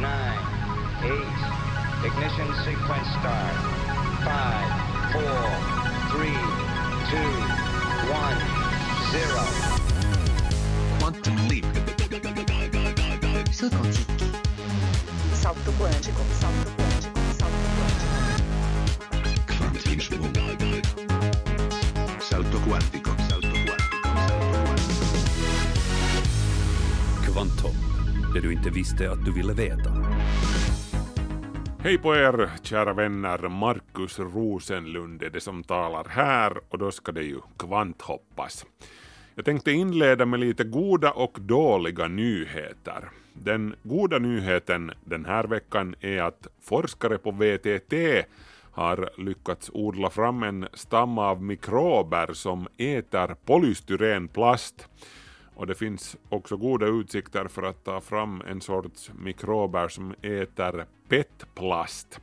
nine, 0.00 0.38
eight. 1.02 1.38
Ignition 2.04 2.48
sequence 2.64 3.08
start. 3.18 3.56
Five, 4.24 4.70
four, 5.12 5.44
three, 6.12 6.40
two, 7.10 7.32
one, 8.12 8.38
zero. 9.12 9.44
Quantum 10.98 11.36
leap. 11.48 11.64
Salto 15.32 15.72
quântico, 15.72 16.22
salto 16.40 16.70
quântico, 16.76 17.20
salto 17.38 17.68
quântico. 17.76 18.14
Salto. 19.58 20.14
Salto 22.20 22.58
quantico. 22.66 23.10
Salto 23.28 23.48
quantico. 23.48 23.84
Kvanthopp, 27.24 27.74
det 28.34 28.40
du 28.40 28.52
inte 28.52 28.70
visste 28.70 29.10
att 29.10 29.24
du 29.24 29.32
ville 29.32 29.52
veta. 29.52 29.93
Hej 31.84 31.98
på 31.98 32.14
er, 32.16 32.50
kära 32.62 32.92
vänner. 32.92 33.48
Markus 33.48 34.18
Rosenlund 34.18 35.22
är 35.22 35.30
det 35.30 35.40
som 35.40 35.62
talar 35.64 36.04
här 36.08 36.52
och 36.68 36.78
då 36.78 36.90
ska 36.90 37.12
det 37.12 37.22
ju 37.22 37.40
kvanthoppas. 37.58 38.66
Jag 39.34 39.44
tänkte 39.44 39.72
inleda 39.72 40.26
med 40.26 40.40
lite 40.40 40.64
goda 40.64 41.12
och 41.12 41.36
dåliga 41.40 42.08
nyheter. 42.08 43.08
Den 43.32 43.74
goda 43.82 44.18
nyheten 44.18 44.92
den 45.04 45.24
här 45.24 45.44
veckan 45.44 45.94
är 46.00 46.22
att 46.22 46.46
forskare 46.62 47.18
på 47.18 47.30
VTT 47.30 47.94
har 48.72 49.10
lyckats 49.18 49.70
odla 49.74 50.10
fram 50.10 50.42
en 50.42 50.68
stam 50.72 51.18
av 51.18 51.42
mikrober 51.42 52.32
som 52.32 52.68
äter 52.76 53.36
polystyrenplast. 53.44 54.88
Och 55.54 55.66
det 55.66 55.74
finns 55.74 56.16
också 56.28 56.56
goda 56.56 56.86
utsikter 56.86 57.48
för 57.48 57.62
att 57.62 57.84
ta 57.84 58.00
fram 58.00 58.42
en 58.48 58.60
sorts 58.60 59.10
mikrober 59.18 59.88
som 59.88 60.14
äter 60.22 60.86
PET-plast. 61.08 62.20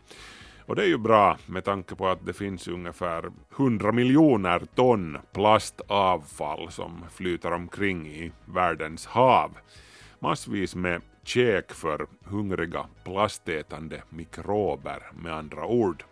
Och 0.65 0.75
det 0.75 0.83
är 0.83 0.87
ju 0.87 0.97
bra 0.97 1.37
med 1.45 1.63
tanke 1.63 1.95
på 1.95 2.07
att 2.07 2.25
det 2.25 2.33
finns 2.33 2.67
ungefär 2.67 3.31
100 3.57 3.91
miljoner 3.91 4.61
ton 4.75 5.17
plastavfall 5.31 6.71
som 6.71 7.05
flyter 7.11 7.51
omkring 7.51 8.07
i 8.07 8.31
världens 8.45 9.05
hav. 9.05 9.51
Massvis 10.19 10.75
med 10.75 11.01
käk 11.23 11.71
för 11.71 12.07
hungriga 12.23 12.85
plastätande 13.03 14.03
mikrober 14.09 15.11
med 15.23 15.33
andra 15.33 15.65
ord. 15.65 16.03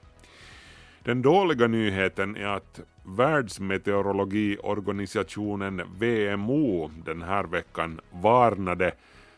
Den 1.03 1.21
dåliga 1.21 1.67
nyheten 1.67 2.35
är 2.35 2.47
att 2.47 2.81
Världsmeteorologiorganisationen 3.03 5.81
VMO 5.99 6.91
den 7.05 7.21
här 7.21 7.43
veckan 7.43 7.99
varnade 8.11 8.91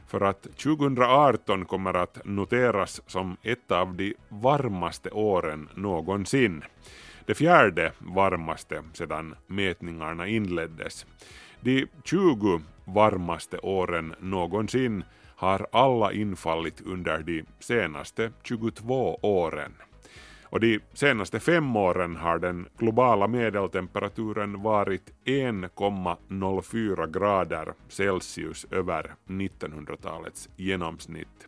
för 0.07 0.21
att 0.21 0.43
2018 0.43 1.65
kommer 1.65 1.93
att 1.93 2.25
noteras 2.25 3.01
som 3.07 3.37
ett 3.41 3.71
av 3.71 3.95
de 3.95 4.13
varmaste 4.29 5.09
åren 5.09 5.69
någonsin. 5.75 6.63
Det 7.25 7.35
fjärde 7.35 7.91
varmaste 7.99 8.83
sedan 8.93 9.35
mätningarna 9.47 10.27
inleddes. 10.27 11.05
De 11.59 11.87
20 12.03 12.61
varmaste 12.85 13.57
åren 13.57 14.15
någonsin 14.19 15.03
har 15.35 15.67
alla 15.71 16.13
infallit 16.13 16.81
under 16.81 17.19
de 17.19 17.43
senaste 17.59 18.31
22 18.43 19.19
åren. 19.21 19.71
Och 20.51 20.59
de 20.59 20.79
senaste 20.93 21.39
fem 21.39 21.75
åren 21.75 22.15
har 22.15 22.39
den 22.39 22.67
globala 22.77 23.27
medeltemperaturen 23.27 24.61
varit 24.61 25.13
1,04 25.25 27.11
grader 27.11 27.73
Celsius 27.87 28.65
över 28.71 29.15
1900-talets 29.27 30.49
genomsnitt. 30.55 31.47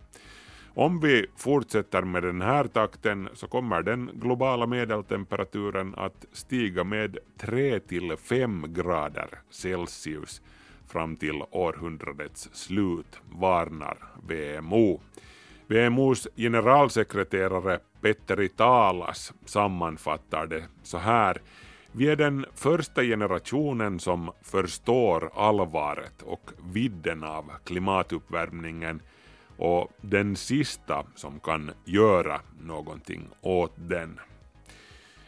Om 0.76 1.00
vi 1.00 1.26
fortsätter 1.38 2.02
med 2.02 2.24
den 2.24 2.42
här 2.42 2.68
takten 2.68 3.30
så 3.34 3.48
kommer 3.48 3.82
den 3.82 4.12
globala 4.14 4.66
medeltemperaturen 4.66 5.96
att 5.98 6.26
stiga 6.32 6.84
med 6.84 7.18
3 7.38 7.80
till 7.80 8.18
5 8.18 8.66
grader 8.68 9.30
Celsius 9.50 10.42
fram 10.88 11.16
till 11.16 11.44
århundradets 11.52 12.50
slut, 12.54 13.20
varnar 13.32 13.98
WMO. 14.28 15.02
WMOs 15.68 16.28
generalsekreterare 16.36 17.80
Petteri 18.04 18.50
Talas 18.50 19.34
sammanfattar 19.46 20.48
det 20.48 20.64
så 20.84 20.98
här. 20.98 21.42
Vi 21.92 22.10
är 22.10 22.16
den 22.16 22.46
första 22.56 23.04
generationen 23.04 24.00
som 24.00 24.32
förstår 24.42 25.32
allvaret 25.36 26.22
och 26.22 26.52
vidden 26.74 27.24
av 27.24 27.52
klimatuppvärmningen 27.64 29.02
och 29.58 29.92
den 30.02 30.36
sista 30.36 31.06
som 31.16 31.40
kan 31.40 31.72
göra 31.86 32.42
någonting 32.62 33.28
åt 33.42 33.74
den. 33.76 34.20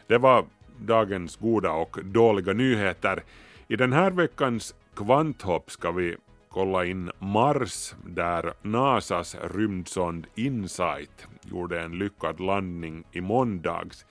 Det 0.07 0.17
var 0.17 0.45
dagens 0.79 1.35
goda 1.35 1.71
och 1.71 2.05
dåliga 2.05 2.53
nyheter. 2.53 3.23
I 3.67 3.75
den 3.75 3.93
här 3.93 4.11
veckans 4.11 4.75
kvanthopp 4.95 5.71
ska 5.71 5.91
vi 5.91 6.15
kolla 6.55 6.85
in 6.85 7.11
Mars 7.19 7.95
där 8.05 8.53
NASAs 8.61 9.35
rymdsond 9.41 10.27
InSight 10.35 11.27
gjorde 11.41 11.81
en 11.81 11.97
lyckad 11.97 12.39
landning 12.39 13.03
i 13.11 13.21
måndags. 13.21 14.05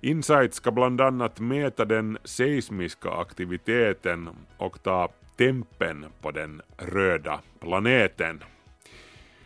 InSight 0.00 0.54
ska 0.54 0.70
bland 0.70 1.00
annat 1.00 1.40
mäta 1.40 1.84
den 1.84 2.18
seismiska 2.24 3.10
aktiviteten 3.10 4.28
och 4.56 4.82
ta 4.82 5.08
tempen 5.36 6.06
på 6.20 6.30
den 6.30 6.62
röda 6.76 7.40
planeten. 7.60 8.44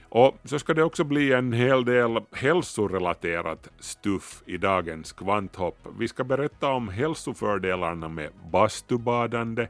Och 0.09 0.37
så 0.45 0.59
ska 0.59 0.75
det 0.75 0.85
också 0.85 1.05
bli 1.05 1.33
en 1.33 1.53
hel 1.53 1.85
del 1.85 2.21
hälsorelaterat 2.33 3.69
stuff 3.79 4.43
i 4.47 4.57
dagens 4.57 5.13
kvanthopp. 5.13 5.87
Vi 5.99 6.09
ska 6.09 6.25
berätta 6.25 6.69
om 6.69 6.89
hälsofördelarna 6.89 8.09
med 8.09 8.31
bastubadande 8.53 9.69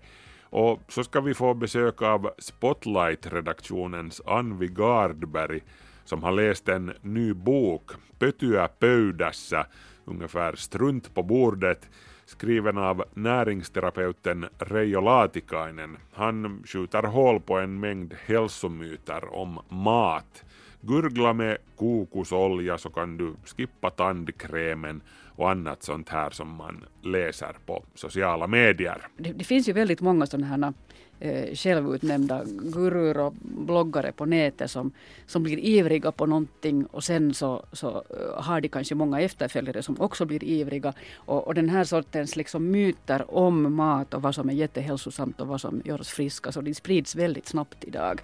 och 0.53 0.81
så 0.89 1.05
ska 1.05 1.21
vi 1.21 1.35
få 1.35 1.55
besök 1.55 2.03
av 2.03 2.31
Spotlight-redaktionens 2.39 4.21
Anvi 4.27 4.69
Gardberg 4.69 5.61
som 6.05 6.23
har 6.23 6.33
läst 6.33 6.69
en 6.69 6.93
ny 7.03 7.35
bok, 7.35 7.91
Pötyä 8.19 8.69
pöydässä, 8.69 9.67
ungefär 10.05 10.57
strunt 10.57 11.15
på 11.15 11.23
bordet, 11.23 11.91
skriven 12.27 12.79
av 12.79 13.05
näringsterapeuten 13.15 14.49
Reijo 14.59 15.01
Laatikainen. 15.01 15.97
Han 16.13 16.63
skjuter 16.67 17.03
hål 17.03 17.41
på 17.41 17.59
en 17.59 17.81
mängd 17.81 18.15
hälsomyter 18.27 19.35
om 19.35 19.59
mat. 19.69 20.45
Gurgla 20.81 21.33
med 21.33 21.59
kokosolja 21.77 22.79
så 22.79 22.91
kan 22.91 23.17
du 23.17 23.35
skippa 23.45 23.91
tandkrämen 23.91 25.01
och 25.37 25.51
annat 25.51 25.83
sånt 25.83 26.09
här 26.09 26.31
som 26.31 26.57
man 26.57 26.85
läser 27.03 27.57
på 27.67 27.85
sociala 27.95 28.47
medier. 28.47 29.07
Det, 29.17 29.33
det 29.33 29.45
finns 29.45 29.69
ju 29.69 29.73
väldigt 29.73 30.01
många 30.01 30.27
sådana 30.27 30.47
här 30.47 30.73
eh, 31.21 31.55
självutnämnda 31.55 32.45
guruer 32.45 33.19
och 33.19 33.35
bloggare 33.43 34.13
på 34.13 34.27
nätet 34.27 34.71
som, 34.71 34.93
som 35.27 35.43
blir 35.43 35.59
ivriga 35.59 36.13
på 36.13 36.27
någonting 36.27 36.87
och 36.87 37.05
sen 37.05 37.35
så, 37.35 37.65
så 37.73 37.89
eh, 37.89 38.43
har 38.43 38.61
de 38.61 38.69
kanske 38.69 38.95
många 38.95 39.21
efterföljare 39.21 39.83
som 39.83 40.01
också 40.01 40.25
blir 40.25 40.45
ivriga. 40.45 40.93
Och, 41.15 41.47
och 41.47 41.55
den 41.55 41.69
här 41.69 41.85
sortens 41.85 42.37
liksom 42.37 42.71
myter 42.71 43.35
om 43.35 43.75
mat 43.75 44.15
och 44.15 44.23
vad 44.23 44.35
som 44.35 44.49
är 44.49 44.55
jättehälsosamt 44.55 45.41
och 45.41 45.47
vad 45.47 45.61
som 45.61 45.83
gör 45.85 46.01
oss 46.01 46.09
friska, 46.09 46.53
så 46.53 46.61
de 46.61 46.75
sprids 46.75 47.17
väldigt 47.17 47.49
snabbt 47.49 47.85
idag. 47.85 48.21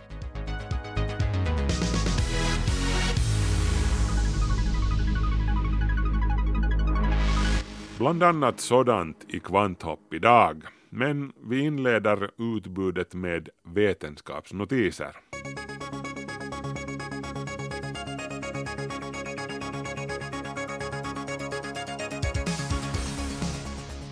Bland 7.99 8.23
annat 8.23 8.61
sådant 8.61 9.25
i 9.29 9.41
Kvanthopp 9.41 10.15
idag. 10.15 10.63
Men 10.91 11.33
vi 11.49 11.61
inleder 11.61 12.31
utbudet 12.57 13.15
med 13.15 13.49
vetenskapsnotiser. 13.75 15.17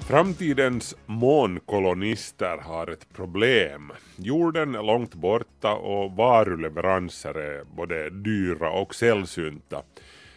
Framtidens 0.08 0.96
månkolonister 1.06 2.58
har 2.58 2.86
ett 2.86 3.12
problem. 3.12 3.92
Jorden 4.16 4.74
är 4.74 4.82
långt 4.82 5.14
borta 5.14 5.74
och 5.74 6.12
varuleveranser 6.12 7.34
är 7.34 7.64
både 7.64 8.10
dyra 8.10 8.70
och 8.70 8.94
sällsynta. 8.94 9.82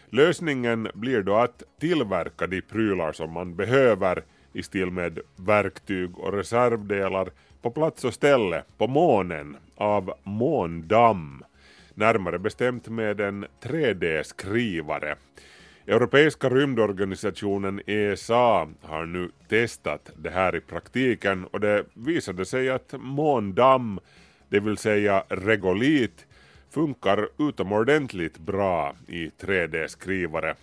Lösningen 0.10 0.88
blir 0.94 1.22
då 1.22 1.36
att 1.36 1.64
tillverka 1.80 2.48
de 2.48 2.62
prylar 2.62 3.12
som 3.12 3.32
man 3.32 3.56
behöver 3.56 4.24
i 4.54 4.64
stil 4.64 4.92
med 4.92 5.20
verktyg 5.36 6.20
och 6.20 6.34
reservdelar 6.34 7.30
på 7.62 7.72
plats 7.72 8.04
och 8.04 8.14
ställe 8.14 8.64
på 8.78 8.88
månen 8.88 9.58
av 9.76 10.14
måndamm, 10.24 11.44
närmare 11.94 12.40
bestämt 12.40 12.88
med 12.88 13.22
en 13.22 13.46
3D-skrivare. 13.62 15.16
Europeiska 15.88 16.50
rymdorganisationen 16.50 17.82
ESA 17.86 18.68
har 18.82 19.06
nu 19.06 19.30
testat 19.50 20.12
det 20.16 20.30
här 20.30 20.56
i 20.56 20.62
praktiken 20.62 21.46
och 21.46 21.60
det 21.60 21.86
visade 21.94 22.46
sig 22.46 22.70
att 22.70 22.94
måndamm, 23.00 24.00
det 24.50 24.60
vill 24.60 24.78
säga 24.78 25.24
regolit, 25.30 26.26
funkar 26.70 27.28
utomordentligt 27.38 28.38
bra 28.38 28.96
i 29.08 29.30
3D-skrivare. 29.30 30.56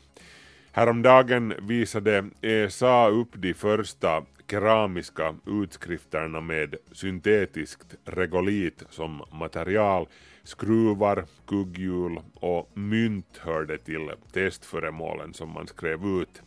Häromdagen 0.72 1.54
visade 1.58 2.24
ESA 2.40 3.08
upp 3.08 3.28
de 3.32 3.54
första 3.54 4.22
keramiska 4.50 5.34
utskrifterna 5.46 6.40
med 6.40 6.76
syntetiskt 6.92 7.94
regolit 8.04 8.82
som 8.90 9.22
material. 9.32 10.08
Skruvar, 10.42 11.24
kugghjul 11.46 12.20
och 12.34 12.70
mynt 12.74 13.36
hörde 13.38 13.78
till 13.78 14.10
testföremålen 14.32 15.34
som 15.34 15.50
man 15.50 15.66
skrev 15.66 16.04
ut. 16.04 16.42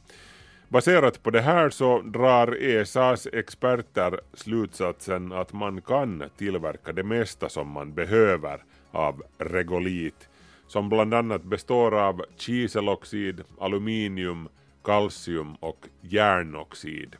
Baserat 0.68 1.24
på 1.24 1.30
det 1.30 1.42
här 1.42 1.70
så 1.70 2.02
drar 2.02 2.64
ESAs 2.64 3.28
experter 3.34 4.20
slutsatsen 4.34 5.32
att 5.32 5.54
man 5.54 5.82
kan 5.82 6.24
tillverka 6.38 6.94
det 6.94 7.04
mesta 7.04 7.50
som 7.50 7.68
man 7.68 7.94
behöver 7.94 8.64
av 8.92 9.24
regolit, 9.38 10.30
som 10.68 10.90
bland 10.90 11.14
annat 11.14 11.44
består 11.44 12.00
av 12.00 12.26
kiseloxid, 12.38 13.44
aluminium, 13.60 14.50
kalcium 14.84 15.56
och 15.56 15.88
järnoxid. 16.02 17.16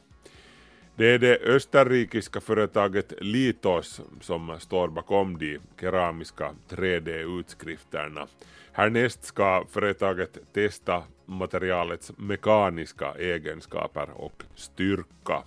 Det 0.96 1.06
är 1.06 1.20
det 1.20 1.40
österrikiska 1.42 2.42
företaget 2.42 3.14
Litos 3.22 4.02
som 4.22 4.56
står 4.60 4.88
bakom 4.88 5.38
de 5.38 5.60
keramiska 5.80 6.52
3D-utskrifterna. 6.70 8.28
Härnäst 8.72 9.24
ska 9.24 9.66
företaget 9.70 10.38
testa 10.54 11.04
materialets 11.26 12.12
mekaniska 12.18 13.14
egenskaper 13.14 14.10
och 14.16 14.44
styrka. 14.56 15.44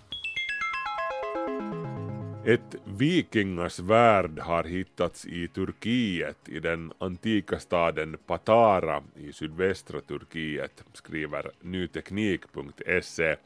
Ett 2.45 2.75
vikingasvärd 2.85 4.39
har 4.39 4.65
hittats 4.65 5.27
i 5.27 5.49
Turkiet 5.49 6.49
i 6.49 6.61
den 6.61 6.93
antika 6.99 7.59
staden 7.59 8.17
Patara 8.27 9.03
i 9.17 9.33
sydvästra 9.33 10.01
Turkiet, 10.01 10.85
skriver 10.93 11.51
nyteknik.se. 11.61 13.37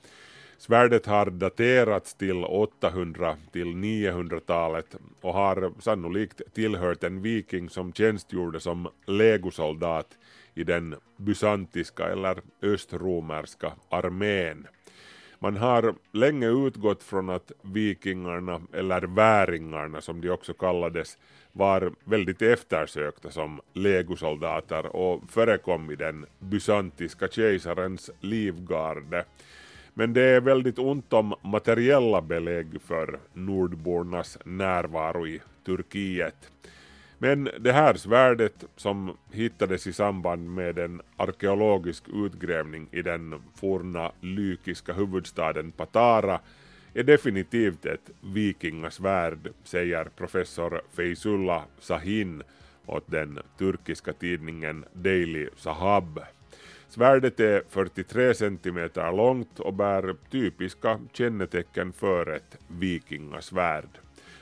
Svärdet 0.58 1.06
har 1.06 1.26
daterats 1.30 2.14
till 2.14 2.44
800 2.44 3.36
till 3.52 3.66
900-talet 3.66 4.96
och 5.20 5.34
har 5.34 5.72
sannolikt 5.80 6.42
tillhört 6.54 7.04
en 7.04 7.22
viking 7.22 7.70
som 7.70 7.92
tjänstgjorde 7.92 8.60
som 8.60 8.88
legosoldat 9.06 10.18
i 10.54 10.64
den 10.64 10.94
bysantiska 11.16 12.08
eller 12.08 12.40
östromerska 12.62 13.72
armén. 13.88 14.66
Man 15.38 15.56
har 15.56 15.94
länge 16.12 16.48
utgått 16.48 17.02
från 17.02 17.30
att 17.30 17.52
vikingarna, 17.62 18.60
eller 18.72 19.02
väringarna 19.02 20.00
som 20.00 20.20
de 20.20 20.30
också 20.30 20.52
kallades, 20.54 21.18
var 21.52 21.92
väldigt 22.04 22.42
eftersökta 22.42 23.30
som 23.30 23.60
legosoldater 23.72 24.96
och 24.96 25.22
förekom 25.30 25.90
i 25.90 25.96
den 25.96 26.26
bysantiska 26.38 27.28
kejsarens 27.28 28.10
livgarde. 28.20 29.24
Men 29.94 30.12
det 30.12 30.22
är 30.22 30.40
väldigt 30.40 30.78
ont 30.78 31.12
om 31.12 31.34
materiella 31.42 32.22
belägg 32.22 32.82
för 32.82 33.18
nordbornas 33.32 34.38
närvaro 34.44 35.26
i 35.26 35.40
Turkiet. 35.66 36.50
Men 37.18 37.48
det 37.60 37.72
här 37.72 37.94
svärdet 37.94 38.64
som 38.76 39.16
hittades 39.32 39.86
i 39.86 39.92
samband 39.92 40.54
med 40.54 40.78
en 40.78 41.02
arkeologisk 41.16 42.04
utgrävning 42.14 42.88
i 42.92 43.02
den 43.02 43.42
forna 43.54 44.12
lykiska 44.20 44.92
huvudstaden 44.92 45.72
Patara 45.72 46.40
är 46.94 47.02
definitivt 47.02 47.86
ett 47.86 48.10
vikingasvärd, 48.20 49.52
säger 49.64 50.04
professor 50.04 50.82
Feysullah 50.96 51.62
Sahin 51.78 52.42
åt 52.86 53.04
den 53.06 53.38
turkiska 53.58 54.12
tidningen 54.12 54.84
Daily 54.92 55.48
Sahab. 55.56 56.20
Svärdet 56.88 57.40
är 57.40 57.62
43 57.68 58.34
centimeter 58.34 59.12
långt 59.12 59.60
och 59.60 59.74
bär 59.74 60.14
typiska 60.30 61.00
kännetecken 61.12 61.92
för 61.92 62.30
ett 62.30 62.58
vikingasvärd. 62.68 63.88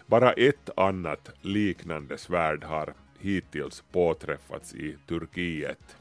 Bara 0.07 0.33
ett 0.33 0.71
annat 0.77 1.31
liknande 1.41 2.19
svärd 2.19 2.65
har 2.65 2.95
hittills 3.19 3.85
påträffats 3.93 4.75
i 4.75 4.97
Turkiet. 5.09 5.97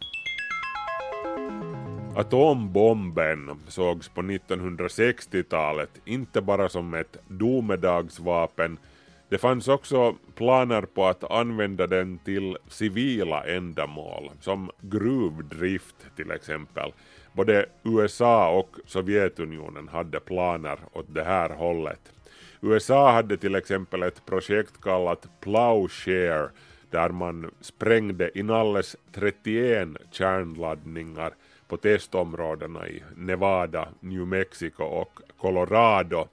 Atombomben 2.16 3.60
sågs 3.68 4.10
på 4.10 4.22
1960-talet 4.22 5.90
inte 6.06 6.42
bara 6.42 6.70
som 6.70 6.94
ett 6.94 7.18
domedagsvapen 7.28 8.78
det 9.34 9.38
fanns 9.38 9.68
också 9.68 10.16
planer 10.36 10.82
på 10.82 11.06
att 11.06 11.32
använda 11.32 11.88
den 11.88 12.18
till 12.18 12.58
civila 12.68 13.44
ändamål, 13.44 14.32
som 14.40 14.72
gruvdrift 14.82 15.96
till 16.16 16.32
exempel. 16.32 16.94
Både 17.34 17.66
USA 17.84 18.50
och 18.50 18.76
Sovjetunionen 18.86 19.88
hade 19.88 20.20
planer 20.20 20.80
åt 20.94 21.06
det 21.14 21.24
här 21.24 21.50
hållet. 21.50 22.12
USA 22.66 23.12
hade 23.12 23.38
till 23.38 23.56
exempel 23.56 24.04
ett 24.04 24.26
projekt 24.26 24.82
kallat 24.82 25.28
Plowshare 25.40 26.50
där 26.90 27.10
man 27.10 27.52
sprängde 27.62 28.40
inalles 28.40 28.96
31 29.14 29.90
kärnladdningar 30.12 31.34
på 31.68 31.78
testområdena 31.78 32.88
i 32.88 33.04
Nevada, 33.16 33.88
New 34.00 34.28
Mexico 34.28 34.84
och 34.84 35.20
Colorado 35.38 36.28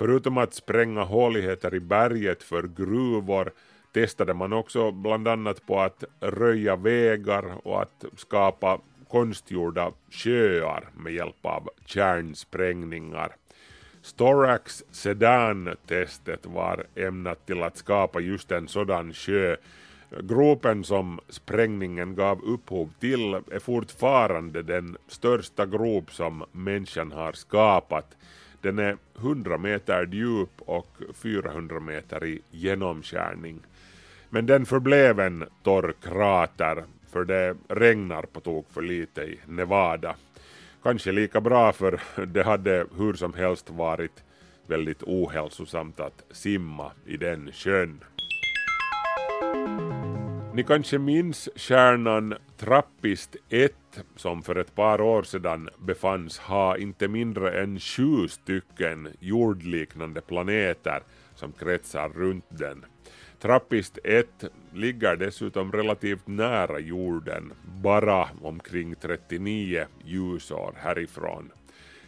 Förutom 0.00 0.38
att 0.38 0.54
spränga 0.54 1.02
håligheter 1.02 1.74
i 1.74 1.80
berget 1.80 2.42
för 2.42 2.62
gruvor 2.62 3.52
testade 3.92 4.34
man 4.34 4.52
också 4.52 4.90
bland 4.90 5.28
annat 5.28 5.66
på 5.66 5.80
att 5.80 6.04
röja 6.20 6.76
vägar 6.76 7.44
och 7.66 7.82
att 7.82 8.04
skapa 8.16 8.80
konstgjorda 9.08 9.92
sjöar 10.10 10.88
med 10.96 11.12
hjälp 11.12 11.46
av 11.46 11.68
kärnsprängningar. 11.86 13.36
Storax 14.02 14.84
Sedan-testet 14.90 16.46
var 16.46 16.84
ämnat 16.94 17.46
till 17.46 17.62
att 17.62 17.76
skapa 17.76 18.20
just 18.20 18.52
en 18.52 18.68
sådan 18.68 19.12
sjö. 19.12 19.56
Gropen 20.20 20.84
som 20.84 21.20
sprängningen 21.28 22.14
gav 22.14 22.44
upphov 22.44 22.90
till 23.00 23.34
är 23.34 23.58
fortfarande 23.58 24.62
den 24.62 24.96
största 25.08 25.66
grop 25.66 26.12
som 26.12 26.44
människan 26.52 27.12
har 27.12 27.32
skapat. 27.32 28.16
Den 28.60 28.78
är 28.78 28.96
100 29.18 29.58
meter 29.58 30.08
djup 30.12 30.50
och 30.58 30.88
400 31.14 31.80
meter 31.80 32.24
i 32.24 32.40
genomskärning. 32.50 33.60
Men 34.30 34.46
den 34.46 34.66
förblev 34.66 35.20
en 35.20 35.44
torr 35.62 35.94
krater 36.02 36.84
för 37.10 37.24
det 37.24 37.56
regnar 37.68 38.22
på 38.22 38.40
tok 38.40 38.66
för 38.72 38.82
lite 38.82 39.22
i 39.22 39.40
Nevada. 39.46 40.14
Kanske 40.82 41.12
lika 41.12 41.40
bra 41.40 41.72
för 41.72 42.00
det 42.26 42.42
hade 42.42 42.86
hur 42.96 43.12
som 43.12 43.34
helst 43.34 43.70
varit 43.70 44.24
väldigt 44.66 45.02
ohälsosamt 45.02 46.00
att 46.00 46.24
simma 46.30 46.92
i 47.06 47.16
den 47.16 47.52
sjön. 47.52 48.04
Ni 50.54 50.64
kanske 50.64 50.98
minns 50.98 51.48
stjärnan 51.56 52.34
Trappist 52.56 53.36
1 53.48 53.72
som 54.16 54.42
för 54.42 54.56
ett 54.56 54.74
par 54.74 55.00
år 55.00 55.22
sedan 55.22 55.68
befanns 55.78 56.38
ha 56.38 56.76
inte 56.76 57.08
mindre 57.08 57.62
än 57.62 57.80
sju 57.80 58.28
stycken 58.28 59.08
jordliknande 59.20 60.20
planeter 60.20 61.02
som 61.34 61.52
kretsar 61.52 62.08
runt 62.08 62.46
den. 62.48 62.84
Trappist 63.40 63.98
1 64.04 64.44
ligger 64.74 65.16
dessutom 65.16 65.72
relativt 65.72 66.26
nära 66.26 66.78
jorden, 66.78 67.52
bara 67.82 68.28
omkring 68.42 68.94
39 68.94 69.86
ljusår 70.04 70.74
härifrån. 70.76 71.50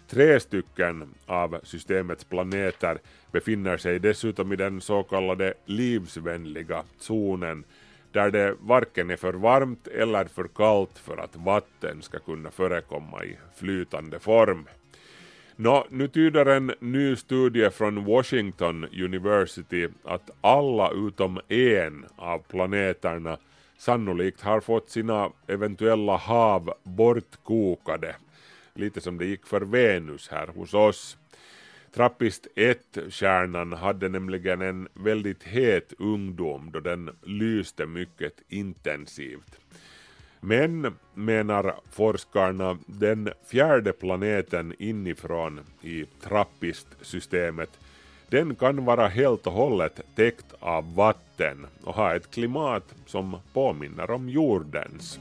Tre 0.09 0.41
stycken 0.41 1.15
av 1.27 1.61
systemets 1.63 2.25
planeter 2.25 2.99
befinner 3.31 3.77
sig 3.77 3.99
dessutom 3.99 4.53
i 4.53 4.57
den 4.57 4.81
så 4.81 5.03
kallade 5.03 5.55
livsvänliga 5.67 6.85
zonen 6.99 7.65
där 8.13 8.31
det 8.31 8.57
varken 8.61 9.11
är 9.11 9.17
för 9.17 9.35
varmt 9.35 9.87
eller 9.87 10.25
för 10.25 10.49
kallt 10.49 10.99
för 10.99 11.17
att 11.17 11.37
vatten 11.37 12.03
ska 12.03 12.19
kunna 12.19 12.51
förekomma 12.51 13.25
i 13.25 13.37
flytande 13.57 14.19
form. 14.19 14.67
Nå, 15.57 15.87
nu 15.91 16.09
tyder 16.09 16.47
en 16.47 16.73
ny 16.81 17.17
studie 17.17 17.71
från 17.71 18.05
Washington 18.05 18.85
University 18.85 19.89
att 20.05 20.31
alla 20.41 20.91
utom 20.91 21.41
en 21.49 22.07
av 22.17 22.39
planeterna 22.39 23.37
sannolikt 23.79 24.41
har 24.41 24.61
fått 24.61 24.91
sina 24.91 25.31
eventuella 25.47 26.17
hav 26.17 26.73
bortkokade, 26.83 28.17
lite 28.75 29.01
som 29.01 29.19
det 29.19 29.25
gick 29.27 29.47
för 29.47 29.61
Venus 29.61 30.29
här 30.29 30.47
hos 30.47 30.75
oss. 30.75 31.17
Trappist 31.95 32.47
1-stjärnan 32.57 33.73
hade 33.73 34.09
nämligen 34.09 34.61
en 34.63 34.89
väldigt 34.95 35.43
het 35.43 35.93
ungdom 35.99 36.71
då 36.73 36.81
den 36.81 37.11
lyste 37.23 37.87
mycket 37.87 38.35
intensivt. 38.49 39.61
Men, 40.45 40.95
menar 41.15 41.75
forskarna, 41.91 42.79
den 42.87 43.31
fjärde 43.51 43.93
planeten 43.93 44.75
inifrån 44.79 45.61
i 45.83 46.05
Trappist-systemet 46.23 47.71
Den 48.29 48.55
kan 48.55 48.85
vara 48.85 49.09
helt 49.09 49.47
och 49.47 49.53
hållet 49.53 50.01
täckt 50.15 50.55
av 50.61 50.95
vatten 50.95 51.67
och 51.85 51.95
ha 51.95 52.15
ett 52.15 52.31
klimat 52.31 52.95
som 53.07 53.37
påminner 53.53 54.11
om 54.11 54.29
jordens. 54.29 55.19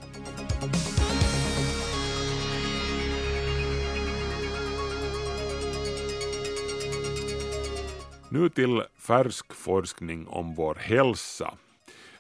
Nu 8.30 8.50
till 8.50 8.84
färsk 8.98 9.54
forskning 9.54 10.28
om 10.28 10.56
vår 10.56 10.76
hälsa. 10.76 11.54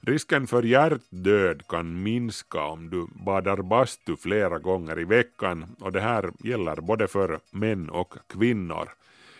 Risken 0.04 0.48
för 0.48 0.64
hjärtdöd 0.64 1.68
kan 1.68 2.04
minska 2.04 2.64
om 2.64 2.90
du 2.90 3.08
badar 3.26 3.62
bastu 3.62 4.16
flera 4.16 4.60
gånger 4.60 5.00
i 5.00 5.04
veckan 5.04 5.76
och 5.80 5.92
det 5.92 6.02
här 6.02 6.32
gäller 6.44 6.82
både 6.82 7.08
för 7.08 7.40
män 7.52 7.90
och 7.90 8.14
kvinnor. 8.28 8.90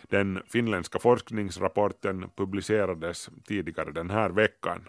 Den 0.08 0.42
finländska 0.46 0.98
forskningsrapporten 0.98 2.30
publicerades 2.36 3.30
tidigare 3.46 3.92
den 3.92 4.10
här 4.10 4.30
veckan. 4.30 4.88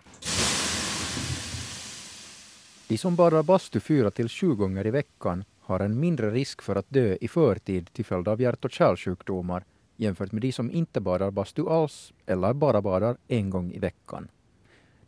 De 2.87 2.97
som 2.97 3.15
badar 3.15 3.43
bastu 3.43 3.79
fyra 3.79 4.11
till 4.11 4.29
sju 4.29 4.55
gånger 4.55 4.87
i 4.87 4.91
veckan 4.91 5.43
har 5.59 5.79
en 5.79 5.99
mindre 5.99 6.31
risk 6.31 6.61
för 6.61 6.75
att 6.75 6.89
dö 6.89 7.17
i 7.21 7.27
förtid 7.27 7.93
till 7.93 8.05
följd 8.05 8.27
av 8.27 8.41
hjärt 8.41 8.65
och 8.65 8.71
kärlsjukdomar 8.71 9.63
jämfört 9.95 10.31
med 10.31 10.41
de 10.41 10.51
som 10.51 10.71
inte 10.71 11.01
badar 11.01 11.31
bastu 11.31 11.69
alls 11.69 12.13
eller 12.25 12.53
bara 12.53 12.81
badar 12.81 13.17
en 13.27 13.49
gång 13.49 13.71
i 13.71 13.79
veckan. 13.79 14.27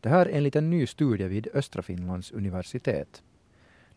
Det 0.05 0.09
här 0.09 0.29
enligt 0.31 0.55
en 0.55 0.69
ny 0.69 0.87
studie 0.87 1.27
vid 1.27 1.47
Östra 1.53 1.81
Finlands 1.81 2.31
universitet. 2.31 3.23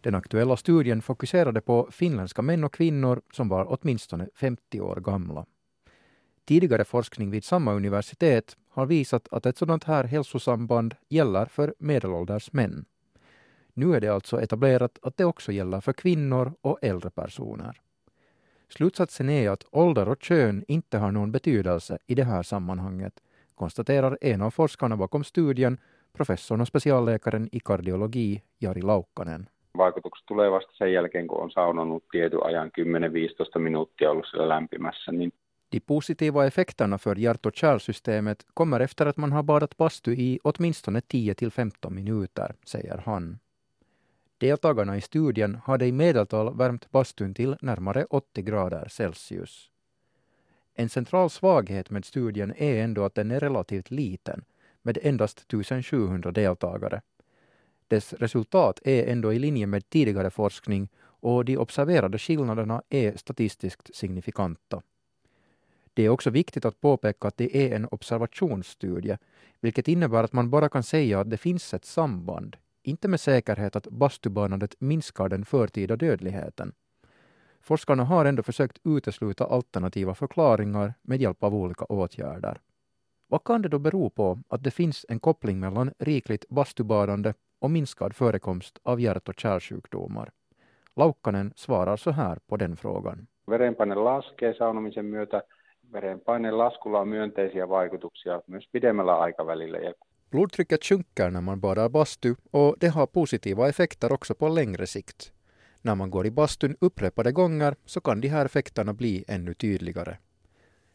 Den 0.01 0.15
aktuella 0.15 0.57
studien 0.57 1.03
fokuserade 1.03 1.61
på 1.61 1.89
finländska 1.91 2.43
män 2.43 2.65
och 2.65 2.75
kvinnor 2.75 3.23
som 3.33 3.49
var 3.49 3.79
åtminstone 3.79 4.29
50 4.35 4.81
år 4.81 4.97
gamla. 4.97 5.47
Tidigare 6.45 6.85
forskning 6.85 7.31
vid 7.31 7.45
samma 7.45 7.73
universitet 7.73 8.57
har 8.69 8.87
visat 8.87 9.29
att 9.31 9.47
ett 9.47 9.59
sådant 9.59 9.85
här 9.85 10.05
hälsosamband 10.05 10.95
gäller 11.09 11.47
för 11.47 11.75
medelålders 11.79 12.53
män. 12.53 12.85
Nu 13.75 13.95
är 13.95 14.01
det 14.01 14.09
alltså 14.09 14.43
etablerat 14.43 14.99
att 15.03 15.17
det 15.17 15.25
också 15.25 15.53
gäller 15.53 15.81
för 15.81 15.93
kvinnor 15.93 16.53
och 16.61 16.79
äldre 16.83 17.11
personer. 17.11 17.81
Slutsatsen 18.69 19.29
är 19.29 19.51
att 19.51 19.65
ålder 19.71 20.09
och 20.09 20.23
kön 20.23 20.65
inte 20.69 20.99
har 20.99 21.13
någon 21.13 21.33
betydelse 21.33 21.99
i 22.07 22.15
det 22.15 22.25
här 22.25 22.43
sammanhanget, 22.43 23.13
konstaterar 23.55 24.19
en 24.21 24.43
av 24.43 24.51
forskarna 24.51 24.97
bakom 24.97 25.25
studien, 25.25 25.79
professorn 26.19 26.61
och 26.61 26.69
specialläkaren 26.69 27.49
i 27.53 27.61
kardiologi 27.61 28.43
Jari 28.61 28.83
Laukkanen. 28.83 29.49
Vaikutukset 29.79 30.27
tulee 30.27 30.51
vasta 30.51 30.73
sen 30.73 30.93
jälkeen, 30.93 31.27
kun 31.27 31.43
on 31.43 31.51
saunonut 31.51 32.05
tietyn 32.11 32.43
ajan 32.43 32.71
10-15 33.57 33.59
minuuttia 33.59 34.11
ollut 34.11 34.27
siellä 34.31 34.49
lämpimässä, 34.49 35.13
niin 35.13 35.33
De 35.73 35.81
positiva 35.81 36.47
effekterna 36.47 36.99
för 36.99 37.19
hjärt 37.19 37.47
och 37.47 37.57
kärlsystemet 37.57 38.47
kommer 38.55 38.81
efter 38.81 39.07
att 39.07 39.17
man 39.17 39.33
har 39.33 39.43
badat 39.43 39.77
bastu 39.77 40.13
i 40.13 40.39
åtminstone 40.45 41.01
10 41.01 41.35
till 41.35 41.51
15 41.51 41.95
minuter, 41.95 42.55
säger 42.67 43.03
han. 43.07 43.39
Deltagarna 44.41 44.97
i 44.97 45.01
studien 45.01 45.59
hade 45.65 45.87
i 45.87 45.93
medeltal 45.93 46.57
värmt 46.57 46.91
bastun 46.91 47.35
till 47.35 47.57
närmare 47.61 48.05
80 48.11 48.43
grader 48.43 48.89
Celsius. 48.89 49.71
En 50.75 50.89
central 50.89 51.31
svaghet 51.31 51.91
med 51.91 52.05
studien 52.05 52.55
är 52.57 52.85
ändå 52.85 53.05
att 53.05 53.15
den 53.15 53.31
är 53.31 53.41
relativt 53.41 53.91
liten, 53.91 54.45
med 54.89 54.99
endast 55.03 55.39
1700 55.39 56.33
deltagare. 56.33 57.01
Dess 57.89 58.13
resultat 58.13 58.81
är 58.85 59.13
ändå 59.13 59.33
i 59.33 59.39
linje 59.39 59.67
med 59.67 59.89
tidigare 59.89 60.31
forskning 60.31 60.89
och 61.05 61.45
de 61.45 61.57
observerade 61.57 62.19
skillnaderna 62.19 62.83
är 62.89 63.17
statistiskt 63.17 63.97
signifikanta. 63.97 64.83
Det 65.95 66.03
är 66.03 66.09
också 66.09 66.31
viktigt 66.31 66.65
att 66.65 66.81
påpeka 66.81 67.29
att 67.29 67.37
det 67.37 67.57
är 67.57 67.77
en 67.77 67.89
observationsstudie, 67.91 69.19
vilket 69.61 69.89
innebär 69.89 70.25
att 70.25 70.33
man 70.33 70.51
bara 70.51 70.69
kan 70.69 70.83
säga 70.83 71.21
att 71.21 71.31
det 71.31 71.37
finns 71.37 71.75
ett 71.75 71.85
samband, 71.85 72.57
inte 72.83 73.09
med 73.09 73.21
säkerhet 73.21 73.77
att 73.77 73.87
bastubanandet 73.89 74.75
minskar 74.79 75.29
den 75.29 75.45
förtida 75.45 75.97
dödligheten. 75.97 76.73
Forskarna 77.61 78.05
har 78.05 78.25
ändå 78.25 78.43
försökt 78.43 78.79
utesluta 78.85 79.45
alternativa 79.45 80.15
förklaringar 80.15 80.95
med 81.03 81.21
hjälp 81.21 81.43
av 81.43 81.55
olika 81.55 81.85
åtgärder. 81.85 82.61
Vad 83.31 83.45
kan 83.45 83.63
det 83.63 83.69
då 83.69 83.79
bero 83.79 84.11
på 84.11 84.39
att 84.49 84.65
det 84.65 84.71
finns 84.71 85.07
en 85.09 85.21
koppling 85.21 85.61
mellan 85.61 85.93
rikligt 85.99 86.49
bastubadande 86.49 87.35
och 87.59 87.71
minskad 87.71 88.17
förekomst 88.17 88.79
av 88.83 89.01
hjärt 89.01 89.29
och 89.29 89.41
kärlsjukdomar? 89.41 90.31
Laukkanen 90.97 91.53
svarar 91.57 91.97
så 91.97 92.11
här 92.11 92.39
på 92.47 92.57
den 92.57 92.77
frågan. 92.77 93.27
verenpaine 93.49 93.95
laskee 93.95 94.55
saunomisen 94.55 95.05
myötä. 95.05 95.43
Verenpaineen 95.93 96.59
laskulla 96.59 97.01
on 97.01 97.09
myönteisiä 97.09 97.69
vaikutuksia 97.69 98.43
myös 98.47 98.69
pidemmällä 98.73 99.19
aikavälillä. 99.19 99.79
Blodtrycket 100.31 100.85
sjunker 100.85 101.31
när 101.31 101.41
man 101.41 101.61
badar 101.61 101.91
bastu 101.91 102.35
och 102.53 102.77
det 102.81 102.89
har 102.89 103.07
positiva 103.07 103.69
effekter 103.69 104.13
också 104.13 104.35
på 104.35 104.55
längre 104.55 104.87
sikt. 104.87 105.33
När 105.83 105.95
man 105.95 106.11
går 106.11 106.27
i 106.27 106.31
bastun 106.31 106.77
upprepade 106.81 107.33
gånger 107.33 107.75
så 107.87 108.01
kan 108.01 108.21
de 108.21 108.29
här 108.29 108.45
effekterna 108.45 108.95
bli 108.95 109.25
ännu 109.29 109.55
tydligare. 109.55 110.17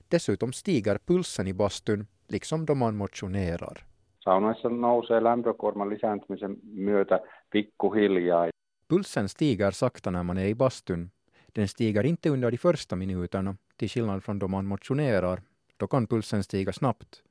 Dessutom 0.08 0.54
stiger 0.54 0.98
pulsen 1.06 1.48
i 1.48 1.54
bastun, 1.54 2.08
liksom 2.28 2.66
då 2.66 2.76
man 2.76 2.96
motionerar. 2.96 3.84
saunoissa 4.24 4.70
nousee 4.70 5.24
lämpökuorman 5.24 5.90
lisääntymisen 5.90 6.58
myötä 6.64 7.20
pikkuhiljaa. 7.50 8.50
Pulsen 8.88 9.30
stiger 9.30 9.72
sakta 9.72 10.12
när 10.12 10.24
man 10.24 10.38
är 10.38 10.48
i 10.48 10.56
bastun. 10.56 11.12
Den 11.56 11.68
stiger 11.68 12.06
inte 12.06 12.30
under 12.30 12.52
de 12.52 12.58
första 12.58 12.96
minuterna, 12.96 13.56
till 13.78 13.90
skillnad 13.90 14.24
från 14.24 14.40
då 14.40 14.48
man 14.48 14.66
motionerar. 14.66 15.42
Då 15.78 15.88
kan 15.88 16.08
pulsen 16.08 16.44
stiga 16.44 16.74
snabbt. 16.74 17.24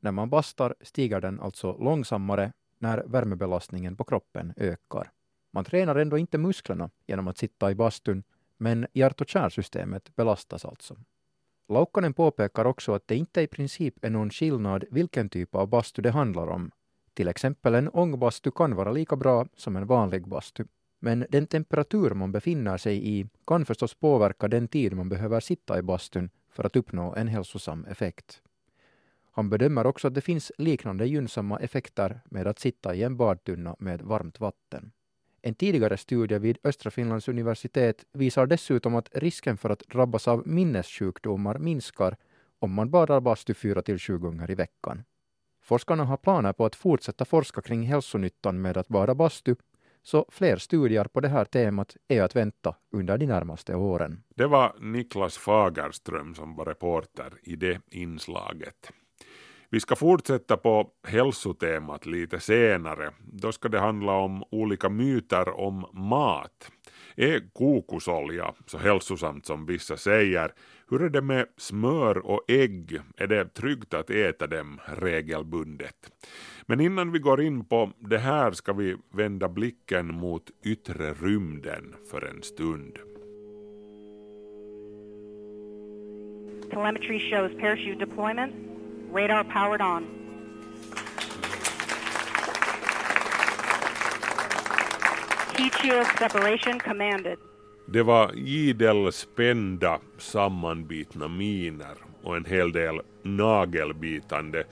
När 0.00 0.12
man 0.12 0.30
bastar 0.30 0.74
stiger 0.80 1.20
den 1.20 1.40
alltså 1.40 1.76
långsammare 1.78 2.52
när 2.78 3.02
värmebelastningen 3.06 3.96
på 3.96 4.04
kroppen 4.04 4.52
ökar. 4.56 5.10
Man 5.50 5.64
tränar 5.64 5.96
ändå 5.96 6.18
inte 6.18 6.38
musklerna 6.38 6.90
genom 7.06 7.28
att 7.28 7.38
sitta 7.38 7.70
i 7.70 7.74
bastun, 7.74 8.22
men 8.56 8.86
hjärt 8.92 9.20
och 9.20 9.28
kärlsystemet 9.28 10.16
belastas 10.16 10.64
alltså. 10.64 10.96
Laukkanen 11.70 12.14
påpekar 12.14 12.64
också 12.64 12.92
att 12.92 13.08
det 13.08 13.16
inte 13.16 13.40
i 13.40 13.46
princip 13.46 14.04
är 14.04 14.10
någon 14.10 14.30
skillnad 14.30 14.84
vilken 14.90 15.28
typ 15.28 15.54
av 15.54 15.68
bastu 15.68 16.02
det 16.02 16.10
handlar 16.10 16.46
om. 16.46 16.70
Till 17.14 17.28
exempel 17.28 17.74
en 17.74 17.88
ångbastu 17.88 18.50
kan 18.50 18.74
vara 18.74 18.92
lika 18.92 19.16
bra 19.16 19.46
som 19.56 19.76
en 19.76 19.86
vanlig 19.86 20.28
bastu. 20.28 20.64
Men 21.00 21.26
den 21.30 21.46
temperatur 21.46 22.10
man 22.10 22.32
befinner 22.32 22.76
sig 22.76 23.18
i 23.18 23.26
kan 23.46 23.64
förstås 23.64 23.94
påverka 23.94 24.48
den 24.48 24.68
tid 24.68 24.96
man 24.96 25.08
behöver 25.08 25.40
sitta 25.40 25.78
i 25.78 25.82
bastun 25.82 26.30
för 26.52 26.64
att 26.64 26.76
uppnå 26.76 27.14
en 27.14 27.28
hälsosam 27.28 27.84
effekt. 27.84 28.42
Han 29.32 29.50
bedömer 29.50 29.86
också 29.86 30.08
att 30.08 30.14
det 30.14 30.20
finns 30.20 30.52
liknande 30.58 31.06
gynnsamma 31.06 31.58
effekter 31.58 32.20
med 32.24 32.46
att 32.46 32.58
sitta 32.58 32.94
i 32.94 33.02
en 33.02 33.16
badtunna 33.16 33.76
med 33.78 34.02
varmt 34.02 34.40
vatten. 34.40 34.92
En 35.42 35.54
tidigare 35.54 35.96
studie 35.96 36.38
vid 36.38 36.58
Östra 36.64 36.90
Finlands 36.90 37.28
universitet 37.28 38.04
visar 38.12 38.46
dessutom 38.46 38.94
att 38.94 39.08
risken 39.12 39.56
för 39.56 39.70
att 39.70 39.82
drabbas 39.88 40.28
av 40.28 40.48
minnessjukdomar 40.48 41.58
minskar 41.58 42.16
om 42.58 42.72
man 42.72 42.90
badar 42.90 43.20
bastu 43.20 43.54
fyra 43.54 43.82
till 43.82 43.98
sju 43.98 44.18
gånger 44.18 44.50
i 44.50 44.54
veckan. 44.54 45.04
Forskarna 45.62 46.04
har 46.04 46.16
planer 46.16 46.52
på 46.52 46.64
att 46.64 46.76
fortsätta 46.76 47.24
forska 47.24 47.62
kring 47.62 47.82
hälsonyttan 47.82 48.62
med 48.62 48.76
att 48.76 48.88
bada 48.88 49.14
bastu, 49.14 49.56
så 50.02 50.26
fler 50.28 50.56
studier 50.56 51.04
på 51.04 51.20
det 51.20 51.28
här 51.28 51.44
temat 51.44 51.96
är 52.08 52.22
att 52.22 52.36
vänta 52.36 52.76
under 52.90 53.18
de 53.18 53.26
närmaste 53.26 53.74
åren. 53.74 54.22
Det 54.34 54.46
var 54.46 54.76
Niklas 54.80 55.38
Fagerström 55.38 56.34
som 56.34 56.56
var 56.56 56.64
reporter 56.64 57.32
i 57.42 57.56
det 57.56 57.80
inslaget. 57.90 58.90
Vi 59.72 59.80
ska 59.80 59.96
fortsätta 59.96 60.56
på 60.56 60.90
hälsotemat 61.08 62.06
lite 62.06 62.40
senare. 62.40 63.10
Då 63.32 63.52
ska 63.52 63.68
det 63.68 63.78
handla 63.78 64.12
om 64.12 64.44
olika 64.50 64.88
myter 64.88 65.60
om 65.60 65.86
mat. 65.92 66.70
Är 67.16 67.52
kokosolja 67.52 68.54
så 68.66 68.78
hälsosamt 68.78 69.46
som 69.46 69.66
vissa 69.66 69.96
säger? 69.96 70.52
Hur 70.90 71.02
är 71.02 71.08
det 71.08 71.22
med 71.22 71.46
smör 71.56 72.18
och 72.18 72.44
ägg? 72.48 73.00
Är 73.16 73.26
det 73.26 73.54
tryggt 73.54 73.94
att 73.94 74.10
äta 74.10 74.46
dem 74.46 74.80
regelbundet? 74.84 75.96
Men 76.66 76.80
innan 76.80 77.12
vi 77.12 77.18
går 77.18 77.42
in 77.42 77.64
på 77.64 77.92
det 77.98 78.18
här 78.18 78.52
ska 78.52 78.72
vi 78.72 78.96
vända 79.12 79.48
blicken 79.48 80.14
mot 80.14 80.50
yttre 80.64 81.14
rymden 81.14 81.94
för 82.10 82.24
en 82.24 82.42
stund. 82.42 82.98
Telemetry 86.70 87.30
shows 87.30 87.60
parachute 87.60 88.04
deployment. 88.04 88.69
Radar 89.12 89.44
powered 89.44 89.80
on. 89.80 90.06
Heat 95.56 95.74
shield 95.74 96.06
separation 96.18 96.78
commanded. 96.78 97.38
Det 97.86 98.02
var 98.02 98.38
idel 98.38 99.12
spända, 99.12 99.98
sammanbitna 100.18 101.28
miner 101.28 101.96
och 102.22 102.36
en 102.36 102.44
hel 102.44 102.72
del 102.72 103.00
nagelbitande 103.22 104.64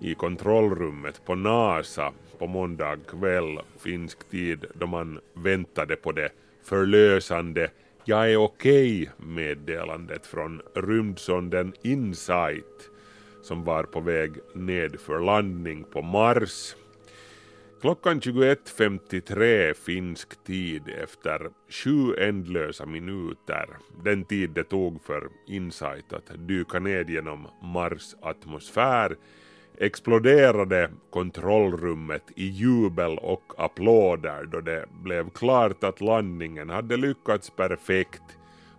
i 0.00 0.14
kontrollrummet 0.14 1.24
på 1.24 1.34
NASA 1.34 2.12
på 2.38 2.46
måndag 2.46 2.96
kväll 3.08 3.58
finsk 3.78 4.30
tid 4.30 4.64
då 4.74 4.86
man 4.86 5.20
väntade 5.34 5.96
på 5.96 6.12
det 6.12 6.30
förlösande 6.64 7.70
”Jag 8.04 8.32
är 8.32 8.36
okej” 8.36 9.10
meddelandet 9.16 10.26
från 10.26 10.62
rymdsonden 10.74 11.72
Insight 11.82 12.91
som 13.42 13.64
var 13.64 13.84
på 13.84 14.00
väg 14.00 14.32
ned 14.54 15.00
för 15.00 15.20
landning 15.20 15.84
på 15.84 16.02
Mars. 16.02 16.76
Klockan 17.80 18.20
21.53 18.20 19.74
finsk 19.74 20.44
tid 20.44 20.82
efter 21.02 21.50
sju 21.68 22.14
ändlösa 22.18 22.86
minuter, 22.86 23.68
den 24.04 24.24
tid 24.24 24.50
det 24.50 24.64
tog 24.64 25.02
för 25.04 25.28
Insight 25.46 26.12
att 26.12 26.48
dyka 26.48 26.78
ned 26.78 27.10
genom 27.10 27.46
Mars 27.62 28.14
atmosfär, 28.22 29.16
exploderade 29.78 30.90
kontrollrummet 31.10 32.22
i 32.36 32.46
jubel 32.46 33.18
och 33.18 33.52
applåder 33.56 34.44
då 34.44 34.60
det 34.60 34.86
blev 35.02 35.30
klart 35.30 35.84
att 35.84 36.00
landningen 36.00 36.70
hade 36.70 36.96
lyckats 36.96 37.50
perfekt 37.50 38.22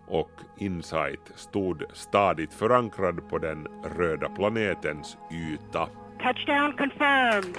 och 0.06 0.30
Insight 0.58 1.30
stod 1.34 1.82
stadigt 1.92 2.54
förankrad 2.54 3.28
på 3.28 3.38
den 3.38 3.68
röda 3.96 4.28
planetens 4.28 5.16
yta. 5.30 5.88
Touchdown 6.22 6.76
confirmed. 6.76 7.56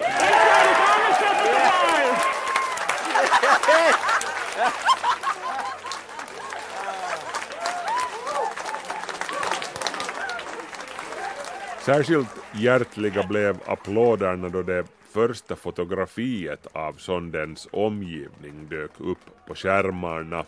Särskilt 11.85 12.27
hjärtliga 12.53 13.27
blev 13.27 13.57
applåderna 13.65 14.49
då 14.49 14.61
det 14.61 14.85
första 15.13 15.55
fotografiet 15.55 16.67
av 16.71 16.93
sondens 16.93 17.67
omgivning 17.71 18.67
dök 18.69 18.91
upp 18.97 19.47
på 19.47 19.55
skärmarna. 19.55 20.45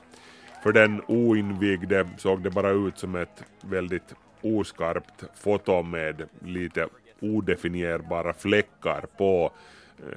För 0.68 0.74
den 0.74 1.02
oinvigde 1.08 2.08
såg 2.18 2.44
det 2.44 2.50
bara 2.50 2.70
ut 2.70 2.98
som 2.98 3.16
ett 3.16 3.44
väldigt 3.62 4.16
oskarpt 4.42 5.24
foto 5.36 5.84
med 5.84 6.24
lite 6.46 6.88
odefinierbara 7.20 8.34
fläckar 8.34 9.06
på. 9.18 9.52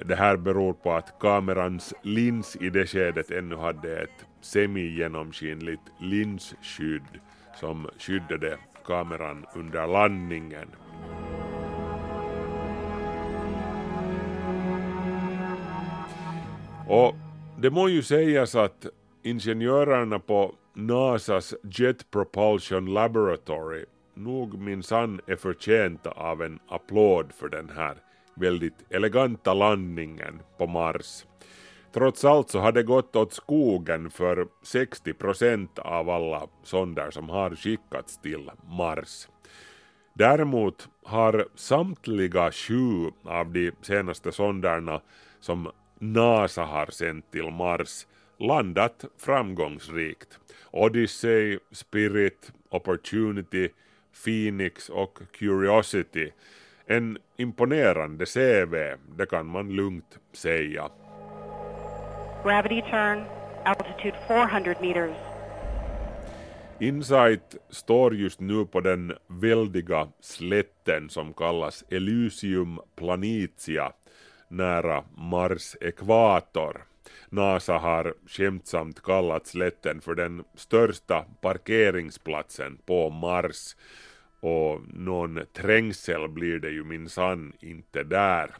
Det 0.04 0.14
här 0.14 0.36
beror 0.36 0.72
på 0.72 0.92
att 0.92 1.18
kamerans 1.20 1.94
lins 2.02 2.56
i 2.56 2.70
det 2.70 2.86
skedet 2.86 3.30
ännu 3.30 3.56
hade 3.56 4.02
ett 4.02 4.26
semi-genomskinligt 4.40 5.92
linsskydd 6.00 7.20
som 7.60 7.88
skyddade 7.98 8.58
kameran 8.86 9.46
under 9.54 9.86
landningen. 9.86 10.68
Och 16.88 17.14
det 17.58 17.70
må 17.70 17.88
ju 17.88 18.02
sägas 18.02 18.54
att 18.54 18.86
ingenjörerna 19.22 20.18
på 20.18 20.54
NASAs 20.74 21.54
Jet 21.62 22.10
Propulsion 22.10 22.86
Laboratory 22.94 23.84
nog 24.14 24.58
minsann 24.58 25.20
är 25.26 25.36
förtjänta 25.36 26.10
av 26.10 26.42
en 26.42 26.58
applåd 26.68 27.32
för 27.32 27.48
den 27.48 27.70
här 27.76 27.96
väldigt 28.34 28.84
eleganta 28.90 29.54
landningen 29.54 30.40
på 30.58 30.66
Mars. 30.66 31.24
Trots 31.92 32.24
allt 32.24 32.50
så 32.50 32.58
har 32.58 32.72
det 32.72 32.82
gått 32.82 33.16
åt 33.16 33.32
skogen 33.32 34.10
för 34.10 34.46
60 34.62 35.12
procent 35.12 35.78
av 35.78 36.10
alla 36.10 36.46
sonder 36.62 37.10
som 37.10 37.28
har 37.28 37.56
skickats 37.56 38.20
till 38.20 38.50
Mars. 38.68 39.28
Däremot 40.14 40.88
har 41.04 41.48
samtliga 41.54 42.52
sju 42.52 43.10
av 43.24 43.52
de 43.52 43.72
senaste 43.82 44.32
sonderna 44.32 45.00
som 45.40 45.70
NASA 45.98 46.62
har 46.62 46.86
sänt 46.86 47.30
till 47.30 47.50
Mars 47.50 48.06
landat 48.40 49.04
framgångsrikt. 49.18 50.38
Odyssey, 50.70 51.58
Spirit, 51.72 52.52
Opportunity, 52.68 53.68
Phoenix 54.24 54.88
och 54.88 55.18
Curiosity. 55.32 56.30
En 56.86 57.18
imponerande 57.36 58.26
CV, 58.26 58.74
det 59.16 59.26
kan 59.26 59.46
man 59.46 59.68
lugnt 59.68 60.18
säga. 60.32 60.88
Gravity 62.44 62.82
turn, 62.82 63.24
altitude 63.64 64.16
400 64.28 64.74
meters. 64.80 65.16
Insight 66.80 67.56
står 67.70 68.14
just 68.14 68.40
nu 68.40 68.66
på 68.66 68.80
den 68.80 69.12
väldiga 69.26 70.08
slätten 70.20 71.10
som 71.10 71.32
kallas 71.32 71.84
Elysium 71.90 72.80
Planitia 72.96 73.92
nära 74.48 75.04
Mars 75.16 75.76
ekvator. 75.80 76.89
NASA 77.28 77.78
har 77.78 78.14
skämtsamt 78.26 79.02
kallat 79.02 79.46
slätten 79.46 80.00
för 80.00 80.14
den 80.14 80.44
största 80.54 81.24
parkeringsplatsen 81.40 82.78
på 82.86 83.10
Mars 83.10 83.76
och 84.40 84.80
någon 84.88 85.40
trängsel 85.52 86.28
blir 86.28 86.58
det 86.58 86.70
ju 86.70 86.84
minsann 86.84 87.52
inte 87.60 88.02
där. 88.02 88.50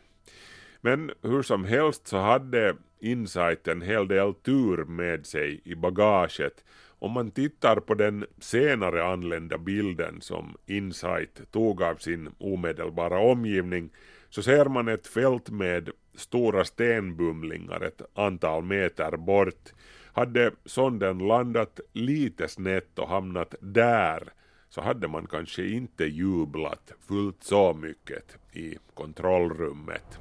Men 0.81 1.11
hur 1.23 1.43
som 1.43 1.65
helst 1.65 2.07
så 2.07 2.17
hade 2.17 2.77
Insight 3.01 3.69
en 3.69 3.83
hel 3.83 4.09
del 4.09 4.35
tur 4.35 4.85
med 4.85 5.27
sig 5.27 5.61
i 5.65 5.75
bagaget. 5.75 6.65
Om 6.99 7.13
man 7.13 7.31
tittar 7.31 7.77
på 7.77 7.95
den 7.95 8.27
senare 8.39 9.05
anlända 9.05 9.59
bilden 9.59 10.21
som 10.21 10.57
Insight 10.67 11.53
tog 11.53 11.83
av 11.83 11.95
sin 11.95 12.29
omedelbara 12.39 13.19
omgivning 13.19 13.91
så 14.31 14.43
ser 14.43 14.65
man 14.65 14.89
ett 14.89 15.07
fält 15.07 15.51
med 15.51 15.91
stora 16.15 16.65
stenbumlingar 16.65 17.81
ett 17.81 18.03
antal 18.15 18.65
meter 18.65 19.17
bort. 19.17 19.73
Hade 20.13 20.51
sonden 20.65 21.19
landat 21.19 21.81
lite 21.93 22.49
snett 22.49 22.99
och 22.99 23.09
hamnat 23.09 23.55
där 23.61 24.23
så 24.69 24.81
hade 24.81 25.09
man 25.09 25.27
kanske 25.27 25.67
inte 25.67 26.05
jublat 26.05 26.93
fullt 27.09 27.43
så 27.43 27.75
mycket 27.75 28.37
i 28.53 28.77
kontrollrummet. 28.95 30.19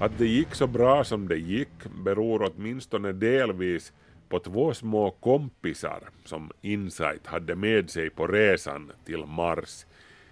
Att 0.00 0.18
det 0.18 0.26
gick 0.26 0.54
så 0.54 0.66
bra 0.66 1.04
som 1.04 1.28
det 1.28 1.36
gick 1.36 1.84
beror 2.04 2.52
åtminstone 2.52 3.12
delvis 3.12 3.92
på 4.30 4.38
två 4.38 4.74
små 4.74 5.10
kompisar 5.10 6.00
som 6.24 6.50
Insight 6.62 7.26
hade 7.26 7.54
med 7.54 7.90
sig 7.90 8.10
på 8.10 8.26
resan 8.26 8.92
till 9.04 9.24
Mars. 9.26 9.86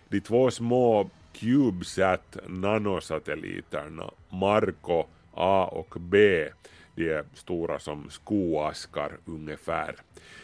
De 0.09 0.21
två 0.21 0.51
små 0.51 1.11
CubeSat 1.33 2.37
nanosatelliterna 2.47 4.11
Marco 4.31 5.05
A 5.35 5.65
och 5.73 6.01
B, 6.01 6.49
de 6.95 7.11
är 7.11 7.25
stora 7.35 7.79
som 7.79 8.11
skoaskar 8.11 9.13
ungefär. 9.25 9.97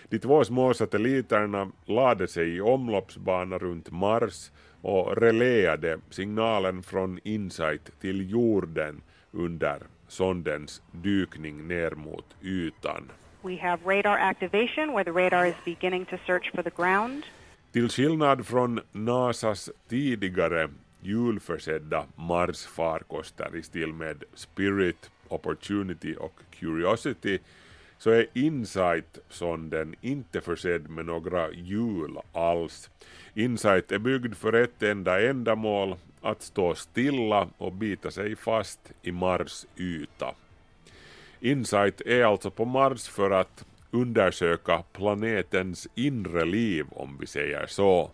De 0.09 0.19
två 0.19 0.45
små 0.45 0.75
satelliterna 0.75 1.71
lade 1.87 2.29
sig 2.29 2.57
i 2.57 2.61
omloppsbana 2.61 3.59
runt 3.59 3.91
Mars 3.91 4.51
och 4.83 5.17
reläade 5.17 5.99
signalen 6.11 6.83
från 6.83 7.21
Insight 7.25 8.01
till 8.01 8.31
jorden 8.31 9.03
under 9.33 9.79
sondens 10.09 10.83
dykning 10.93 11.69
ner 11.69 11.91
mot 11.91 12.27
ytan. 12.43 13.11
We 13.45 13.57
have 13.57 13.79
radar 13.85 14.19
activation 14.19 14.93
where 14.95 15.05
the 15.05 15.13
radar 15.13 15.47
is 15.47 15.55
beginning 15.65 16.07
to 16.07 16.17
search 16.27 16.51
for 16.55 16.63
the 16.63 16.71
ground. 16.71 17.25
Till 17.73 17.89
skillnad 17.89 18.47
från 18.47 18.81
NASAs 18.93 19.71
tidigare 19.89 20.69
julförsedda 21.03 22.05
Mars-farkoster 22.17 23.57
i 23.57 23.63
stil 23.63 23.93
med 23.93 24.25
Spirit, 24.35 25.11
Opportunity 25.29 26.15
och 26.15 26.41
Curiosity 26.51 27.39
så 27.99 28.11
är 28.11 28.27
Insight-sonden 28.33 29.95
inte 30.01 30.41
försedd 30.41 30.91
med 30.91 31.07
några 31.07 31.51
hjul 31.51 32.19
alls. 32.33 32.91
Insight 33.35 33.93
är 33.93 33.99
byggd 33.99 34.35
för 34.35 34.53
ett 34.53 34.83
enda 34.83 35.29
ändamål, 35.29 35.97
att 36.23 36.43
stå 36.43 36.75
stilla 36.75 37.49
och 37.59 37.73
bita 37.73 38.11
sig 38.11 38.37
fast 38.37 38.93
i 39.03 39.13
Mars 39.13 39.67
yta. 39.77 40.35
Insight 41.45 42.01
är 42.01 42.25
alltså 42.25 42.51
på 42.51 42.65
Mars 42.65 43.09
för 43.09 43.31
att 43.31 43.65
undersöka 43.91 44.83
planetens 44.93 45.89
inre 45.95 46.45
liv 46.45 46.87
om 46.91 47.17
vi 47.21 47.27
säger 47.27 47.67
så. 47.67 48.11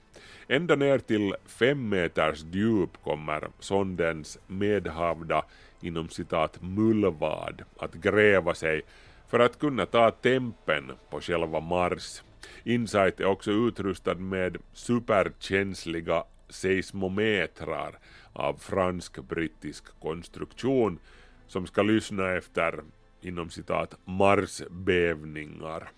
Ända 0.49 0.77
ner 0.77 0.99
till 0.99 1.35
fem 1.47 1.89
meters 1.89 2.45
djup 2.53 3.03
kommer 3.05 3.49
sondens 3.59 4.39
medhavda 4.47 5.45
inom 5.81 6.09
citat 6.09 6.63
mullvad 6.63 7.63
att 7.77 7.95
gräva 7.95 8.55
sig 8.55 8.83
för 9.29 9.39
att 9.39 9.59
kunna 9.59 9.87
ta 9.87 10.11
tempen 10.11 10.93
på 11.11 11.21
själva 11.21 11.61
Mars. 11.61 12.23
Insight 12.65 13.21
är 13.21 13.27
också 13.27 13.51
utrustad 13.51 14.15
med 14.15 14.57
superkänsliga 14.73 16.25
seismometrar 16.49 17.99
av 18.33 18.55
fransk-brittisk 18.59 19.85
konstruktion 20.01 20.99
som 21.47 21.67
ska 21.67 21.83
lyssna 21.83 22.33
efter 22.33 22.81
inom 23.23 23.51
citat 23.51 23.95
marsbävningar. 24.05 25.91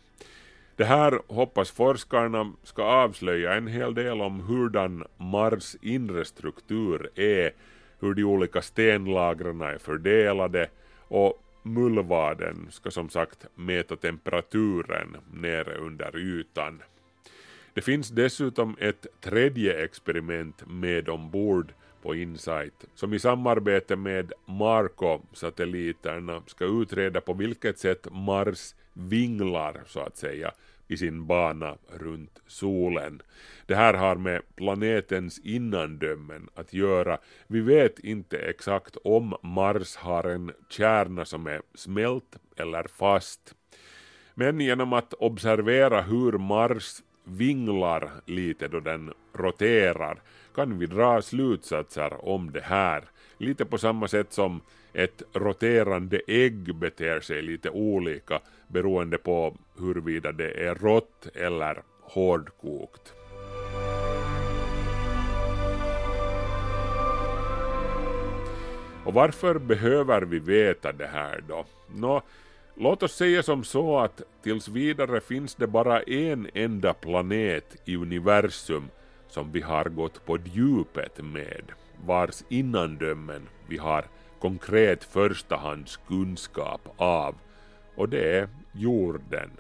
Det 0.76 0.85
här 0.85 1.20
hoppas 1.26 1.70
forskarna 1.70 2.52
ska 2.62 2.82
avslöja 2.82 3.54
en 3.54 3.66
hel 3.66 3.94
del 3.94 4.20
om 4.20 4.40
hurdan 4.40 5.04
Mars 5.16 5.76
inre 5.80 6.24
struktur 6.24 7.11
är, 7.14 7.52
hur 8.00 8.14
de 8.14 8.24
olika 8.24 8.62
stenlagren 8.62 9.61
är 9.61 9.78
fördelade 9.78 10.68
och 11.08 11.42
mullvaden 11.62 12.68
ska 12.70 12.90
som 12.90 13.08
sagt 13.08 13.46
mäta 13.54 13.96
temperaturen 13.96 15.16
nere 15.32 15.74
under 15.74 16.16
ytan. 16.16 16.82
Det 17.74 17.80
finns 17.80 18.08
dessutom 18.08 18.76
ett 18.80 19.06
tredje 19.20 19.85
experiment 19.85 20.62
med 20.66 21.08
ombord 21.08 21.72
på 22.02 22.14
Insight 22.14 22.84
som 22.94 23.14
i 23.14 23.18
samarbete 23.18 23.96
med 23.96 24.32
Marco-satelliterna 24.46 26.42
ska 26.46 26.64
utreda 26.64 27.20
på 27.20 27.32
vilket 27.32 27.78
sätt 27.78 28.06
Mars 28.10 28.74
vinglar 28.92 29.80
så 29.86 30.00
att 30.00 30.16
säga 30.16 30.52
i 30.88 30.96
sin 30.96 31.26
bana 31.26 31.76
runt 31.88 32.40
solen. 32.46 33.22
Det 33.66 33.74
här 33.74 33.94
har 33.94 34.16
med 34.16 34.42
planetens 34.56 35.38
innandömen 35.38 36.48
att 36.54 36.72
göra. 36.72 37.18
Vi 37.46 37.60
vet 37.60 37.98
inte 37.98 38.38
exakt 38.38 38.96
om 39.04 39.36
Mars 39.42 39.96
har 39.96 40.24
en 40.24 40.52
kärna 40.68 41.24
som 41.24 41.46
är 41.46 41.62
smält 41.74 42.36
eller 42.56 42.82
fast. 42.82 43.54
Men 44.34 44.60
genom 44.60 44.92
att 44.92 45.14
observera 45.14 46.02
hur 46.02 46.32
Mars 46.32 47.02
vinglar 47.24 48.10
lite 48.26 48.68
då 48.68 48.80
den 48.80 49.12
roterar 49.34 50.22
kan 50.54 50.78
vi 50.78 50.86
dra 50.86 51.22
slutsatser 51.22 52.28
om 52.28 52.52
det 52.52 52.60
här. 52.60 53.04
Lite 53.38 53.64
på 53.64 53.78
samma 53.78 54.08
sätt 54.08 54.32
som 54.32 54.60
ett 54.92 55.22
roterande 55.32 56.20
ägg 56.26 56.74
beter 56.74 57.20
sig 57.20 57.42
lite 57.42 57.70
olika 57.70 58.40
beroende 58.66 59.18
på 59.18 59.56
huruvida 59.78 60.32
det 60.32 60.50
är 60.50 60.74
rått 60.74 61.26
eller 61.34 61.82
hårdkokt. 62.00 63.12
Och 69.04 69.14
varför 69.14 69.58
behöver 69.58 70.22
vi 70.22 70.38
veta 70.38 70.92
det 70.92 71.06
här 71.06 71.44
då? 71.48 71.64
Nå, 71.94 72.22
låt 72.74 73.02
oss 73.02 73.16
säga 73.16 73.42
som 73.42 73.64
så 73.64 73.98
att 73.98 74.22
tills 74.42 74.68
vidare 74.68 75.20
finns 75.20 75.54
det 75.54 75.66
bara 75.66 76.02
en 76.02 76.48
enda 76.54 76.94
planet 76.94 77.76
i 77.84 77.96
universum 77.96 78.88
som 79.32 79.52
vi 79.52 79.60
har 79.60 79.84
gått 79.84 80.26
på 80.26 80.38
djupet 80.44 81.24
med, 81.24 81.72
vars 82.06 82.42
innandömen 82.48 83.48
vi 83.68 83.76
har 83.76 84.04
konkret 84.40 85.04
förstahandskunskap 85.04 86.80
av, 86.96 87.34
och 87.94 88.08
det 88.08 88.38
är 88.38 88.48
jorden. 88.72 89.50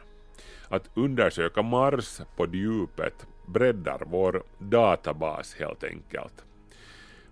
Att 0.68 0.90
undersöka 0.94 1.62
Mars 1.62 2.20
på 2.36 2.46
djupet 2.46 3.26
breddar 3.46 4.02
vår 4.06 4.42
databas 4.58 5.54
helt 5.54 5.84
enkelt. 5.84 6.44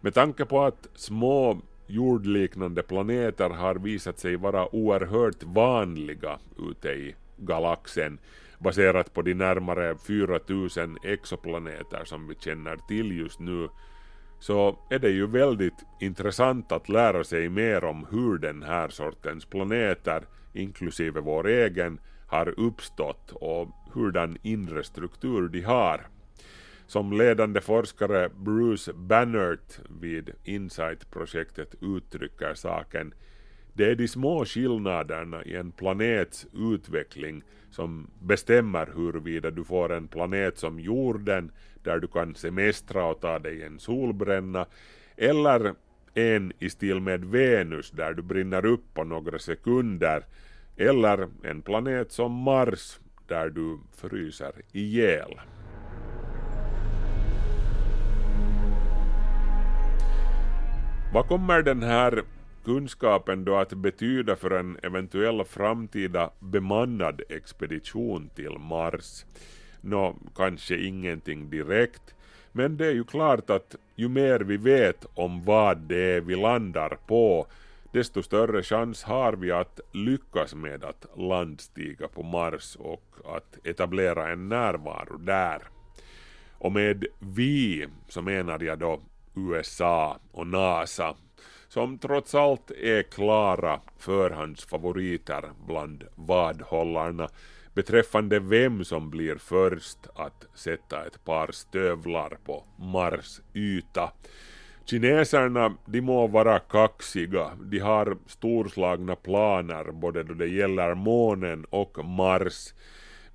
Med 0.00 0.14
tanke 0.14 0.44
på 0.44 0.62
att 0.62 0.88
små 0.94 1.60
jordliknande 1.86 2.82
planeter 2.82 3.50
har 3.50 3.74
visat 3.74 4.18
sig 4.18 4.36
vara 4.36 4.74
oerhört 4.74 5.42
vanliga 5.42 6.38
ute 6.70 6.88
i 6.88 7.14
galaxen 7.36 8.18
baserat 8.60 9.14
på 9.14 9.22
de 9.22 9.34
närmare 9.34 9.96
4000 9.98 10.98
exoplaneter 11.02 12.04
som 12.04 12.28
vi 12.28 12.34
känner 12.34 12.76
till 12.76 13.18
just 13.18 13.40
nu 13.40 13.68
så 14.38 14.78
är 14.90 14.98
det 14.98 15.10
ju 15.10 15.26
väldigt 15.26 15.84
intressant 16.00 16.72
att 16.72 16.88
lära 16.88 17.24
sig 17.24 17.48
mer 17.48 17.84
om 17.84 18.06
hur 18.10 18.38
den 18.38 18.62
här 18.62 18.88
sortens 18.88 19.44
planeter, 19.44 20.24
inklusive 20.52 21.20
vår 21.20 21.48
egen, 21.48 22.00
har 22.26 22.60
uppstått 22.60 23.30
och 23.32 23.68
hurdan 23.92 24.36
inre 24.42 24.82
struktur 24.82 25.48
de 25.48 25.60
har. 25.60 26.06
Som 26.86 27.12
ledande 27.12 27.60
forskare 27.60 28.28
Bruce 28.28 28.92
Bannert 28.92 29.78
vid 30.00 30.30
Insight-projektet 30.44 31.74
uttrycker 31.80 32.54
saken 32.54 33.14
det 33.80 33.90
är 33.90 33.94
de 33.94 34.08
små 34.08 34.44
skillnaderna 34.44 35.44
i 35.44 35.56
en 35.56 35.72
planets 35.72 36.46
utveckling 36.54 37.42
som 37.70 38.10
bestämmer 38.18 38.88
huruvida 38.94 39.50
du 39.50 39.64
får 39.64 39.92
en 39.92 40.08
planet 40.08 40.58
som 40.58 40.80
jorden 40.80 41.52
där 41.82 41.98
du 41.98 42.06
kan 42.06 42.34
semestra 42.34 43.04
och 43.04 43.20
ta 43.20 43.38
dig 43.38 43.62
en 43.62 43.78
solbränna 43.78 44.66
eller 45.16 45.74
en 46.14 46.52
i 46.58 46.70
stil 46.70 47.00
med 47.00 47.24
Venus 47.24 47.90
där 47.90 48.12
du 48.12 48.22
brinner 48.22 48.66
upp 48.66 48.94
på 48.94 49.04
några 49.04 49.38
sekunder 49.38 50.24
eller 50.76 51.28
en 51.42 51.62
planet 51.62 52.12
som 52.12 52.32
Mars 52.32 53.00
där 53.28 53.50
du 53.50 53.78
fryser 53.92 54.52
ihjäl. 54.72 55.40
Vad 61.12 61.26
kommer 61.26 61.62
den 61.62 61.82
här 61.82 62.22
kunskapen 62.64 63.44
då 63.44 63.56
att 63.56 63.72
betyda 63.72 64.36
för 64.36 64.50
en 64.50 64.78
eventuell 64.82 65.44
framtida 65.44 66.30
bemannad 66.38 67.22
expedition 67.28 68.30
till 68.34 68.58
Mars? 68.58 69.24
Nå, 69.80 70.16
kanske 70.36 70.76
ingenting 70.76 71.50
direkt, 71.50 72.14
men 72.52 72.76
det 72.76 72.86
är 72.86 72.92
ju 72.92 73.04
klart 73.04 73.50
att 73.50 73.76
ju 73.96 74.08
mer 74.08 74.40
vi 74.40 74.56
vet 74.56 75.06
om 75.14 75.44
vad 75.44 75.78
det 75.78 76.16
är 76.16 76.20
vi 76.20 76.36
landar 76.36 76.98
på, 77.06 77.46
desto 77.92 78.22
större 78.22 78.62
chans 78.62 79.02
har 79.02 79.32
vi 79.32 79.50
att 79.50 79.80
lyckas 79.92 80.54
med 80.54 80.84
att 80.84 81.06
landstiga 81.16 82.08
på 82.08 82.22
Mars 82.22 82.76
och 82.76 83.04
att 83.36 83.66
etablera 83.66 84.28
en 84.32 84.48
närvaro 84.48 85.16
där. 85.16 85.62
Och 86.58 86.72
med 86.72 87.04
vi 87.18 87.86
så 88.08 88.22
menar 88.22 88.62
jag 88.62 88.78
då 88.78 89.00
USA 89.34 90.18
och 90.32 90.46
NASA 90.46 91.14
som 91.70 91.98
trots 91.98 92.34
allt 92.34 92.70
är 92.70 93.02
klara 93.02 93.80
förhandsfavoriter 93.98 95.44
bland 95.66 96.04
vadhållarna 96.14 97.28
beträffande 97.74 98.38
vem 98.38 98.84
som 98.84 99.10
blir 99.10 99.36
först 99.36 99.98
att 100.14 100.46
sätta 100.54 101.06
ett 101.06 101.24
par 101.24 101.52
stövlar 101.52 102.38
på 102.44 102.64
Mars 102.76 103.40
yta. 103.54 104.12
Kineserna, 104.84 105.76
de 105.86 106.00
må 106.00 106.26
vara 106.26 106.58
kaxiga, 106.58 107.50
de 107.60 107.78
har 107.78 108.16
storslagna 108.26 109.16
planer 109.16 109.92
både 109.92 110.22
då 110.22 110.34
det 110.34 110.48
gäller 110.48 110.94
månen 110.94 111.64
och 111.70 112.04
Mars. 112.04 112.74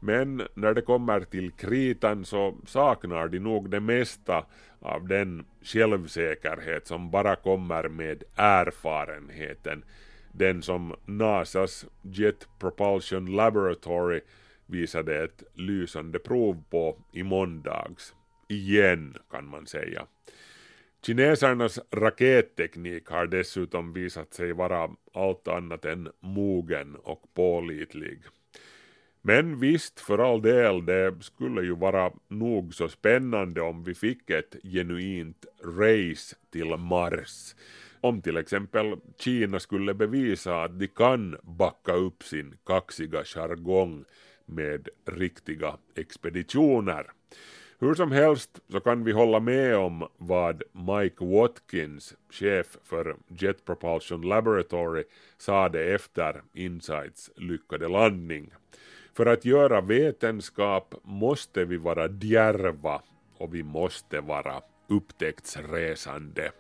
Men 0.06 0.48
när 0.54 0.74
det 0.74 0.82
kommer 0.82 1.22
till 1.22 1.52
kritan 1.52 2.26
så 2.26 2.58
saknar 2.66 3.28
de 3.28 3.40
nog 3.40 3.70
det 3.70 3.80
mesta 3.80 4.46
av 4.80 5.08
den 5.08 5.46
självsäkerhet 5.62 6.88
som 6.88 7.12
bara 7.12 7.36
kommer 7.36 7.90
med 7.90 8.24
erfarenheten. 8.36 9.84
Den 10.32 10.62
som 10.62 10.96
NASAs 11.06 11.86
Jet 12.02 12.48
Propulsion 12.60 13.26
Laboratory 13.26 14.22
visade 14.66 15.24
ett 15.24 15.44
lysande 15.54 16.20
prov 16.20 16.64
på 16.70 16.98
i 17.12 17.24
måndags. 17.24 18.14
Igen 18.48 19.18
kan 19.32 19.48
man 19.48 19.68
säga. 19.68 20.06
Kinesernas 21.06 21.80
raketteknik 21.92 23.08
har 23.08 23.26
dessutom 23.28 23.94
visat 23.94 24.34
sig 24.34 24.54
vara 24.54 24.90
allt 25.14 25.48
annat 25.48 25.86
än 25.86 26.12
mogen 26.20 26.96
och 26.96 27.34
pålitlig. 27.34 28.20
Men 29.28 29.60
visst, 29.60 30.00
för 30.00 30.18
all 30.18 30.42
del, 30.42 30.86
det 30.86 31.14
skulle 31.22 31.62
ju 31.62 31.76
vara 31.76 32.12
nog 32.28 32.74
så 32.74 32.88
spännande 32.90 33.62
om 33.62 33.84
vi 33.84 33.94
fick 33.94 34.30
ett 34.30 34.56
genuint 34.64 35.46
race 35.64 36.36
till 36.52 36.78
Mars. 36.78 37.56
Om 38.02 38.22
till 38.22 38.38
exempel 38.38 38.96
Kina 39.18 39.60
skulle 39.60 39.94
bevisa 39.94 40.64
att 40.64 40.80
de 40.80 40.88
kan 40.88 41.38
backa 41.44 41.94
upp 41.94 42.24
sin 42.24 42.56
kaxiga 42.66 43.24
jargong 43.24 44.06
med 44.46 44.90
riktiga 45.06 45.78
expeditioner. 45.96 47.12
Hur 47.80 47.94
som 47.94 48.12
helst 48.12 48.60
så 48.72 48.80
kan 48.80 49.04
vi 49.04 49.12
hålla 49.12 49.40
med 49.40 49.76
om 49.76 50.08
vad 50.18 50.64
Mike 50.72 51.26
Watkins, 51.26 52.16
chef 52.30 52.78
för 52.84 53.16
Jet 53.28 53.66
Propulsion 53.66 54.22
Laboratory, 54.22 55.04
sade 55.38 55.84
efter 55.84 56.42
Insights 56.54 57.32
lyckade 57.36 57.88
landning. 57.88 58.52
För 59.18 59.26
att 59.26 59.46
göra 59.46 59.82
vetenskap 59.82 60.96
måste 61.04 61.66
vi 61.66 61.78
vara 61.78 62.08
djärva 62.22 63.02
och 63.38 63.56
vi 63.56 63.64
måste 63.64 64.22
vara 64.22 64.62
upptäcktsresande. 64.90 66.52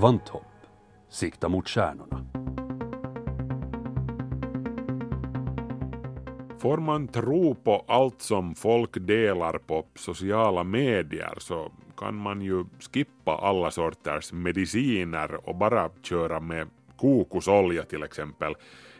Kvanthopp. 0.00 0.46
Sikta 1.08 1.48
mot 1.48 1.68
stjärnorna. 1.68 2.24
Får 6.58 6.76
man 6.76 7.08
tro 7.08 7.54
på 7.54 7.84
allt 7.88 8.22
som 8.22 8.54
folk 8.54 8.90
delar 9.06 9.58
på 9.58 9.86
sociala 9.94 10.64
medier 10.64 11.34
så 11.38 11.72
kan 11.96 12.16
man 12.16 12.42
ju 12.42 12.64
skippa 12.92 13.36
alla 13.36 13.70
sorters 13.70 14.32
mediciner 14.32 15.48
och 15.48 15.56
bara 15.56 15.90
köra 16.02 16.40
med 16.40 16.68
kokosolja 16.96 17.82
till 17.82 18.02
exempel, 18.02 18.54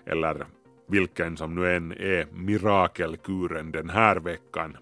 eller 0.07 0.47
vilken 0.89 1.37
som 1.37 1.55
nu 1.55 1.77
än 1.77 1.93
är 1.93 2.27
mirakelkuren 2.33 3.73
den 3.73 3.91
här 3.91 4.17
veckan. 4.17 4.77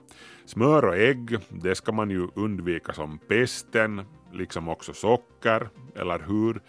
Smör 0.44 0.84
och 0.84 0.96
ägg, 0.96 1.38
det 1.48 1.74
ska 1.74 1.92
man 1.92 2.10
ju 2.10 2.28
undvika 2.34 2.92
som 2.92 3.18
pesten, 3.18 4.02
liksom 4.32 4.68
också 4.68 4.92
socker, 4.92 5.68
eller 5.94 6.18
hur? 6.18 6.60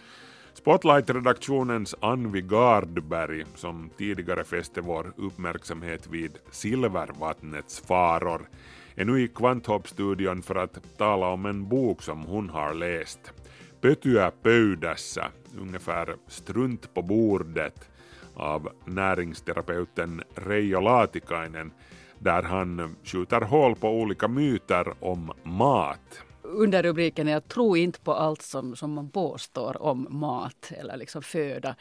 Spotlight-redaktionens 0.54 1.96
Anvi 2.00 2.42
Gardberg, 2.42 3.46
som 3.56 3.90
tidigare 3.98 4.44
fäste 4.44 4.82
vår 4.82 5.14
uppmärksamhet 5.18 6.08
vid 6.08 6.38
silvervattnets 6.52 7.80
faror, 7.80 8.50
är 8.96 9.06
nu 9.06 9.22
i 9.22 9.28
Kvanthopp-studion 9.28 10.42
för 10.42 10.56
att 10.56 10.98
tala 10.98 11.28
om 11.28 11.46
en 11.46 11.68
bok 11.68 12.02
som 12.02 12.24
hon 12.24 12.50
har 12.50 12.74
läst. 12.74 13.34
Pötyä 13.82 14.32
pöydässä, 14.44 15.32
ungefär 15.60 16.16
strunt 16.28 16.94
på 16.94 17.02
bordet, 17.02 17.90
av 18.34 18.70
näringsterapeuten 18.86 20.24
Reijo 20.36 20.82
Laatikainen, 20.82 21.72
där 22.20 22.44
han 22.44 22.96
skjuter 23.04 23.42
hål 23.42 23.76
på 23.76 23.90
olika 23.90 24.28
myter 24.28 24.94
om 25.00 25.32
mat. 25.44 26.24
Under 26.50 26.84
rubriken 26.84 27.28
är 27.28 27.36
att 27.36 27.48
tro 27.48 27.78
inte 27.78 28.00
på 28.00 28.14
allt 28.14 28.42
som, 28.42 28.76
som 28.76 28.94
man 28.94 29.10
påstår 29.10 29.82
om 29.82 30.08
mat 30.10 30.72
eller 30.72 30.98
liksom 30.98 31.22
föda. 31.22 31.76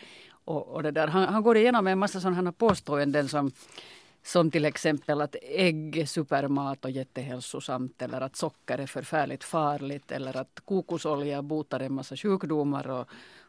Och, 0.44 0.68
och 0.68 0.82
det 0.82 0.90
där. 0.90 1.06
Han, 1.06 1.28
han 1.28 1.42
går 1.42 1.56
igenom 1.56 1.86
en 1.86 1.98
massa 1.98 2.20
sådana 2.20 2.52
påståenden 2.52 3.28
som 3.28 3.52
som 4.22 4.50
till 4.50 4.64
exempel 4.64 5.20
att 5.20 5.36
ägg 5.42 5.96
är 5.96 6.06
supermat 6.06 6.84
och 6.84 6.90
jättehälsosamt 6.90 8.02
eller 8.02 8.20
att 8.20 8.36
socker 8.36 8.78
är 8.78 8.86
förfärligt 8.86 9.44
farligt 9.44 10.12
eller 10.12 10.36
att 10.36 10.60
kokosolja 10.64 11.42
botar 11.42 11.80
en 11.80 11.92
massa 11.92 12.16
sjukdomar 12.16 12.90
och 12.90 13.08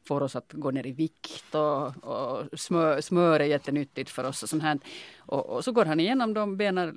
får 0.10 0.24
oss 0.24 0.36
att 0.36 0.54
gå 0.54 0.72
ner 0.72 0.88
i 0.88 0.92
vikt 0.92 1.56
och, 1.56 2.04
och 2.04 2.60
smör, 2.60 3.02
smör 3.02 3.40
är 3.40 3.46
jättenyttigt 3.46 4.10
för 4.10 4.24
oss. 4.24 4.44
Och, 4.44 4.50
sånt 4.50 4.64
här. 4.64 4.80
Och, 5.20 5.46
och 5.50 5.64
så 5.64 5.72
går 5.72 5.86
han 5.86 6.00
igenom 6.00 6.34
dem, 6.34 6.58
benar 6.58 6.88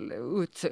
ut 0.43 0.65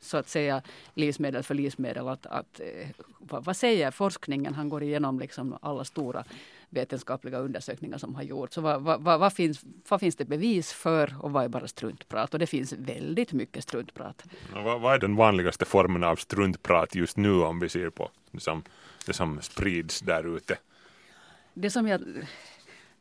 så 0.00 0.16
att 0.16 0.28
säga 0.28 0.62
livsmedel 0.94 1.42
för 1.42 1.54
livsmedel. 1.54 2.08
Att, 2.08 2.26
att, 2.26 2.60
eh, 2.60 2.88
vad, 3.18 3.44
vad 3.44 3.56
säger 3.56 3.90
forskningen? 3.90 4.54
Han 4.54 4.68
går 4.68 4.82
igenom 4.82 5.20
liksom 5.20 5.58
alla 5.62 5.84
stora 5.84 6.24
vetenskapliga 6.70 7.38
undersökningar 7.38 7.98
som 7.98 8.14
har 8.14 8.22
gjorts. 8.22 8.56
Vad, 8.56 8.82
vad, 8.82 9.20
vad, 9.20 9.32
finns, 9.32 9.60
vad 9.88 10.00
finns 10.00 10.16
det 10.16 10.24
bevis 10.24 10.72
för 10.72 11.14
och 11.20 11.32
vad 11.32 11.44
är 11.44 11.48
bara 11.48 11.68
struntprat? 11.68 12.34
Och 12.34 12.38
det 12.38 12.46
finns 12.46 12.72
väldigt 12.72 13.32
mycket 13.32 13.64
struntprat. 13.64 14.24
Vad, 14.54 14.80
vad 14.80 14.94
är 14.94 14.98
den 14.98 15.16
vanligaste 15.16 15.64
formen 15.64 16.04
av 16.04 16.16
struntprat 16.16 16.94
just 16.94 17.16
nu 17.16 17.42
om 17.42 17.60
vi 17.60 17.68
ser 17.68 17.90
på 17.90 18.10
det 18.30 18.40
som, 18.40 18.62
det 19.06 19.12
som 19.12 19.40
sprids 19.40 20.00
där 20.00 20.36
ute? 20.36 20.56
Det 21.54 21.70
som 21.70 21.88
jag 21.88 22.02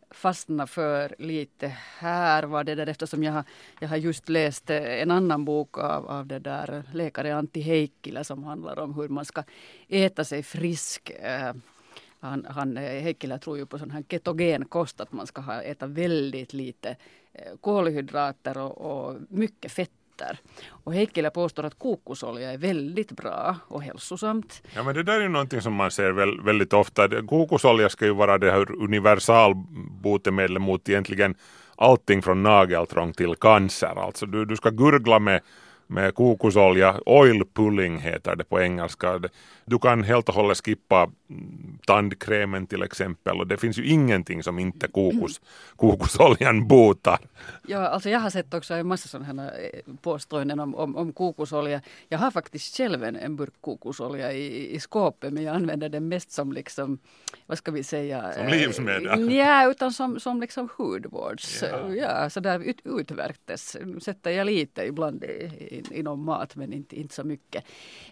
fastnade 0.10 0.68
för 0.68 1.16
lite 1.20 1.68
här 1.98 2.44
var 2.44 2.64
det 2.64 2.76
där 2.76 2.88
eftersom 2.88 3.24
jag 3.24 3.32
har, 3.32 3.44
jag 3.80 3.90
har 3.90 3.98
just 3.98 4.30
läst 4.30 4.70
en 4.70 5.12
annan 5.12 5.46
bok 5.46 5.78
av, 5.78 6.08
av 6.08 6.28
det 6.28 6.40
där 6.40 6.84
läkare 6.94 7.36
Antti 7.36 7.62
Heikkilä 7.62 8.24
som 8.24 8.44
handlar 8.44 8.80
om 8.80 8.94
hur 8.94 9.10
man 9.10 9.26
ska 9.26 9.44
äta 9.88 10.24
sig 10.24 10.44
frisk. 10.44 11.10
Eh, 11.10 11.54
han, 12.20 12.46
han, 12.50 12.78
eh, 12.78 13.02
Heikkilä 13.04 13.38
tror 13.40 13.58
ju 13.58 13.66
på 13.66 13.80
sån 13.80 13.92
här 13.92 14.04
ketogen 14.10 14.66
kost, 14.66 15.02
att 15.02 15.12
man 15.12 15.28
ska 15.28 15.42
ha, 15.42 15.62
äta 15.62 15.88
väldigt 15.88 16.54
lite 16.54 16.96
eh, 17.34 17.52
kolhydrater 17.62 18.58
och, 18.58 18.78
och 18.78 19.18
mycket 19.30 19.72
fett 19.72 19.92
och 20.84 20.94
Heikkilä 20.94 21.30
påstår 21.30 21.64
att 21.64 21.80
kokosolja 21.80 22.52
är 22.52 22.58
väldigt 22.58 23.12
bra 23.12 23.56
och 23.68 23.84
hälsosamt. 23.84 24.64
Ja 24.76 24.84
men 24.84 24.96
det 24.96 25.04
där 25.04 25.14
är 25.14 25.22
ju 25.22 25.30
någonting 25.30 25.62
som 25.62 25.74
man 25.74 25.92
ser 25.92 26.12
väl, 26.12 26.42
väldigt 26.42 26.74
ofta. 26.74 27.26
Kokosolja 27.28 27.90
ska 27.90 28.06
ju 28.06 28.14
vara 28.14 28.38
det 28.38 28.52
här 28.52 28.72
universalbotemedlet 28.72 30.62
mot 30.62 30.90
egentligen 30.90 31.36
allting 31.76 32.22
från 32.22 32.44
nageltrång 32.44 33.14
till 33.14 33.36
cancer. 33.36 34.06
Alltså 34.06 34.26
du, 34.26 34.46
du 34.46 34.56
ska 34.56 34.70
gurgla 34.70 35.20
med 35.20 35.42
med 35.92 36.16
kokosolja. 36.16 37.00
Oil 37.06 37.44
pulling 37.54 38.00
heter 38.00 38.36
det 38.36 38.44
på 38.44 38.62
engelska. 38.62 39.22
Du 39.66 39.80
kan 39.80 40.04
helt 40.04 40.30
och 40.30 40.36
hållet 40.36 40.66
skippa 40.66 41.12
tandkrämen 41.86 42.68
till 42.68 42.84
exempel 42.84 43.40
och 43.40 43.48
det 43.48 43.58
finns 43.58 43.78
ju 43.78 43.86
ingenting 43.86 44.44
som 44.44 44.60
inte 44.60 44.88
kokos, 44.88 45.42
kokosoljan 45.76 46.68
botar. 46.68 47.20
Ja, 47.68 47.88
alltså 47.88 48.10
jag 48.10 48.20
har 48.20 48.30
sett 48.30 48.54
också 48.54 48.74
en 48.74 48.88
massa 48.88 49.08
sådana 49.08 49.52
eh, 49.52 49.80
påståenden 50.02 50.60
om, 50.60 50.76
om, 50.76 50.96
om 50.96 51.14
kokosolja. 51.14 51.82
Jag 52.10 52.20
har 52.20 52.32
faktiskt 52.32 52.78
själv 52.78 53.04
en, 53.04 53.16
en 53.16 53.36
burk 53.36 53.54
kokosolja 53.62 54.34
i, 54.34 54.76
i 54.76 54.80
skåpet 54.80 55.34
men 55.34 55.44
jag 55.44 55.56
använder 55.56 55.90
den 55.90 56.08
mest 56.08 56.32
som 56.32 56.54
liksom, 56.54 57.00
vad 57.46 57.58
ska 57.58 57.72
vi 57.72 57.84
säga? 57.84 58.34
Som 58.34 58.48
livsmedel? 58.48 59.32
Ja, 59.32 59.72
utan 59.72 59.94
som, 59.94 60.20
som 60.20 60.42
liksom 60.42 60.70
hudvårds, 60.78 61.64
ja, 61.72 61.94
ja 61.96 62.30
så 62.30 62.40
där 62.40 62.60
ut, 62.60 62.82
utvärtes 62.84 63.78
sätter 64.02 64.32
jag 64.32 64.46
lite 64.46 64.84
ibland 64.84 65.24
i, 65.24 65.81
inom 65.92 66.26
mat 66.26 66.56
men 66.56 66.74
inte, 66.74 67.00
inte 67.00 67.16
så 67.16 67.24
mycket. 67.24 67.64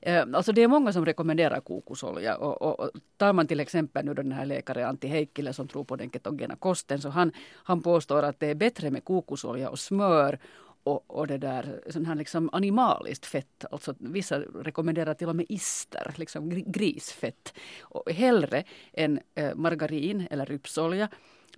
Eh, 0.02 0.26
alltså 0.34 0.52
det 0.52 0.64
är 0.64 0.68
många 0.68 0.94
som 0.94 1.06
rekommenderar 1.06 1.60
kokosolja 1.60 2.38
och, 2.38 2.62
och, 2.62 2.80
och 2.80 2.90
tar 3.18 3.34
man 3.34 3.48
till 3.48 3.60
exempel 3.60 4.06
nu 4.06 4.14
den 4.14 4.32
här 4.32 4.46
läkaren 4.46 4.90
Antti 4.90 5.08
Heikkilä 5.08 5.54
som 5.54 5.68
tror 5.68 5.84
på 5.84 5.96
den 5.96 6.10
ketogena 6.10 6.56
kosten 6.56 7.02
så 7.02 7.10
han, 7.10 7.32
han 7.64 7.82
påstår 7.82 8.24
att 8.24 8.40
det 8.40 8.48
är 8.48 8.56
bättre 8.56 8.92
med 8.92 9.04
kokosolja 9.04 9.70
och 9.70 9.80
smör 9.80 10.40
och, 10.84 11.20
och 11.20 11.28
det 11.28 11.38
där 11.38 11.82
sån 11.90 12.06
här 12.06 12.16
liksom 12.16 12.50
animaliskt 12.52 13.26
fett. 13.26 13.66
Alltså 13.72 13.96
vissa 13.98 14.40
rekommenderar 14.40 15.14
till 15.14 15.30
och 15.30 15.36
med 15.36 15.46
ister, 15.50 16.14
liksom 16.16 16.64
grisfett. 16.72 17.54
Och 17.82 18.12
hellre 18.12 18.64
än 18.94 19.20
eh, 19.36 19.56
margarin 19.56 20.28
eller 20.32 20.46
rypsolja. 20.46 21.10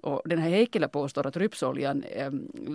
Och 0.02 0.22
den 0.26 0.40
här 0.40 0.50
Heikkilä 0.50 0.88
påstår 0.88 1.28
att 1.28 1.38
rypsoljan, 1.38 2.04
eh, 2.04 2.32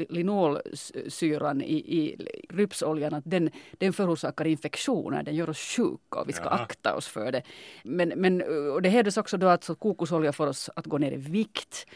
linolsyran 0.09 1.63
i, 1.63 1.75
i 1.75 2.17
rypsoljan, 2.51 3.15
att 3.15 3.25
den, 3.27 3.51
den 3.73 3.93
förorsakar 3.93 4.47
infektioner, 4.47 5.23
den 5.23 5.35
gör 5.35 5.51
oss 5.51 5.59
sjuka 5.59 6.21
och 6.21 6.29
vi 6.29 6.33
ska 6.33 6.45
Jaha. 6.45 6.59
akta 6.59 6.95
oss 6.95 7.09
för 7.09 7.33
det. 7.33 7.43
Men, 7.83 8.09
men 8.09 8.43
och 8.73 8.83
det 8.83 8.89
hävdas 8.89 9.17
också 9.17 9.37
då 9.37 9.47
att 9.47 9.71
kokosolja 9.79 10.33
får 10.33 10.47
oss 10.47 10.71
att 10.77 10.87
gå 10.87 10.99
ner 10.99 11.13
i 11.13 11.17
vikt. 11.17 11.87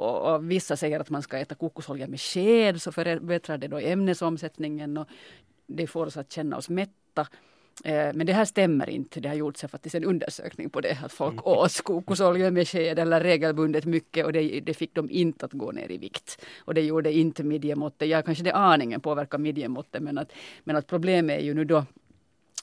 Och, 0.00 0.34
och, 0.34 0.50
vissa 0.50 0.76
säger 0.76 1.00
att 1.00 1.10
man 1.10 1.22
ska 1.22 1.38
äta 1.38 1.54
kokosolja 1.54 2.06
med 2.06 2.20
sked 2.20 2.82
så 2.82 2.92
förbättrar 2.92 3.58
det 3.58 3.68
då 3.68 3.78
ämnesomsättningen 3.78 4.96
och 4.96 5.08
det 5.66 5.86
får 5.86 6.06
oss 6.06 6.16
att 6.16 6.32
känna 6.32 6.56
oss 6.56 6.68
mätta. 6.68 7.26
Eh, 7.84 8.12
men 8.14 8.26
det 8.26 8.32
här 8.32 8.44
stämmer 8.44 8.90
inte. 8.90 9.20
Det 9.20 9.28
har 9.28 9.36
gjorts 9.36 9.60
faktiskt 9.60 9.94
en 9.94 10.04
undersökning 10.04 10.70
på 10.70 10.80
det. 10.80 10.98
Att 11.04 11.12
folk 11.12 11.32
mm. 11.32 11.44
åt 11.44 11.80
kokosolja 11.80 12.50
med 12.50 12.68
sked 12.68 12.98
eller 12.98 13.20
regelbundet 13.20 13.84
mycket 13.84 14.26
och 14.26 14.32
det, 14.32 14.60
det, 14.60 14.74
fick 14.74 14.94
de 14.94 15.10
inte 15.10 15.44
att 15.44 15.52
gå 15.52 15.72
ner 15.72 15.90
i 15.90 15.98
vikt. 15.98 16.44
Och 16.58 16.74
det 16.74 16.80
gjorde 16.80 17.12
inte 17.12 17.44
midjemåttet. 17.44 18.08
Ja, 18.08 18.22
kanske 18.22 18.44
det 18.44 18.54
aningen 18.54 19.00
påverkar 19.00 19.38
midjemåttet 19.38 20.02
men 20.02 20.18
att, 20.18 20.32
men 20.64 20.76
att 20.76 20.86
problemet 20.86 21.38
är 21.38 21.44
ju 21.44 21.54
nu 21.54 21.64
då 21.64 21.84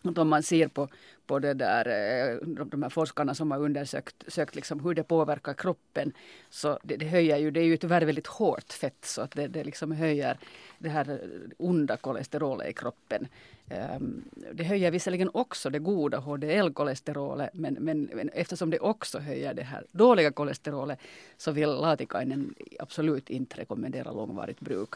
om 0.03 0.29
man 0.29 0.43
ser 0.43 0.67
på, 0.67 0.87
på 1.25 1.39
det 1.39 1.53
där, 1.53 1.85
eh, 1.87 2.65
de 2.65 2.83
här 2.83 2.89
forskarna 2.89 3.33
som 3.33 3.51
har 3.51 3.59
undersökt 3.59 4.23
sökt 4.27 4.55
liksom 4.55 4.79
hur 4.79 4.93
det 4.93 5.03
påverkar 5.03 5.53
kroppen. 5.53 6.13
Så 6.49 6.79
det, 6.83 6.97
det, 6.97 7.05
höjer 7.05 7.37
ju, 7.37 7.51
det 7.51 7.59
är 7.59 7.63
ju 7.65 7.77
tyvärr 7.77 8.01
väldigt 8.01 8.27
hårt 8.27 8.73
fett 8.73 9.05
så 9.05 9.21
att 9.21 9.31
det, 9.31 9.47
det 9.47 9.63
liksom 9.63 9.91
höjer 9.91 10.37
det 10.77 10.89
här 10.89 11.19
onda 11.57 11.97
kolesterolet 11.97 12.69
i 12.69 12.73
kroppen. 12.73 13.27
Um, 13.69 14.23
det 14.53 14.63
höjer 14.63 14.91
visserligen 14.91 15.29
också 15.33 15.69
det 15.69 15.79
goda 15.79 16.17
HDL-kolesterolet 16.17 17.49
men, 17.53 17.73
men, 17.73 18.09
men, 18.13 18.29
eftersom 18.29 18.69
det 18.69 18.79
också 18.79 19.19
höjer 19.19 19.53
det 19.53 19.63
här 19.63 19.83
dåliga 19.91 20.31
kolesterolet 20.31 20.99
så 21.37 21.51
vill 21.51 21.69
Latikainen 21.69 22.55
absolut 22.79 23.29
inte 23.29 23.57
rekommendera 23.57 24.11
långvarigt 24.11 24.59
bruk. 24.59 24.89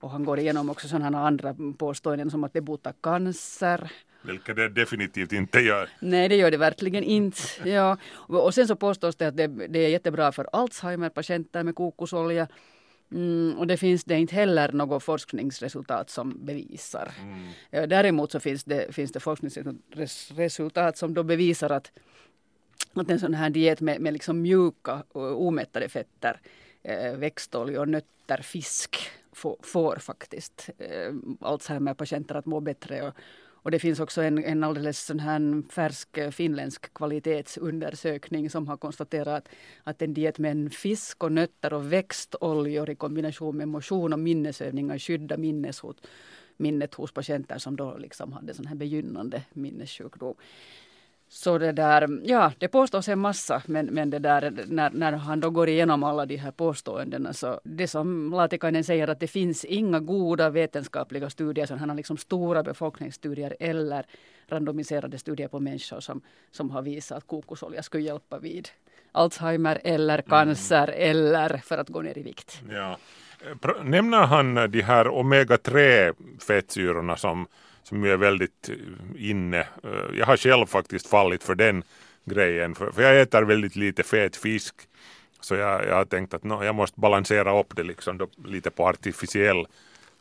Och 0.00 0.10
han 0.10 0.24
går 0.24 0.38
igenom 0.38 0.70
också 0.70 0.88
sådana 0.88 1.26
andra 1.26 1.56
påståenden 1.78 2.30
som 2.30 2.44
att 2.44 2.52
det 2.52 2.60
botar 2.60 2.94
cancer 3.00 3.90
vilket 4.26 4.56
det 4.56 4.68
definitivt 4.68 5.32
inte 5.32 5.60
gör. 5.60 5.88
Nej, 6.00 6.28
det 6.28 6.36
gör 6.36 6.50
det 6.50 6.56
verkligen 6.56 7.04
inte. 7.04 7.42
Ja. 7.64 7.96
Och 8.28 8.54
sen 8.54 8.68
så 8.68 8.76
påstås 8.76 9.16
det 9.16 9.26
att 9.26 9.36
det, 9.36 9.46
det 9.46 9.78
är 9.78 9.88
jättebra 9.88 10.32
för 10.32 10.48
Alzheimer-patienter 10.52 11.62
med 11.62 11.74
kokosolja. 11.74 12.48
Mm, 13.12 13.58
och 13.58 13.66
det 13.66 13.76
finns 13.76 14.04
det 14.04 14.18
inte 14.18 14.34
heller 14.34 14.72
något 14.72 15.02
forskningsresultat 15.02 16.10
som 16.10 16.44
bevisar. 16.44 17.12
Mm. 17.22 17.88
Däremot 17.88 18.32
så 18.32 18.40
finns 18.40 18.64
det, 18.64 18.94
finns 18.94 19.12
det 19.12 19.20
forskningsresultat 19.20 20.96
som 20.96 21.14
då 21.14 21.22
bevisar 21.22 21.70
att, 21.70 21.92
att 22.92 23.10
en 23.10 23.20
sån 23.20 23.34
här 23.34 23.50
diet 23.50 23.80
med, 23.80 24.00
med 24.00 24.12
liksom 24.12 24.42
mjuka 24.42 25.02
och 25.12 25.42
omättade 25.42 25.88
fetter, 25.88 26.40
eh, 26.82 27.12
växtoljor, 27.12 27.86
nötter, 27.86 28.42
fisk 28.42 28.96
får, 29.32 29.56
får 29.62 29.96
faktiskt 29.96 30.70
eh, 30.78 31.12
Alzheimer-patienter 31.40 32.34
att 32.34 32.46
må 32.46 32.60
bättre 32.60 33.02
och, 33.02 33.14
och 33.66 33.72
det 33.72 33.78
finns 33.78 34.00
också 34.00 34.22
en, 34.22 34.44
en 34.44 34.64
alldeles 34.64 35.06
sån 35.06 35.20
här 35.20 35.70
färsk 35.70 36.18
eh, 36.18 36.30
finländsk 36.30 36.94
kvalitetsundersökning 36.94 38.50
som 38.50 38.68
har 38.68 38.76
konstaterat 38.76 39.48
att, 39.84 40.02
en 40.02 40.14
diet 40.14 40.38
med 40.38 40.50
en 40.50 40.70
fisk 40.70 41.24
och 41.24 41.32
nötter 41.32 41.72
och 41.72 41.92
växtoljor 41.92 42.90
i 42.90 42.94
kombination 42.94 43.56
med 43.56 43.68
motion 43.68 44.12
och 44.12 44.18
minnesövningar 44.18 44.98
skyddar 44.98 45.36
minneshot 45.36 46.06
minnet 46.56 46.94
hos 46.94 47.12
patienter 47.12 47.58
som 47.58 47.76
då 47.76 47.96
liksom 47.98 48.32
hade 48.32 48.54
sån 48.54 48.66
här 48.66 48.76
begynnande 48.76 49.42
minnessjukdom. 49.52 50.34
Så 51.28 51.58
det 51.58 51.72
där, 51.72 52.20
ja 52.24 52.52
det 52.58 52.68
påstås 52.68 53.08
en 53.08 53.18
massa 53.18 53.62
men, 53.66 53.86
men 53.86 54.10
det 54.10 54.18
där 54.18 54.64
när, 54.66 54.90
när 54.90 55.12
han 55.12 55.40
då 55.40 55.50
går 55.50 55.68
igenom 55.68 56.02
alla 56.02 56.26
de 56.26 56.36
här 56.36 56.50
påståendena 56.50 57.32
så 57.32 57.60
det 57.64 57.88
som 57.88 58.30
Laatikainen 58.30 58.84
säger 58.84 59.08
att 59.08 59.20
det 59.20 59.26
finns 59.26 59.64
inga 59.64 60.00
goda 60.00 60.50
vetenskapliga 60.50 61.30
studier, 61.30 61.66
sådana 61.66 61.86
här 61.86 61.94
liksom 61.94 62.16
stora 62.16 62.62
befolkningsstudier 62.62 63.56
eller 63.60 64.06
randomiserade 64.48 65.18
studier 65.18 65.48
på 65.48 65.60
människor 65.60 66.00
som, 66.00 66.20
som 66.50 66.70
har 66.70 66.82
visat 66.82 67.18
att 67.18 67.26
kokosolja 67.26 67.82
skulle 67.82 68.04
hjälpa 68.04 68.38
vid 68.38 68.68
Alzheimer 69.12 69.80
eller 69.84 70.22
cancer 70.22 70.88
mm. 70.88 71.10
eller 71.10 71.56
för 71.56 71.78
att 71.78 71.88
gå 71.88 72.02
ner 72.02 72.18
i 72.18 72.22
vikt. 72.22 72.60
Ja. 72.70 72.98
Nämner 73.82 74.26
han 74.26 74.54
de 74.54 74.82
här 74.82 75.04
omega-3 75.04 76.12
fettsyrorna 76.46 77.16
som 77.16 77.46
som 77.88 78.04
är 78.04 78.16
väldigt 78.16 78.68
eh, 78.68 79.30
inne. 79.30 79.60
Eh, 79.60 80.18
jag 80.18 80.26
har 80.26 80.36
själv 80.36 80.66
faktiskt 80.66 81.06
fallit 81.06 81.42
för 81.42 81.54
den 81.54 81.82
grejen, 82.24 82.74
för, 82.74 82.90
för 82.90 83.02
jag 83.02 83.20
äter 83.20 83.42
väldigt 83.42 83.76
lite 83.76 84.02
fet 84.02 84.36
fisk. 84.36 84.74
Så 85.40 85.54
jag, 85.54 85.86
jag 85.86 85.94
har 85.94 86.04
tänkt 86.04 86.34
att 86.34 86.44
no, 86.44 86.64
jag 86.64 86.74
måste 86.74 87.00
balansera 87.00 87.60
upp 87.60 87.76
det 87.76 87.82
liksom 87.82 88.18
då, 88.18 88.26
lite 88.44 88.70
på 88.70 88.88
artificiell 88.88 89.58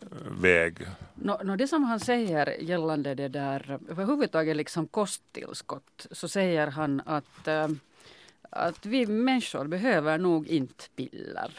eh, 0.02 0.08
väg. 0.42 0.78
No, 1.16 1.44
no, 1.44 1.56
det 1.56 1.68
som 1.68 1.84
han 1.84 2.00
säger 2.00 2.62
gällande 2.62 3.16
det 3.16 3.28
där 3.28 3.80
överhuvudtaget 3.90 4.56
liksom 4.58 4.88
kosttillskott 4.88 6.08
så 6.12 6.28
säger 6.28 6.68
han 6.68 7.02
att, 7.06 7.48
äh, 7.48 7.68
att 8.50 8.86
vi 8.86 9.06
människor 9.06 9.68
behöver 9.68 10.18
nog 10.18 10.48
inte 10.48 10.84
piller. 10.96 11.52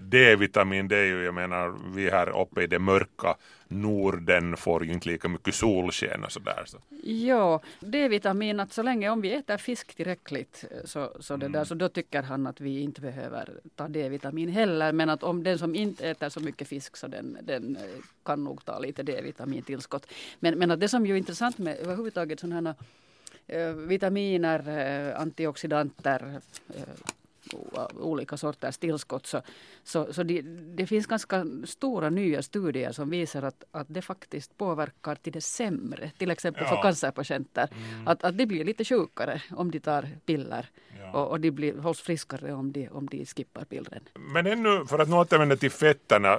D-vitamin 0.00 0.88
det 0.88 0.96
är 0.96 1.04
ju, 1.04 1.24
jag 1.24 1.34
menar, 1.34 1.74
vi 1.94 2.10
här 2.10 2.40
uppe 2.42 2.62
i 2.62 2.66
det 2.66 2.78
mörka 2.78 3.36
Norden 3.68 4.56
får 4.56 4.84
ju 4.84 4.92
inte 4.92 5.08
lika 5.08 5.28
mycket 5.28 5.54
solsken 5.54 6.24
och 6.24 6.32
sådär. 6.32 6.62
Så. 6.66 6.78
Ja, 7.02 7.60
D-vitamin, 7.80 8.60
att 8.60 8.72
så 8.72 8.82
länge 8.82 9.10
om 9.10 9.20
vi 9.20 9.34
äter 9.34 9.56
fisk 9.56 9.94
tillräckligt 9.94 10.64
så, 10.84 11.12
så, 11.20 11.36
det 11.36 11.48
där, 11.48 11.54
mm. 11.54 11.66
så 11.66 11.74
då 11.74 11.88
tycker 11.88 12.22
han 12.22 12.46
att 12.46 12.60
vi 12.60 12.80
inte 12.80 13.00
behöver 13.00 13.50
ta 13.76 13.88
D-vitamin 13.88 14.48
heller. 14.48 14.92
Men 14.92 15.10
att 15.10 15.22
om 15.22 15.42
den 15.42 15.58
som 15.58 15.74
inte 15.74 16.08
äter 16.08 16.28
så 16.28 16.40
mycket 16.40 16.68
fisk 16.68 16.96
så 16.96 17.06
den, 17.06 17.38
den 17.42 17.76
eh, 17.76 17.82
kan 18.24 18.44
nog 18.44 18.64
ta 18.64 18.78
lite 18.78 19.02
D-vitamintillskott. 19.02 20.06
Men, 20.40 20.58
men 20.58 20.70
att 20.70 20.80
det 20.80 20.88
som 20.88 21.06
ju 21.06 21.14
är 21.14 21.18
intressant 21.18 21.58
med 21.58 21.76
överhuvudtaget 21.78 22.40
sådana 22.40 22.68
här 22.70 22.74
vitaminer, 23.86 24.68
eh, 24.68 25.20
antioxidanter, 25.20 26.40
eh, 26.68 26.82
olika 28.00 28.36
sorters 28.36 28.78
tillskott 28.78 29.26
så, 29.26 29.42
så, 29.84 30.12
så 30.12 30.22
det, 30.22 30.42
det, 30.76 30.86
finns 30.86 31.06
ganska 31.06 31.46
stora 31.64 32.10
nya 32.10 32.42
studier 32.42 32.92
som 32.92 33.10
visar 33.10 33.42
att, 33.42 33.64
att 33.70 33.86
det 33.88 34.02
faktiskt 34.02 34.56
påverkar 34.56 35.14
till 35.14 35.32
det 35.32 35.40
sämre. 35.40 36.10
Till 36.18 36.30
exempel 36.30 36.64
ja. 36.66 36.76
för 36.76 36.82
cancerpatienter. 36.82 37.68
Mm. 37.72 38.08
Att, 38.08 38.24
att 38.24 38.38
de 38.38 38.46
blir 38.46 38.64
lite 38.64 38.84
sjukare 38.84 39.42
om 39.50 39.70
de 39.70 39.80
tar 39.80 40.08
piller 40.26 40.70
ja. 41.00 41.18
och, 41.18 41.30
och 41.30 41.40
de 41.40 41.50
blir, 41.50 41.78
hålls 41.78 42.00
friskare 42.00 42.52
om 42.52 42.72
de, 42.72 42.88
om 42.88 43.06
de 43.06 43.26
skippar 43.26 43.64
pillren. 43.64 44.00
Men 44.14 44.46
ännu 44.46 44.86
för 44.86 44.98
att 44.98 45.08
återvända 45.08 45.56
till 45.56 45.70
fetterna. 45.70 46.36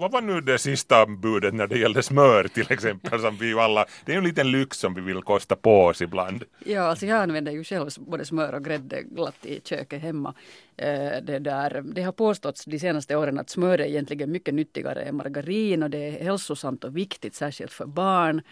Vad 0.00 0.12
var 0.12 0.20
nu 0.20 0.40
det 0.40 0.58
sista 0.58 1.06
budet 1.06 1.54
när 1.54 1.66
det 1.66 1.78
gällde 1.78 2.02
smör 2.02 2.48
till 2.48 2.72
exempel? 2.72 3.20
Som 3.20 3.36
vi 3.36 3.54
alla, 3.54 3.86
det 4.04 4.12
är 4.12 4.18
en 4.18 4.24
liten 4.24 4.50
lyx 4.50 4.78
som 4.78 4.94
vi 4.94 5.00
vill 5.00 5.22
kosta 5.22 5.56
på 5.56 5.84
oss 5.84 6.02
ibland. 6.02 6.44
Ja, 6.64 6.82
alltså 6.82 7.06
jag 7.06 7.22
använder 7.22 7.52
ju 7.52 7.64
själv 7.64 7.90
både 7.98 8.24
smör 8.24 8.52
och 8.52 8.64
grädde 8.64 9.02
glatt 9.02 9.46
i 9.46 9.60
köket 9.64 10.02
hemma. 10.02 10.34
Eh, 10.76 11.22
det, 11.22 11.38
där, 11.38 11.82
det 11.94 12.02
har 12.02 12.12
påståtts 12.12 12.64
de 12.64 12.78
senaste 12.78 13.16
åren 13.16 13.38
att 13.38 13.50
smör 13.50 13.80
är 13.80 13.84
egentligen 13.84 14.32
mycket 14.32 14.54
nyttigare 14.54 15.02
än 15.02 15.16
margarin 15.16 15.82
och 15.82 15.90
det 15.90 15.98
är 15.98 16.24
hälsosamt 16.24 16.84
och 16.84 16.96
viktigt 16.96 17.34
särskilt 17.34 17.72
för 17.72 17.86
barn. 17.86 18.42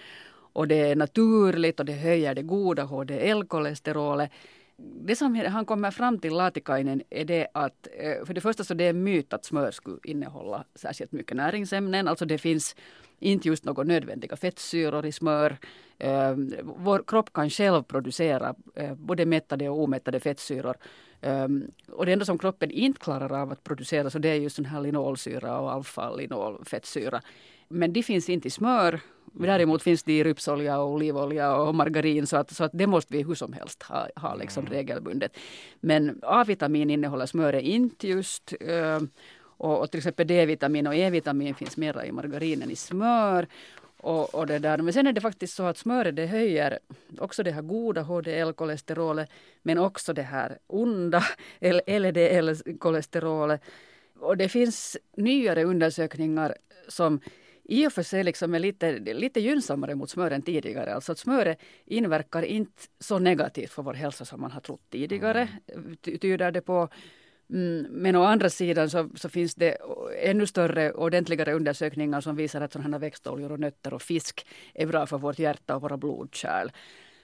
Och 0.52 0.68
det 0.68 0.80
är 0.90 0.96
naturligt 0.96 1.80
och 1.80 1.86
det 1.86 1.92
höjer 1.92 2.34
det 2.34 2.42
goda 2.42 2.82
HDL-kolesterolet. 2.82 4.30
Det 4.76 5.16
som 5.16 5.34
han 5.34 5.64
kommer 5.64 5.90
fram 5.90 6.18
till, 6.18 6.32
Latikainen, 6.32 7.02
är 7.10 7.24
det 7.24 7.48
att 7.54 7.88
eh, 7.98 8.24
för 8.26 8.34
det 8.34 8.40
första 8.40 8.64
så 8.64 8.74
det 8.74 8.84
är 8.84 8.90
en 8.90 9.04
myt 9.04 9.32
att 9.32 9.44
smör 9.44 9.70
skulle 9.70 9.98
innehålla 10.04 10.64
särskilt 10.74 11.12
mycket 11.12 11.36
näringsämnen. 11.36 12.08
Alltså 12.08 12.24
det 12.24 12.38
finns 12.38 12.76
inte 13.18 13.48
just 13.48 13.64
några 13.64 13.82
nödvändiga 13.82 14.36
fettsyror 14.36 15.06
i 15.06 15.12
smör. 15.12 15.56
Eh, 15.98 16.34
vår 16.62 17.04
kropp 17.06 17.32
kan 17.32 17.50
själv 17.50 17.82
producera 17.82 18.54
både 18.96 19.26
mättade 19.26 19.68
och 19.68 19.82
omättade 19.82 20.20
fettsyror 20.20 20.76
Um, 21.22 21.70
och 21.88 22.06
det 22.06 22.12
enda 22.12 22.24
som 22.24 22.38
kroppen 22.38 22.70
inte 22.70 23.00
klarar 23.00 23.42
av 23.42 23.52
att 23.52 23.64
producera 23.64 24.10
så 24.10 24.18
det 24.18 24.28
är 24.28 24.34
just 24.34 24.56
den 24.56 24.64
här 24.64 24.80
linolsyra 24.80 25.60
och 25.60 25.72
alfa-linolfettsyra. 25.72 27.20
Men 27.68 27.92
det 27.92 28.02
finns 28.02 28.28
inte 28.28 28.48
i 28.48 28.50
smör. 28.50 29.00
Däremot 29.32 29.82
finns 29.82 30.02
det 30.02 30.12
i 30.12 30.24
rypsolja 30.24 30.78
och 30.78 30.90
olivolja 30.90 31.56
och 31.56 31.74
margarin 31.74 32.26
så 32.26 32.36
att, 32.36 32.50
så 32.50 32.64
att 32.64 32.70
det 32.74 32.86
måste 32.86 33.16
vi 33.16 33.22
hur 33.22 33.34
som 33.34 33.52
helst 33.52 33.82
ha, 33.82 34.08
ha 34.16 34.34
liksom 34.34 34.66
mm. 34.66 34.72
regelbundet. 34.72 35.36
Men 35.80 36.20
A-vitamin 36.22 36.90
innehåller 36.90 37.26
smöret 37.26 37.62
inte 37.62 38.08
just. 38.08 38.52
Uh, 38.68 39.00
och, 39.56 39.80
och 39.80 39.90
till 39.90 39.98
exempel 39.98 40.26
D-vitamin 40.26 40.86
och 40.86 40.94
E-vitamin 40.94 41.54
finns 41.54 41.76
mera 41.76 42.06
i 42.06 42.12
margarin 42.12 42.62
än 42.62 42.70
i 42.70 42.76
smör. 42.76 43.46
Och, 44.02 44.34
och 44.34 44.46
det 44.46 44.58
där. 44.58 44.78
Men 44.78 44.92
sen 44.92 45.06
är 45.06 45.12
det 45.12 45.20
faktiskt 45.20 45.54
så 45.54 45.62
att 45.62 45.78
smöret 45.78 46.16
det 46.16 46.26
höjer 46.26 46.78
också 47.18 47.42
det 47.42 47.50
här 47.50 47.62
goda 47.62 48.02
HDL-kolesterolet 48.02 49.30
men 49.62 49.78
också 49.78 50.12
det 50.12 50.22
här 50.22 50.58
onda 50.66 51.24
LDL-kolesterolet. 51.86 53.60
Och 54.18 54.36
det 54.36 54.48
finns 54.48 54.96
nyare 55.16 55.64
undersökningar 55.64 56.54
som 56.88 57.20
i 57.64 57.86
och 57.86 57.92
för 57.92 58.02
sig 58.02 58.24
liksom 58.24 58.54
är 58.54 58.58
lite, 58.58 58.98
lite 58.98 59.40
gynnsammare 59.40 59.94
mot 59.94 60.10
smör 60.10 60.30
än 60.30 60.42
tidigare. 60.42 60.94
Alltså 60.94 61.12
att 61.12 61.18
smöret 61.18 61.58
inverkar 61.84 62.42
inte 62.42 62.82
så 62.98 63.18
negativt 63.18 63.70
för 63.70 63.82
vår 63.82 63.94
hälsa 63.94 64.24
som 64.24 64.40
man 64.40 64.50
har 64.50 64.60
trott 64.60 64.90
tidigare. 64.90 65.48
Mm. 65.74 65.96
Tyder 65.96 66.50
det 66.50 66.60
på 66.60 66.88
Mm, 67.52 67.86
men 67.90 68.16
å 68.16 68.22
andra 68.24 68.50
sidan 68.50 68.90
så, 68.90 69.08
så, 69.14 69.28
finns 69.28 69.54
det 69.54 69.76
ännu 70.22 70.46
större 70.46 70.92
ordentligare 70.92 71.52
undersökningar 71.52 72.20
som 72.20 72.36
visar 72.36 72.60
att 72.60 72.72
sådana 72.72 72.98
växtoljor 72.98 73.52
och 73.52 73.60
nötter 73.60 73.94
och 73.94 74.02
fisk 74.02 74.46
är 74.74 74.86
bra 74.86 75.06
för 75.06 75.18
vårt 75.18 75.38
hjärta 75.38 75.76
och 75.76 75.82
våra 75.82 75.96
blodkärl. 75.96 76.70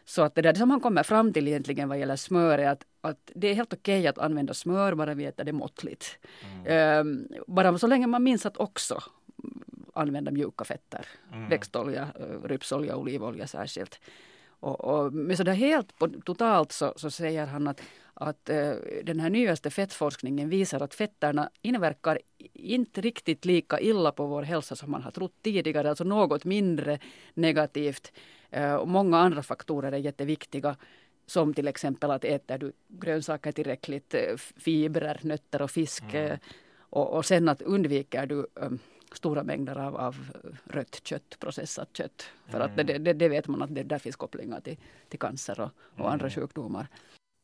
Så 0.04 0.22
att 0.22 0.34
det 0.34 0.42
där 0.42 0.54
som 0.54 0.70
han 0.70 0.80
kommer 0.80 1.02
fram 1.02 1.32
till 1.32 1.48
egentligen 1.48 1.88
vad 1.88 1.98
gäller 1.98 2.16
smör 2.16 2.58
är 2.58 2.68
att, 2.68 2.84
att 3.00 3.32
det 3.34 3.48
är 3.48 3.54
helt 3.54 3.72
okej 3.72 4.06
att 4.06 4.18
använda 4.18 4.54
smör 4.54 4.94
bara 4.94 5.14
vi 5.14 5.24
äter 5.24 5.44
det 5.44 5.52
måttligt. 5.52 6.18
Mm. 6.64 7.00
Um, 7.00 7.28
bara 7.46 7.78
så 7.78 7.86
länge 7.86 8.06
man 8.06 8.22
minns 8.22 8.46
att 8.46 8.56
också 8.56 9.02
använda 9.94 10.30
mjuka 10.30 10.64
fetter. 10.64 11.06
Mm. 11.32 11.48
Växtolja, 11.48 12.08
rypsolja, 12.44 12.96
olivolja 12.96 13.46
särskilt. 13.46 14.00
Och, 14.60 14.80
och, 14.80 15.12
men 15.12 15.36
så 15.36 15.42
där 15.42 15.52
helt 15.52 15.98
på, 15.98 16.08
totalt 16.08 16.72
så, 16.72 16.92
så 16.96 17.10
säger 17.10 17.46
han 17.46 17.68
att 17.68 17.80
att 18.20 18.48
eh, 18.48 18.72
den 19.02 19.20
här 19.20 19.30
nyaste 19.30 19.70
fettforskningen 19.70 20.48
visar 20.48 20.82
att 20.82 20.94
fetterna 20.94 21.50
inverkar 21.62 22.18
inte 22.52 23.00
riktigt 23.00 23.44
lika 23.44 23.80
illa 23.80 24.12
på 24.12 24.26
vår 24.26 24.42
hälsa 24.42 24.76
som 24.76 24.90
man 24.90 25.02
har 25.02 25.10
trott 25.10 25.34
tidigare. 25.42 25.88
Alltså 25.88 26.04
något 26.04 26.44
mindre 26.44 26.98
negativt. 27.34 28.12
Eh, 28.50 28.74
och 28.74 28.88
många 28.88 29.18
andra 29.18 29.42
faktorer 29.42 29.92
är 29.92 29.96
jätteviktiga. 29.96 30.76
Som 31.26 31.54
till 31.54 31.68
exempel 31.68 32.10
att 32.10 32.24
äter 32.24 32.58
du 32.58 32.72
grönsaker 32.88 33.52
tillräckligt, 33.52 34.14
eh, 34.14 34.36
fibrer, 34.36 35.20
nötter 35.22 35.62
och 35.62 35.70
fisk. 35.70 36.14
Mm. 36.14 36.38
Och, 36.90 37.12
och, 37.16 37.24
sen 37.24 37.48
att 37.48 37.62
undviker 37.62 38.26
du 38.26 38.46
stora 39.12 39.42
mängder 39.42 39.78
av, 39.78 39.96
av 39.96 40.16
rött 40.64 41.00
kött, 41.04 41.38
processat 41.38 41.88
kött. 41.92 42.30
För 42.46 42.60
mm. 42.60 42.70
att 42.70 42.86
det, 42.86 42.98
det, 42.98 43.12
det, 43.12 43.28
vet 43.28 43.48
man 43.48 43.62
att 43.62 43.74
det, 43.74 43.82
där 43.82 43.98
finns 43.98 44.16
kopplingar 44.16 44.60
till, 44.60 44.76
till 45.08 45.18
cancer 45.18 45.60
och, 45.60 45.70
och 45.78 46.00
mm. 46.00 46.12
andra 46.12 46.30
sjukdomar. 46.30 46.86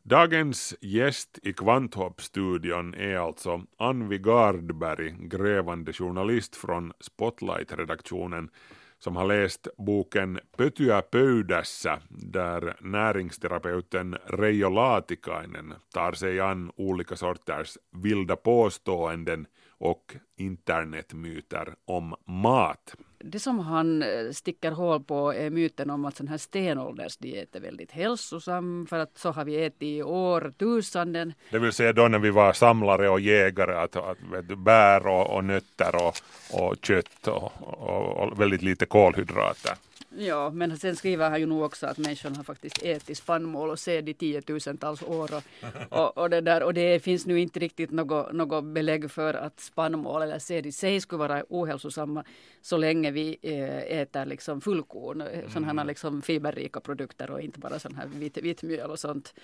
Dagens 0.06 0.74
gäst 0.80 1.38
i 1.42 1.52
Kvanthopp-studion 1.52 2.94
är 2.94 3.16
alltså 3.16 3.62
Anvi 3.78 4.18
Gardberg, 4.18 5.14
grävande 5.18 5.92
journalist 5.92 6.56
från 6.56 6.92
Spotlight-redaktionen 7.00 8.50
som 8.98 9.16
har 9.16 9.26
läst 9.26 9.68
boken 9.78 10.40
Pötyä 10.56 11.02
pöydässä 11.02 11.98
där 12.08 12.76
näringsterapeuten 12.80 14.16
Reijo 14.26 14.74
Laatikainen 14.74 15.74
tar 15.92 16.12
sig 16.12 16.40
an 16.40 16.72
olika 16.76 17.16
sorters 17.16 17.78
vilda 18.02 18.36
påståenden 18.36 19.46
och 19.68 20.16
internetmyter 20.36 21.74
om 21.84 22.14
mat. 22.26 22.96
Det 23.26 23.40
som 23.40 23.58
han 23.58 24.02
eh, 24.02 24.30
sticker 24.32 24.70
hål 24.70 25.04
på 25.04 25.34
är 25.34 25.50
myten 25.50 25.90
om 25.90 26.04
att 26.04 26.16
sån 26.16 26.28
här 26.28 26.38
stenåldersdiet 26.38 27.56
är 27.56 27.60
väldigt 27.60 27.92
hälsosam 27.92 28.86
för 28.90 28.98
att 28.98 29.18
så 29.18 29.30
har 29.30 29.44
vi 29.44 29.64
ätit 29.64 29.82
i 29.82 30.02
årtusenden. 30.02 31.32
Det 31.50 31.58
vill 31.58 31.72
säga 31.72 31.92
då 31.92 32.08
när 32.08 32.18
vi 32.18 32.30
var 32.30 32.52
samlare 32.52 33.08
och 33.08 33.20
jägare 33.20 33.74
att, 33.74 33.96
att 33.96 34.18
vet 34.32 34.58
bär 34.58 35.06
och, 35.06 35.36
och 35.36 35.44
nötter 35.44 35.94
och, 35.96 36.14
och 36.50 36.76
kött 36.82 37.28
och, 37.28 37.52
och, 37.60 38.16
och 38.16 38.40
väldigt 38.40 38.62
lite 38.62 38.86
kolhydrater. 38.86 39.74
Ja, 40.08 40.50
men 40.50 40.78
sen 40.78 40.96
skriver 40.96 41.30
han 41.30 41.40
ju 41.40 41.46
nog 41.46 41.62
också 41.62 41.86
att 41.86 41.98
människan 41.98 42.36
har 42.36 42.44
faktiskt 42.44 42.82
ätit 42.82 43.18
spannmål 43.18 43.70
och 43.70 43.78
säd 43.78 44.08
i 44.08 44.14
tiotusentals 44.14 45.02
år. 45.02 45.30
Och, 45.34 45.42
och, 45.98 46.18
och, 46.18 46.30
det, 46.30 46.40
där, 46.40 46.62
och 46.62 46.74
det 46.74 47.00
finns 47.00 47.26
nu 47.26 47.40
inte 47.40 47.60
riktigt 47.60 47.90
något, 47.90 48.32
något 48.32 48.64
belägg 48.64 49.10
för 49.10 49.34
att 49.34 49.60
spannmål 49.60 50.22
eller 50.22 50.38
säd 50.38 50.66
i 50.66 50.72
sig 50.72 51.00
skulle 51.00 51.18
vara 51.18 51.44
ohälsosamma 51.48 52.24
så 52.60 52.76
länge 52.76 53.10
vi 53.10 53.38
eh, 53.42 53.98
äter 53.98 54.26
liksom 54.26 54.60
fullkorn, 54.60 55.20
mm. 55.20 55.50
sådana 55.50 55.82
här 55.82 55.88
liksom 55.88 56.22
fiberrika 56.22 56.80
produkter 56.80 57.30
och 57.30 57.40
inte 57.40 57.58
bara 57.58 57.78
sån 57.78 57.94
här 57.94 58.06
vit, 58.06 58.36
vitmjöl 58.36 58.90
och 58.90 58.98
sånt. 58.98 59.34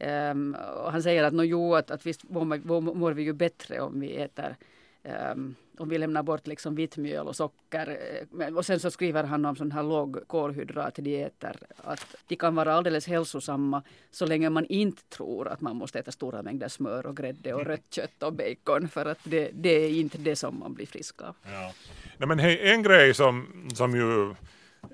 Um, 0.00 0.56
och 0.84 0.92
han 0.92 1.02
säger 1.02 1.24
att, 1.24 1.32
no, 1.32 1.42
jo, 1.42 1.74
att, 1.74 1.90
att 1.90 2.06
visst 2.06 2.30
mår, 2.30 2.80
mår 2.80 3.12
vi 3.12 3.22
ju 3.22 3.32
bättre 3.32 3.80
om 3.80 4.00
vi 4.00 4.16
äter 4.16 4.56
um, 5.32 5.54
om 5.80 5.88
vi 5.88 5.98
lämnar 5.98 6.22
bort 6.22 6.46
liksom 6.46 6.74
vitt 6.74 6.96
mjöl 6.96 7.28
och 7.28 7.36
socker. 7.36 7.98
Eh, 8.40 8.56
och 8.56 8.66
sen 8.66 8.80
så 8.80 8.90
skriver 8.90 9.24
han 9.24 9.44
om 9.44 9.56
sån 9.56 9.72
här 9.72 9.82
låg 9.82 10.18
kolhydratdieter. 10.26 11.56
Att 11.76 12.16
de 12.26 12.36
kan 12.36 12.54
vara 12.54 12.74
alldeles 12.74 13.06
hälsosamma 13.06 13.82
så 14.10 14.26
länge 14.26 14.50
man 14.50 14.66
inte 14.66 15.02
tror 15.02 15.48
att 15.48 15.60
man 15.60 15.76
måste 15.76 15.98
äta 15.98 16.12
stora 16.12 16.42
mängder 16.42 16.68
smör 16.68 17.06
och 17.06 17.16
grädde 17.16 17.54
och 17.54 17.66
rött 17.66 17.86
kött 17.90 18.22
och 18.22 18.32
bacon. 18.32 18.88
För 18.88 19.06
att 19.06 19.18
det, 19.24 19.50
det 19.52 19.70
är 19.70 19.90
inte 19.90 20.18
det 20.18 20.36
som 20.36 20.58
man 20.58 20.74
blir 20.74 20.86
frisk 20.86 21.22
av. 21.22 21.34
Ja. 21.44 21.72
Nej, 22.16 22.28
men 22.28 22.38
hej, 22.38 22.70
en 22.70 22.82
grej 22.82 23.14
som, 23.14 23.46
som 23.74 23.96
ju 23.96 24.34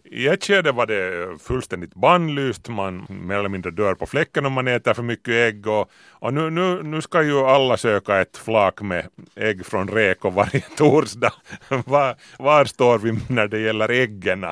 i 0.05 0.29
ett 0.29 0.45
skede 0.45 0.73
var 0.73 0.87
det 0.87 1.39
fullständigt 1.43 1.95
bannlyst, 1.95 2.69
man 2.69 3.07
mer 3.09 3.39
eller 3.39 3.49
mindre 3.49 3.71
dör 3.71 3.95
på 3.95 4.07
fläcken 4.07 4.47
om 4.47 4.53
man 4.53 4.69
äter 4.69 4.95
för 4.95 5.03
mycket 5.03 5.35
ägg 5.35 5.67
och, 5.67 5.91
och 6.11 6.35
nu, 6.35 6.51
nu, 6.51 6.83
nu 6.83 7.03
ska 7.03 7.23
ju 7.23 7.39
alla 7.39 7.77
söka 7.77 8.21
ett 8.21 8.37
flak 8.37 8.83
med 8.83 9.07
ägg 9.35 9.67
från 9.67 9.89
räkor 9.89 10.31
varje 10.31 10.61
torsdag. 10.77 11.33
var, 11.69 12.17
var 12.39 12.65
står 12.65 12.99
vi 12.99 13.19
när 13.29 13.49
det 13.49 13.59
gäller 13.59 13.91
äggen? 13.91 14.47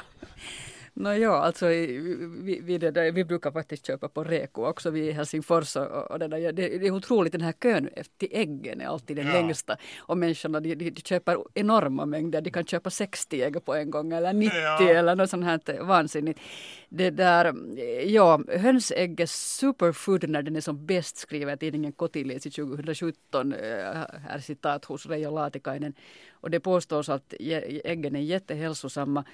No, 0.95 1.09
ja, 1.09 1.37
alltså 1.37 1.67
vi, 1.67 2.61
vi, 2.63 2.79
där, 2.79 3.13
vi 3.13 3.25
brukar 3.25 3.51
faktiskt 3.51 3.87
köpa 3.87 4.09
på 4.09 4.25
Reko 4.25 4.67
också 4.67 4.91
vi 4.91 5.01
i 5.01 5.13
Helsingfors 5.13 5.77
och, 5.77 6.11
och 6.11 6.19
det, 6.19 6.29
där, 6.29 6.53
det, 6.53 6.79
det, 6.79 6.87
är 6.87 6.91
otroligt 6.91 7.33
den 7.33 7.41
här 7.41 7.53
kön 7.53 7.89
till 8.19 8.29
äggen 8.33 8.81
är 8.81 8.87
alltid 8.87 9.17
den 9.17 9.27
ja. 9.27 9.33
längsta 9.33 9.77
och 9.99 10.19
människorna 10.19 10.61
de, 10.61 10.75
de, 10.75 10.91
de, 10.91 11.03
köper 11.03 11.37
enorma 11.55 12.07
mängder, 12.07 12.41
de 12.41 12.51
kan 12.51 12.65
köpa 12.65 12.91
60 12.91 13.43
ägg 13.43 13.65
på 13.65 13.75
en 13.75 13.91
gång 13.91 14.13
eller 14.13 14.33
90 14.33 14.59
ja. 14.59 14.89
eller 14.89 15.17
något 15.17 15.31
sånt 15.31 15.45
här 15.45 15.83
vansinnigt. 15.83 16.41
Det 16.89 17.11
där, 17.11 17.55
ja, 18.07 18.41
hönsägg 18.49 19.21
är 19.21 19.27
superfood 19.27 20.29
när 20.29 20.43
den 20.43 20.57
är 20.57 20.61
som 20.61 20.87
bäst 20.87 21.17
skriver 21.17 21.57
tidningen 21.57 21.93
Kotilis 21.93 22.47
i 22.47 22.51
2017, 22.51 23.55
här 24.29 24.39
citat 24.39 24.85
hos 24.85 25.07
Reijo 25.07 25.31
Laatikainen 25.31 25.95
och 26.33 26.51
det 26.51 26.61
påstås 26.61 27.09
att 27.09 27.35
äggen 27.85 28.17
är 28.17 28.21
jättehälsosamma 28.21 29.25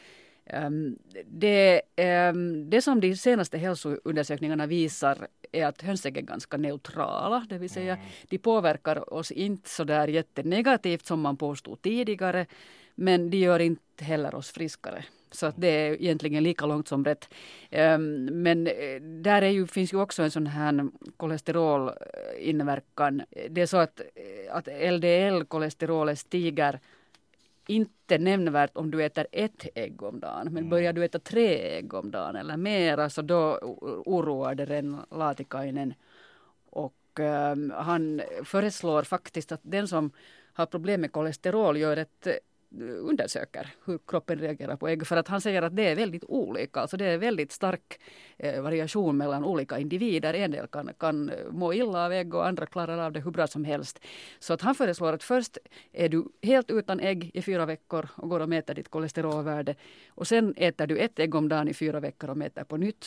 det, 1.24 1.82
ehm, 1.96 2.70
det 2.70 2.82
som 2.82 3.00
de 3.00 3.16
senaste 3.16 3.58
hälsoundersökningarna 3.58 4.66
visar 4.66 5.26
är 5.52 5.66
att 5.66 5.82
hönsägg 5.82 6.16
är 6.16 6.22
ganska 6.22 6.56
neutrala, 6.56 7.46
det 7.48 7.58
vill 7.58 7.70
säga 7.70 7.94
mm. 7.94 8.06
de 8.28 8.38
påverkar 8.38 9.14
oss 9.14 9.30
inte 9.30 9.68
så 9.68 9.84
där 9.84 10.08
jättenegativt 10.08 11.06
som 11.06 11.20
man 11.20 11.36
påstod 11.36 11.82
tidigare, 11.82 12.46
men 12.94 13.30
de 13.30 13.36
gör 13.36 13.60
inte 13.60 14.04
heller 14.04 14.34
oss 14.34 14.50
friskare. 14.50 15.04
Så 15.30 15.46
att 15.46 15.54
det 15.56 15.68
är 15.68 15.92
egentligen 15.92 16.42
lika 16.42 16.66
långt 16.66 16.88
som 16.88 17.04
rätt. 17.04 17.34
Um, 17.70 18.24
men 18.24 18.66
eh, 18.66 19.00
där 19.00 19.42
är 19.42 19.48
ju, 19.48 19.66
finns 19.66 19.92
ju 19.92 20.00
också 20.00 20.22
en 20.22 20.30
sån 20.30 20.46
här 20.46 20.88
kolesterolinverkan. 21.16 23.22
Det 23.50 23.62
är 23.62 23.66
så 23.66 23.76
att, 23.76 24.00
att 24.50 24.66
LDL-kolesterolet 24.66 26.18
stiger 26.18 26.80
inte 27.68 28.18
nämnvärt 28.18 28.70
om 28.76 28.90
du 28.90 29.04
äter 29.04 29.26
ett 29.32 29.66
ägg 29.74 30.02
om 30.02 30.20
dagen. 30.20 30.44
Men 30.44 30.56
mm. 30.56 30.68
börjar 30.70 30.92
du 30.92 31.04
äta 31.04 31.18
tre 31.18 31.76
ägg 31.78 31.94
om 31.94 32.10
dagen 32.10 32.36
eller 32.36 32.56
mera 32.56 33.10
så 33.10 33.22
då 33.22 33.58
oroar 34.06 34.54
det 34.54 34.64
Ren 34.64 34.96
Laatikainen. 35.10 35.94
Och 36.70 37.20
um, 37.52 37.72
han 37.76 38.22
föreslår 38.44 39.02
faktiskt 39.02 39.52
att 39.52 39.60
den 39.62 39.88
som 39.88 40.10
har 40.52 40.66
problem 40.66 41.00
med 41.00 41.12
kolesterol 41.12 41.76
gör 41.76 41.96
ett 41.96 42.26
undersöker 42.80 43.74
hur 43.84 43.98
kroppen 44.06 44.38
reagerar 44.38 44.76
på 44.76 44.88
ägg. 44.88 45.06
För 45.06 45.16
att 45.16 45.28
han 45.28 45.40
säger 45.40 45.62
att 45.62 45.76
det 45.76 45.88
är 45.88 45.96
väldigt 45.96 46.24
olika. 46.24 46.80
Alltså 46.80 46.96
det 46.96 47.04
är 47.04 47.18
väldigt 47.18 47.52
stark 47.52 48.00
eh, 48.36 48.62
variation 48.62 49.16
mellan 49.16 49.44
olika 49.44 49.78
individer. 49.78 50.34
En 50.34 50.50
del 50.50 50.66
kan, 50.66 50.90
kan 50.98 51.30
eh, 51.30 51.36
må 51.50 51.74
illa 51.74 52.04
av 52.04 52.12
ägg 52.12 52.34
och 52.34 52.46
andra 52.46 52.66
klarar 52.66 52.98
av 52.98 53.12
det 53.12 53.20
hur 53.20 53.30
bra 53.30 53.46
som 53.46 53.64
helst. 53.64 54.00
Så 54.38 54.52
att 54.52 54.62
han 54.62 54.74
föreslår 54.74 55.12
att 55.12 55.22
först 55.22 55.58
är 55.92 56.08
du 56.08 56.24
helt 56.42 56.70
utan 56.70 57.00
ägg 57.00 57.30
i 57.34 57.42
fyra 57.42 57.66
veckor 57.66 58.08
och 58.14 58.28
går 58.28 58.40
och 58.40 58.48
mäter 58.48 58.74
ditt 58.74 58.88
kolesterolvärde. 58.88 59.74
Och 60.08 60.26
sen 60.26 60.54
äter 60.56 60.86
du 60.86 60.98
ett 60.98 61.18
ägg 61.18 61.34
om 61.34 61.48
dagen 61.48 61.68
i 61.68 61.74
fyra 61.74 62.00
veckor 62.00 62.30
och 62.30 62.36
mäter 62.36 62.64
på 62.64 62.76
nytt. 62.76 63.06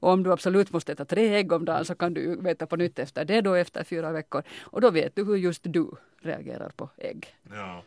Och 0.00 0.10
om 0.10 0.22
du 0.22 0.32
absolut 0.32 0.72
måste 0.72 0.92
äta 0.92 1.04
tre 1.04 1.34
ägg 1.34 1.52
om 1.52 1.64
dagen 1.64 1.84
så 1.84 1.94
kan 1.94 2.14
du 2.14 2.36
mäta 2.40 2.66
på 2.66 2.76
nytt 2.76 2.98
efter 2.98 3.24
det 3.24 3.40
då 3.40 3.54
efter 3.54 3.84
fyra 3.84 4.12
veckor. 4.12 4.42
Och 4.60 4.80
då 4.80 4.90
vet 4.90 5.16
du 5.16 5.24
hur 5.24 5.36
just 5.36 5.62
du 5.64 5.90
reagerar 6.22 6.70
på 6.76 6.90
ägg. 6.96 7.26
Ja. 7.50 7.82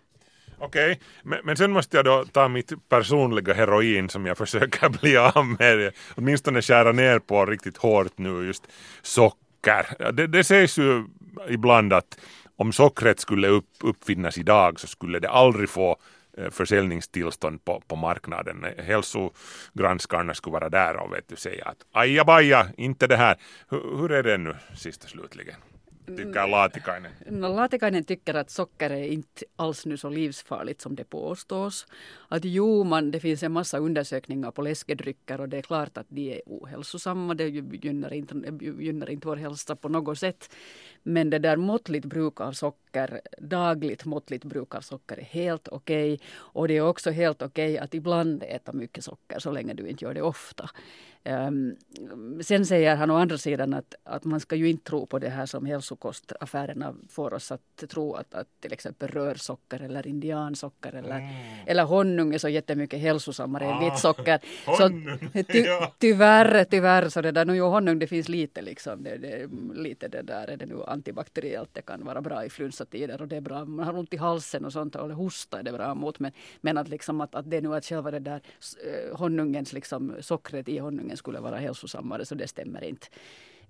Okej, 0.61 0.91
okay. 0.91 1.03
men, 1.23 1.39
men 1.43 1.57
sen 1.57 1.71
måste 1.71 1.97
jag 1.97 2.05
då 2.05 2.25
ta 2.25 2.47
mitt 2.47 2.89
personliga 2.89 3.53
heroin 3.53 4.09
som 4.09 4.25
jag 4.25 4.37
försöker 4.43 4.89
bli 4.89 5.17
av 5.17 5.45
med. 5.59 5.93
Åtminstone 6.15 6.61
skära 6.61 6.91
ner 6.91 7.19
på 7.19 7.45
riktigt 7.45 7.77
hårt 7.77 8.17
nu, 8.17 8.45
just 8.45 8.67
socker. 9.01 10.11
Det, 10.11 10.27
det 10.27 10.43
sägs 10.43 10.77
ju 10.77 11.05
ibland 11.49 11.93
att 11.93 12.19
om 12.55 12.71
sockret 12.71 13.19
skulle 13.19 13.47
upp, 13.47 13.69
uppfinnas 13.83 14.37
idag 14.37 14.79
så 14.79 14.87
skulle 14.87 15.19
det 15.19 15.29
aldrig 15.29 15.69
få 15.69 15.97
eh, 16.37 16.49
försäljningstillstånd 16.49 17.65
på, 17.65 17.81
på 17.87 17.95
marknaden. 17.95 18.65
Hälsogranskarna 18.77 20.33
skulle 20.33 20.53
vara 20.53 20.69
där 20.69 20.95
och 20.95 21.13
vet 21.13 21.27
du, 21.27 21.35
säga 21.35 21.65
att 21.65 21.77
ajabaja, 21.91 22.67
inte 22.77 23.07
det 23.07 23.17
här. 23.17 23.37
H 23.69 23.77
hur 23.97 24.11
är 24.11 24.23
det 24.23 24.37
nu 24.37 24.55
sist 24.75 25.03
och 25.03 25.09
slutligen? 25.09 25.55
Tycker 26.17 26.47
Laatikainen? 26.47 27.11
No, 27.29 27.47
Laatikainen 27.47 28.03
tycker 28.03 28.33
att 28.33 28.49
socker 28.49 28.89
är 28.89 29.03
inte 29.03 29.45
alls 29.55 29.85
nu 29.85 29.97
så 29.97 30.09
livsfarligt 30.09 30.81
som 30.81 30.95
det 30.95 31.03
påstås. 31.03 31.87
Att 32.27 32.45
jo, 32.45 32.83
man, 32.83 33.11
det 33.11 33.19
finns 33.19 33.43
en 33.43 33.51
massa 33.51 33.77
undersökningar 33.77 34.51
på 34.51 34.61
läskedrycker 34.61 35.41
och 35.41 35.49
det 35.49 35.57
är 35.57 35.61
klart 35.61 35.97
att 35.97 36.07
de 36.09 36.33
är 36.33 36.41
ohälsosamma. 36.45 37.33
Det 37.33 37.47
gynnar 37.49 38.13
inte, 38.13 38.35
gynnar 38.61 39.09
inte 39.09 39.27
vår 39.27 39.35
hälsa 39.35 39.75
på 39.75 39.89
något 39.89 40.19
sätt. 40.19 40.55
Men 41.03 41.29
det 41.29 41.39
där 41.39 41.57
måttligt 41.57 42.05
bruk 42.05 42.41
av 42.41 42.51
socker, 42.51 43.21
dagligt 43.37 44.05
måttligt 44.05 44.45
bruk 44.45 44.75
av 44.75 44.81
socker 44.81 45.17
är 45.17 45.23
helt 45.23 45.67
okej. 45.67 46.13
Okay. 46.13 46.27
Och 46.33 46.67
det 46.67 46.77
är 46.77 46.81
också 46.81 47.11
helt 47.11 47.41
okej 47.41 47.73
okay 47.73 47.77
att 47.77 47.93
ibland 47.93 48.43
äta 48.43 48.73
mycket 48.73 49.03
socker 49.03 49.39
så 49.39 49.51
länge 49.51 49.73
du 49.73 49.87
inte 49.87 50.05
gör 50.05 50.13
det 50.13 50.21
ofta. 50.21 50.69
Um, 51.23 51.75
sen 52.41 52.65
säger 52.65 52.95
han 52.95 53.11
å 53.11 53.15
andra 53.15 53.37
sidan 53.37 53.73
att, 53.73 53.95
att 54.03 54.23
man 54.23 54.39
ska 54.39 54.55
ju 54.55 54.69
inte 54.69 54.83
tro 54.83 55.05
på 55.05 55.19
det 55.19 55.29
här 55.29 55.45
som 55.45 55.65
hälsokostaffärerna 55.65 56.95
får 57.09 57.33
oss 57.33 57.51
att 57.51 57.83
tro 57.89 58.13
att, 58.13 58.33
att 58.33 58.47
till 58.59 58.73
exempel 58.73 59.07
rörsocker 59.09 59.79
eller 59.79 60.07
indiansocker 60.07 60.93
eller, 60.93 61.17
mm. 61.17 61.33
eller 61.65 61.83
honung 61.83 62.33
är 62.33 62.37
så 62.37 62.49
jättemycket 62.49 62.99
hälsosammare 62.99 63.67
ah, 63.67 63.73
än 63.73 63.85
vitt 63.85 63.99
socker. 63.99 64.39
Så 64.77 64.89
ty, 65.43 65.65
tyvärr, 65.99 66.63
tyvärr 66.63 67.09
så 67.09 67.21
det 67.21 67.31
där, 67.31 67.45
nu 67.45 67.61
honung 67.61 67.99
det 67.99 68.07
finns 68.07 68.29
lite 68.29 68.61
liksom, 68.61 69.03
det, 69.03 69.17
det, 69.17 69.49
lite 69.75 70.07
det 70.07 70.21
där 70.21 70.47
är 70.47 70.57
det 70.57 70.65
nu 70.65 70.83
antibakteriellt, 70.91 71.69
det 71.73 71.81
kan 71.81 72.05
vara 72.05 72.21
bra 72.21 72.45
i 72.45 72.49
flunsatider 72.49 73.21
och 73.21 73.27
det 73.27 73.35
är 73.35 73.41
bra, 73.41 73.65
man 73.65 73.85
har 73.85 73.97
ont 73.97 74.13
i 74.13 74.17
halsen 74.17 74.65
och 74.65 74.73
sånt 74.73 74.95
eller 74.95 75.13
hosta 75.13 75.59
är 75.59 75.63
det 75.63 75.71
bra 75.71 75.95
mot 75.95 76.19
men, 76.19 76.31
men 76.61 76.77
att 76.77 76.87
liksom 76.87 77.21
att, 77.21 77.35
att 77.35 77.49
det 77.49 77.57
är 77.57 77.61
nu 77.61 77.75
att 77.75 77.85
själva 77.85 78.11
det 78.11 78.19
där 78.19 78.41
eh, 78.85 79.17
honungens 79.17 79.73
liksom 79.73 80.15
sockret 80.19 80.69
i 80.69 80.77
honungen 80.77 81.17
skulle 81.17 81.39
vara 81.39 81.57
hälsosammare 81.57 82.25
så 82.25 82.35
det 82.35 82.47
stämmer 82.47 82.83
inte. 82.83 83.07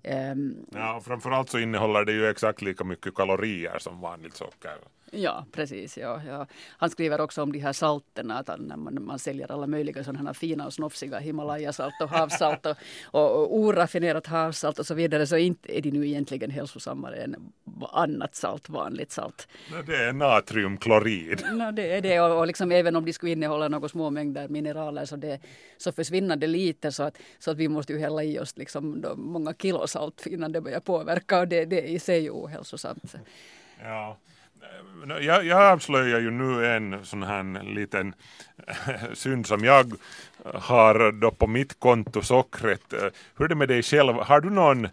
Um, 0.04 0.66
ja, 0.70 1.00
framförallt 1.04 1.50
så 1.50 1.58
innehåller 1.58 2.04
det 2.04 2.12
ju 2.12 2.26
exakt 2.26 2.62
lika 2.62 2.84
mycket 2.84 3.14
kalorier 3.14 3.78
som 3.78 4.00
vanligt 4.00 4.36
socker. 4.36 4.76
Ja, 5.14 5.46
precis. 5.52 5.98
Ja, 5.98 6.20
ja. 6.26 6.46
Han 6.68 6.90
skriver 6.90 7.20
också 7.20 7.42
om 7.42 7.52
de 7.52 7.58
här 7.58 7.72
salterna, 7.72 8.38
att 8.38 8.60
när 8.60 8.76
man, 8.76 9.04
man 9.04 9.18
säljer 9.18 9.52
alla 9.52 9.66
möjliga 9.66 10.04
sådana 10.04 10.34
här 10.42 10.66
och 10.66 10.72
snofsiga 10.72 11.18
Himalayasalt 11.18 11.94
och 12.02 12.08
havssalt 12.08 12.66
och, 12.66 12.76
och, 13.04 13.42
och 13.42 13.56
oraffinerat 13.56 14.26
havssalt 14.26 14.78
och 14.78 14.86
så 14.86 14.94
vidare, 14.94 15.26
så 15.26 15.36
inte 15.36 15.78
är 15.78 15.82
de 15.82 15.90
nu 15.90 16.06
egentligen 16.06 16.50
hälsosammare 16.50 17.16
än 17.16 17.52
annat 17.92 18.34
salt, 18.34 18.68
vanligt 18.68 19.10
salt. 19.10 19.48
Det 19.86 19.96
är 19.96 20.12
natriumklorid. 20.12 21.42
No, 21.52 21.72
det 21.72 21.92
är 21.92 22.00
det, 22.00 22.20
och, 22.20 22.38
och 22.38 22.46
liksom, 22.46 22.72
även 22.72 22.96
om 22.96 23.04
de 23.04 23.12
skulle 23.12 23.32
innehålla 23.32 23.68
några 23.68 23.88
små 23.88 24.10
mängder 24.10 24.48
mineraler 24.48 25.04
så, 25.04 25.16
det, 25.16 25.40
så 25.76 25.92
försvinner 25.92 26.36
det 26.36 26.46
lite, 26.46 26.92
så 26.92 27.02
att, 27.02 27.18
så 27.38 27.50
att 27.50 27.56
vi 27.56 27.68
måste 27.68 27.92
ju 27.92 27.98
hälla 27.98 28.24
i 28.24 28.38
oss 28.38 28.56
liksom 28.56 29.04
många 29.16 29.54
kilo 29.54 29.86
salt 29.86 30.26
innan 30.26 30.52
det 30.52 30.60
börjar 30.60 30.80
påverka, 30.80 31.40
och 31.40 31.48
det, 31.48 31.64
det 31.64 31.80
är 31.80 31.86
i 31.86 31.98
sig 31.98 32.30
ohälsosamt. 32.30 33.14
Ja 33.82 34.16
jag, 35.20 35.46
jag 35.46 35.62
avslöjar 35.62 36.20
ju 36.20 36.30
nu 36.30 36.66
en 36.66 37.04
sån 37.04 37.22
här 37.22 37.74
liten 37.74 38.14
synd 39.14 39.46
som 39.46 39.64
jag 39.64 39.92
har 40.54 41.12
då 41.12 41.30
på 41.30 41.46
mitt 41.46 41.80
konto 41.80 42.22
sockret. 42.22 42.94
Hur 43.36 43.44
är 43.44 43.48
det 43.48 43.54
med 43.54 43.68
dig 43.68 43.82
själv? 43.82 44.14
Har 44.14 44.40
du 44.40 44.50
någon, 44.50 44.88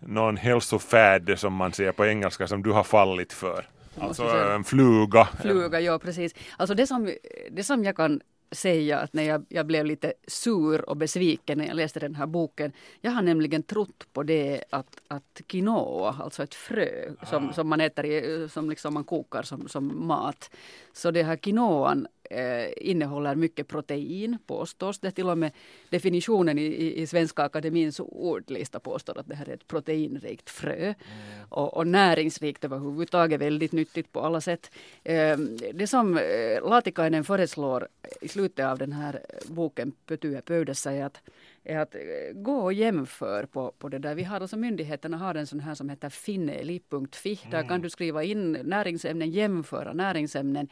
någon 0.00 0.36
hälsofärd 0.36 1.38
som 1.38 1.54
man 1.54 1.72
säger 1.72 1.92
på 1.92 2.06
engelska 2.06 2.46
som 2.46 2.62
du 2.62 2.70
har 2.70 2.84
fallit 2.84 3.32
för? 3.32 3.66
Alltså 4.00 4.24
en 4.24 4.64
fluga. 4.64 5.28
Fluga, 5.40 5.80
ja 5.80 5.98
precis. 5.98 6.34
Alltså 6.56 6.74
det 6.74 6.86
som, 6.86 7.14
det 7.50 7.64
som 7.64 7.84
jag 7.84 7.96
kan 7.96 8.20
säga 8.50 8.98
att 8.98 9.12
när 9.12 9.22
jag, 9.22 9.46
jag 9.48 9.66
blev 9.66 9.86
lite 9.86 10.12
sur 10.26 10.88
och 10.88 10.96
besviken 10.96 11.58
när 11.58 11.66
jag 11.66 11.76
läste 11.76 12.00
den 12.00 12.14
här 12.14 12.26
boken. 12.26 12.72
Jag 13.00 13.10
har 13.10 13.22
nämligen 13.22 13.62
trott 13.62 14.06
på 14.12 14.22
det 14.22 14.64
att, 14.70 15.00
att 15.08 15.40
quinoa, 15.46 16.16
alltså 16.22 16.42
ett 16.42 16.54
frö 16.54 17.10
som, 17.22 17.52
som 17.52 17.68
man 17.68 17.80
äter 17.80 18.04
i, 18.06 18.48
som 18.48 18.70
liksom 18.70 18.94
man 18.94 19.04
kokar 19.04 19.42
som, 19.42 19.68
som 19.68 20.06
mat. 20.06 20.50
Så 20.92 21.10
det 21.10 21.22
här 21.22 21.36
quinoan 21.36 22.06
eh, 22.30 22.72
innehåller 22.76 23.34
mycket 23.34 23.68
protein 23.68 24.38
påstås 24.46 24.98
det. 24.98 25.10
Till 25.10 25.28
och 25.28 25.38
med 25.38 25.52
definitionen 25.90 26.58
i, 26.58 27.02
i, 27.02 27.06
Svenska 27.06 27.42
Akademins 27.42 28.00
ordlista 28.00 28.80
påstår 28.80 29.18
att 29.18 29.28
det 29.28 29.34
här 29.34 29.48
är 29.48 29.54
ett 29.54 29.68
proteinrikt 29.68 30.50
frö. 30.50 30.84
Mm. 30.84 30.94
Och, 31.48 31.76
och 31.76 31.86
näringsrikt 31.86 32.64
överhuvudtaget, 32.64 33.40
väldigt 33.40 33.72
nyttigt 33.72 34.12
på 34.12 34.20
alla 34.20 34.40
sätt. 34.40 34.70
Eh, 35.04 35.38
det 35.74 35.86
som 35.86 36.18
eh, 36.18 36.68
Latikainen 36.68 37.24
föreslår 37.24 37.88
i 38.20 38.28
slutet 38.28 38.66
av 38.66 38.78
den 38.78 38.92
här 38.92 39.20
boken 39.46 39.92
Pötyä 40.06 40.40
pöydässä 40.40 40.92
är 40.92 41.04
att, 41.04 41.20
är 41.64 41.78
att 41.78 41.94
eh, 41.94 42.00
gå 42.34 42.56
och 42.56 42.72
jämför 42.72 43.46
på, 43.46 43.72
på 43.78 43.88
det 43.88 43.98
där. 43.98 44.14
Vi 44.14 44.22
har 44.22 44.40
alltså 44.40 44.56
myndigheterna 44.56 45.16
har 45.16 45.34
en 45.34 45.46
sån 45.46 45.60
här 45.60 45.74
som 45.74 45.88
heter 45.88 46.08
fineli.fi. 46.08 47.40
Där 47.50 47.68
kan 47.68 47.80
du 47.80 47.90
skriva 47.90 48.24
in 48.24 48.52
näringsämnen, 48.52 49.30
jämföra 49.30 49.92
näringsämnen 49.92 50.68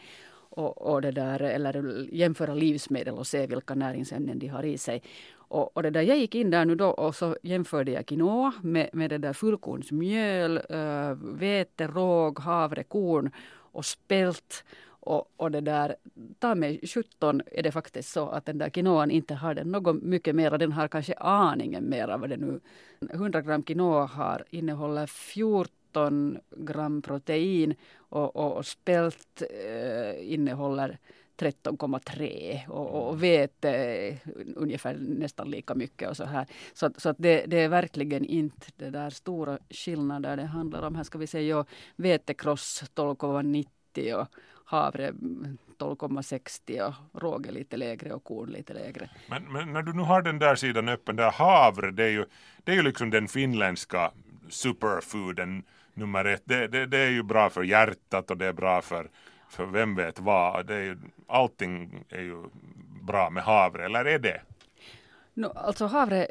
och, 0.56 0.82
och 0.82 1.02
det 1.02 1.10
där, 1.10 1.42
eller 1.42 2.06
jämföra 2.12 2.54
livsmedel 2.54 3.14
och 3.14 3.26
se 3.26 3.46
vilka 3.46 3.74
näringsämnen 3.74 4.38
de 4.38 4.46
har 4.48 4.62
i 4.62 4.78
sig. 4.78 5.02
Och, 5.34 5.76
och 5.76 5.82
det 5.82 5.90
där, 5.90 6.02
jag 6.02 6.18
gick 6.18 6.34
in 6.34 6.50
där 6.50 6.64
nu 6.64 6.74
då 6.74 6.88
och 6.88 7.14
så 7.14 7.36
jämförde 7.42 7.92
jag 7.92 8.06
quinoa 8.06 8.52
med, 8.62 8.90
med 8.92 9.10
det 9.10 9.18
där 9.18 9.32
fullkornsmjöl, 9.32 10.60
äh, 10.68 11.12
vete, 11.38 11.86
råg, 11.86 12.38
havre, 12.38 12.82
korn 12.82 13.30
och 13.72 13.84
spelt. 13.84 14.64
Och, 15.06 15.32
och 15.36 15.50
det 15.50 15.60
där, 15.60 15.96
ta 16.38 16.54
mig 16.54 16.80
17 16.86 17.42
är 17.46 17.62
det 17.62 17.72
faktiskt 17.72 18.12
så 18.12 18.28
att 18.28 18.46
den 18.46 18.58
där 18.58 18.68
quinoan 18.68 19.10
inte 19.10 19.34
har 19.34 19.54
den 19.54 19.72
något 19.72 20.02
mycket 20.02 20.34
mer. 20.34 20.58
Den 20.58 20.72
har 20.72 20.88
kanske 20.88 21.14
aningen 21.14 21.90
mer 21.90 22.18
vad 22.18 22.30
det 22.30 22.36
nu 22.36 22.60
100 23.10 23.40
gram 23.40 23.62
quinoa 23.62 24.06
har, 24.06 24.44
innehåller 24.50 25.06
14 25.06 25.75
15 25.96 26.38
gram 26.56 27.02
protein 27.02 27.74
och, 27.96 28.36
och, 28.36 28.56
och 28.56 28.66
spält 28.66 29.42
eh, 29.50 30.32
innehåller 30.32 30.98
13,3 31.38 32.68
och, 32.68 33.08
och 33.08 33.22
vete 33.22 33.70
eh, 33.70 34.16
ungefär 34.56 34.96
nästan 35.00 35.50
lika 35.50 35.74
mycket 35.74 36.08
och 36.08 36.16
så 36.16 36.24
här. 36.24 36.46
Så, 36.72 36.90
så 36.96 37.08
att 37.08 37.16
det, 37.18 37.46
det, 37.46 37.60
är 37.60 37.68
verkligen 37.68 38.24
inte 38.24 38.66
det 38.76 38.90
där 38.90 39.10
stora 39.10 39.58
skillnader 39.70 40.36
det 40.36 40.46
handlar 40.46 40.82
om. 40.86 40.94
Här 40.94 41.04
ska 41.04 41.18
vi 41.18 41.26
se, 41.26 41.46
ja, 41.46 41.64
vetekross 41.96 42.84
12,90 42.94 44.14
och 44.14 44.28
havre 44.64 45.10
12,60 45.78 46.94
och 47.12 47.22
råge 47.22 47.52
lite 47.52 47.76
lägre 47.76 48.12
och 48.12 48.24
korn 48.24 48.50
lite 48.50 48.74
lägre. 48.74 49.10
Men, 49.30 49.52
men, 49.52 49.72
när 49.72 49.82
du 49.82 49.92
nu 49.92 50.02
har 50.02 50.22
den 50.22 50.38
där 50.38 50.54
sidan 50.54 50.88
öppen, 50.88 51.16
där 51.16 51.30
havre, 51.30 51.90
det 51.90 52.04
är 52.04 52.10
ju, 52.10 52.24
det 52.64 52.72
är 52.72 52.76
ju 52.76 52.82
liksom 52.82 53.10
den 53.10 53.28
finländska 53.28 54.12
superfooden 54.48 55.62
nummer 55.96 56.24
ett. 56.24 56.42
Det, 56.44 56.68
det, 56.68 56.86
det 56.86 56.98
är 56.98 57.10
ju 57.10 57.22
bra 57.22 57.50
för 57.50 57.62
hjärtat 57.62 58.30
och 58.30 58.36
det 58.36 58.46
är 58.46 58.52
bra 58.52 58.82
för, 58.82 59.10
för 59.48 59.66
vem 59.66 59.94
vet 59.94 60.20
vad. 60.20 60.66
Det 60.66 60.74
är 60.74 60.82
ju, 60.82 60.98
allting 61.26 62.04
är 62.08 62.22
ju 62.22 62.44
bra 63.02 63.30
med 63.30 63.42
havre, 63.42 63.84
eller 63.84 64.04
är 64.04 64.18
det? 64.18 64.40
No, 65.34 65.46
alltså 65.46 65.86
havre, 65.86 66.28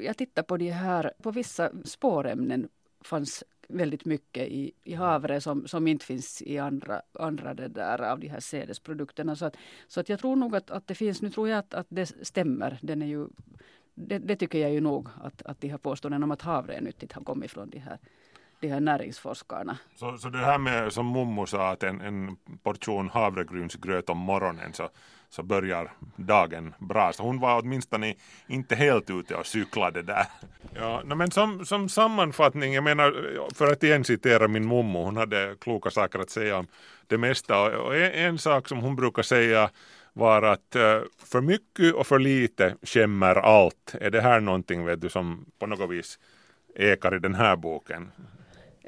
jag 0.00 0.16
tittar 0.16 0.42
på 0.42 0.56
de 0.56 0.70
här, 0.70 1.12
på 1.22 1.30
vissa 1.30 1.70
spårämnen 1.84 2.68
fanns 3.00 3.44
väldigt 3.68 4.04
mycket 4.04 4.48
i, 4.48 4.72
i 4.84 4.94
havre 4.94 5.40
som, 5.40 5.66
som 5.66 5.86
inte 5.86 6.04
finns 6.04 6.42
i 6.42 6.58
andra, 6.58 7.02
andra 7.12 7.54
det 7.54 7.68
där 7.68 8.02
av 8.02 8.20
de 8.20 8.28
här 8.28 8.40
sädesprodukterna. 8.40 9.36
Så 9.36 9.44
att, 9.44 9.56
så 9.88 10.00
att 10.00 10.08
jag 10.08 10.18
tror 10.18 10.36
nog 10.36 10.56
att, 10.56 10.70
att 10.70 10.86
det 10.86 10.94
finns, 10.94 11.22
nu 11.22 11.30
tror 11.30 11.48
jag 11.48 11.58
att, 11.58 11.74
att 11.74 11.86
det 11.88 12.06
stämmer. 12.06 12.78
Den 12.82 13.02
är 13.02 13.06
ju, 13.06 13.28
det, 13.94 14.18
det 14.18 14.36
tycker 14.36 14.58
jag 14.58 14.72
ju 14.72 14.80
nog 14.80 15.08
att, 15.22 15.42
att 15.42 15.60
de 15.60 15.68
här 15.68 15.78
påståendena 15.78 16.24
om 16.24 16.30
att 16.30 16.42
havre 16.42 16.74
är 16.74 16.80
nyttigt 16.80 17.12
har 17.12 17.22
kommit 17.22 17.50
från 17.50 17.70
de 17.70 17.78
här 17.78 17.98
de 18.60 18.68
här 18.68 18.80
näringsforskarna. 18.80 19.78
Så, 19.96 20.18
så 20.18 20.28
det 20.28 20.38
här 20.38 20.58
med 20.58 20.92
som 20.92 21.06
mommo 21.06 21.46
sa 21.46 21.70
att 21.70 21.82
en, 21.82 22.00
en 22.00 22.36
portion 22.62 23.10
havregrynsgröt 23.10 24.10
om 24.10 24.18
morgonen 24.18 24.72
så, 24.72 24.88
så 25.28 25.42
börjar 25.42 25.92
dagen 26.16 26.74
bra. 26.78 27.12
Så 27.12 27.22
hon 27.22 27.40
var 27.40 27.60
åtminstone 27.60 28.14
inte 28.46 28.74
helt 28.74 29.10
ute 29.10 29.34
och 29.34 29.46
cyklade 29.46 30.02
där. 30.02 30.26
Ja, 30.74 31.02
men 31.04 31.30
som, 31.30 31.66
som 31.66 31.88
sammanfattning, 31.88 32.74
jag 32.74 32.84
menar 32.84 33.14
för 33.54 33.72
att 33.72 33.82
igen 33.82 34.04
citera 34.04 34.48
min 34.48 34.66
mommo, 34.66 35.04
hon 35.04 35.16
hade 35.16 35.54
kloka 35.60 35.90
saker 35.90 36.18
att 36.18 36.30
säga 36.30 36.56
om 36.56 36.66
det 37.06 37.18
mesta 37.18 37.78
och 37.78 37.96
en, 37.96 38.12
en 38.12 38.38
sak 38.38 38.68
som 38.68 38.78
hon 38.78 38.96
brukar 38.96 39.22
säga 39.22 39.70
var 40.12 40.42
att 40.42 40.76
eh, 40.76 41.00
för 41.18 41.40
mycket 41.40 41.94
och 41.94 42.06
för 42.06 42.18
lite 42.18 42.74
skämmer 42.82 43.34
allt. 43.34 43.94
Är 44.00 44.10
det 44.10 44.20
här 44.20 44.40
någonting 44.40 44.84
vet 44.84 45.00
du, 45.00 45.08
som 45.08 45.46
på 45.58 45.66
något 45.66 45.90
vis 45.90 46.18
ekar 46.74 47.14
i 47.16 47.18
den 47.18 47.34
här 47.34 47.56
boken? 47.56 48.10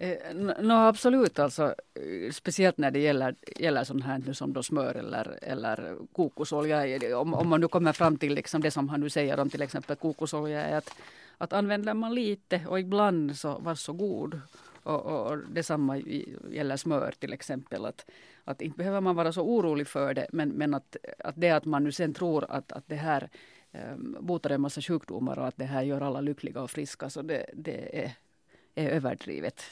Eh, 0.03 0.35
no, 0.35 0.73
absolut, 0.73 1.39
alltså, 1.39 1.75
eh, 1.95 2.31
speciellt 2.33 2.79
när 2.79 2.91
det 2.91 2.99
gäller, 2.99 3.35
gäller 3.57 3.85
sånt 3.85 4.05
här 4.05 4.33
som 4.33 4.53
då 4.53 4.63
smör 4.63 4.95
eller, 4.95 5.39
eller 5.43 5.97
kokosolja. 6.13 6.87
Eh, 6.87 7.19
om, 7.19 7.35
om 7.35 7.49
man 7.49 7.61
nu 7.61 7.69
kommer 7.69 7.93
fram 7.93 8.17
till 8.17 8.35
liksom 8.35 8.61
det 8.61 8.71
som 8.71 8.89
han 8.89 9.01
nu 9.01 9.11
säger 9.11 9.41
om 9.41 9.51
till 9.51 9.63
exempel 9.63 9.97
kokosolja 9.97 10.65
är 10.65 10.77
att, 10.77 10.95
att 11.39 11.53
använder 11.53 11.95
man 11.95 12.15
lite 12.15 12.63
och 12.69 12.81
ibland 12.81 13.37
så 13.37 13.59
varsågod. 13.59 14.41
Och, 14.83 15.07
och, 15.07 15.27
och 15.27 15.39
detsamma 15.39 15.99
gäller 16.51 16.77
smör 16.77 17.15
till 17.19 17.33
exempel. 17.33 17.85
Att, 17.85 18.11
att 18.45 18.63
inte 18.63 18.79
behöver 18.79 19.01
man 19.01 19.17
vara 19.17 19.33
så 19.33 19.43
orolig 19.43 19.87
för 19.87 20.15
det 20.15 20.27
men, 20.33 20.49
men 20.49 20.75
att, 20.75 20.97
att 21.19 21.35
det 21.37 21.51
att 21.51 21.65
man 21.65 21.85
nu 21.85 21.93
sen 21.93 22.15
tror 22.15 22.45
att, 22.49 22.73
att 22.73 22.85
det 22.87 22.97
här 22.97 23.29
um, 23.93 24.17
botar 24.21 24.51
en 24.51 24.61
massa 24.61 24.81
sjukdomar 24.81 25.39
och 25.39 25.47
att 25.47 25.57
det 25.57 25.65
här 25.65 25.83
gör 25.83 26.01
alla 26.01 26.21
lyckliga 26.21 26.63
och 26.63 26.71
friska 26.71 27.11
så 27.11 27.23
det, 27.23 27.47
det 27.55 28.05
är, 28.05 28.13
är 28.75 28.89
överdrivet. 28.89 29.63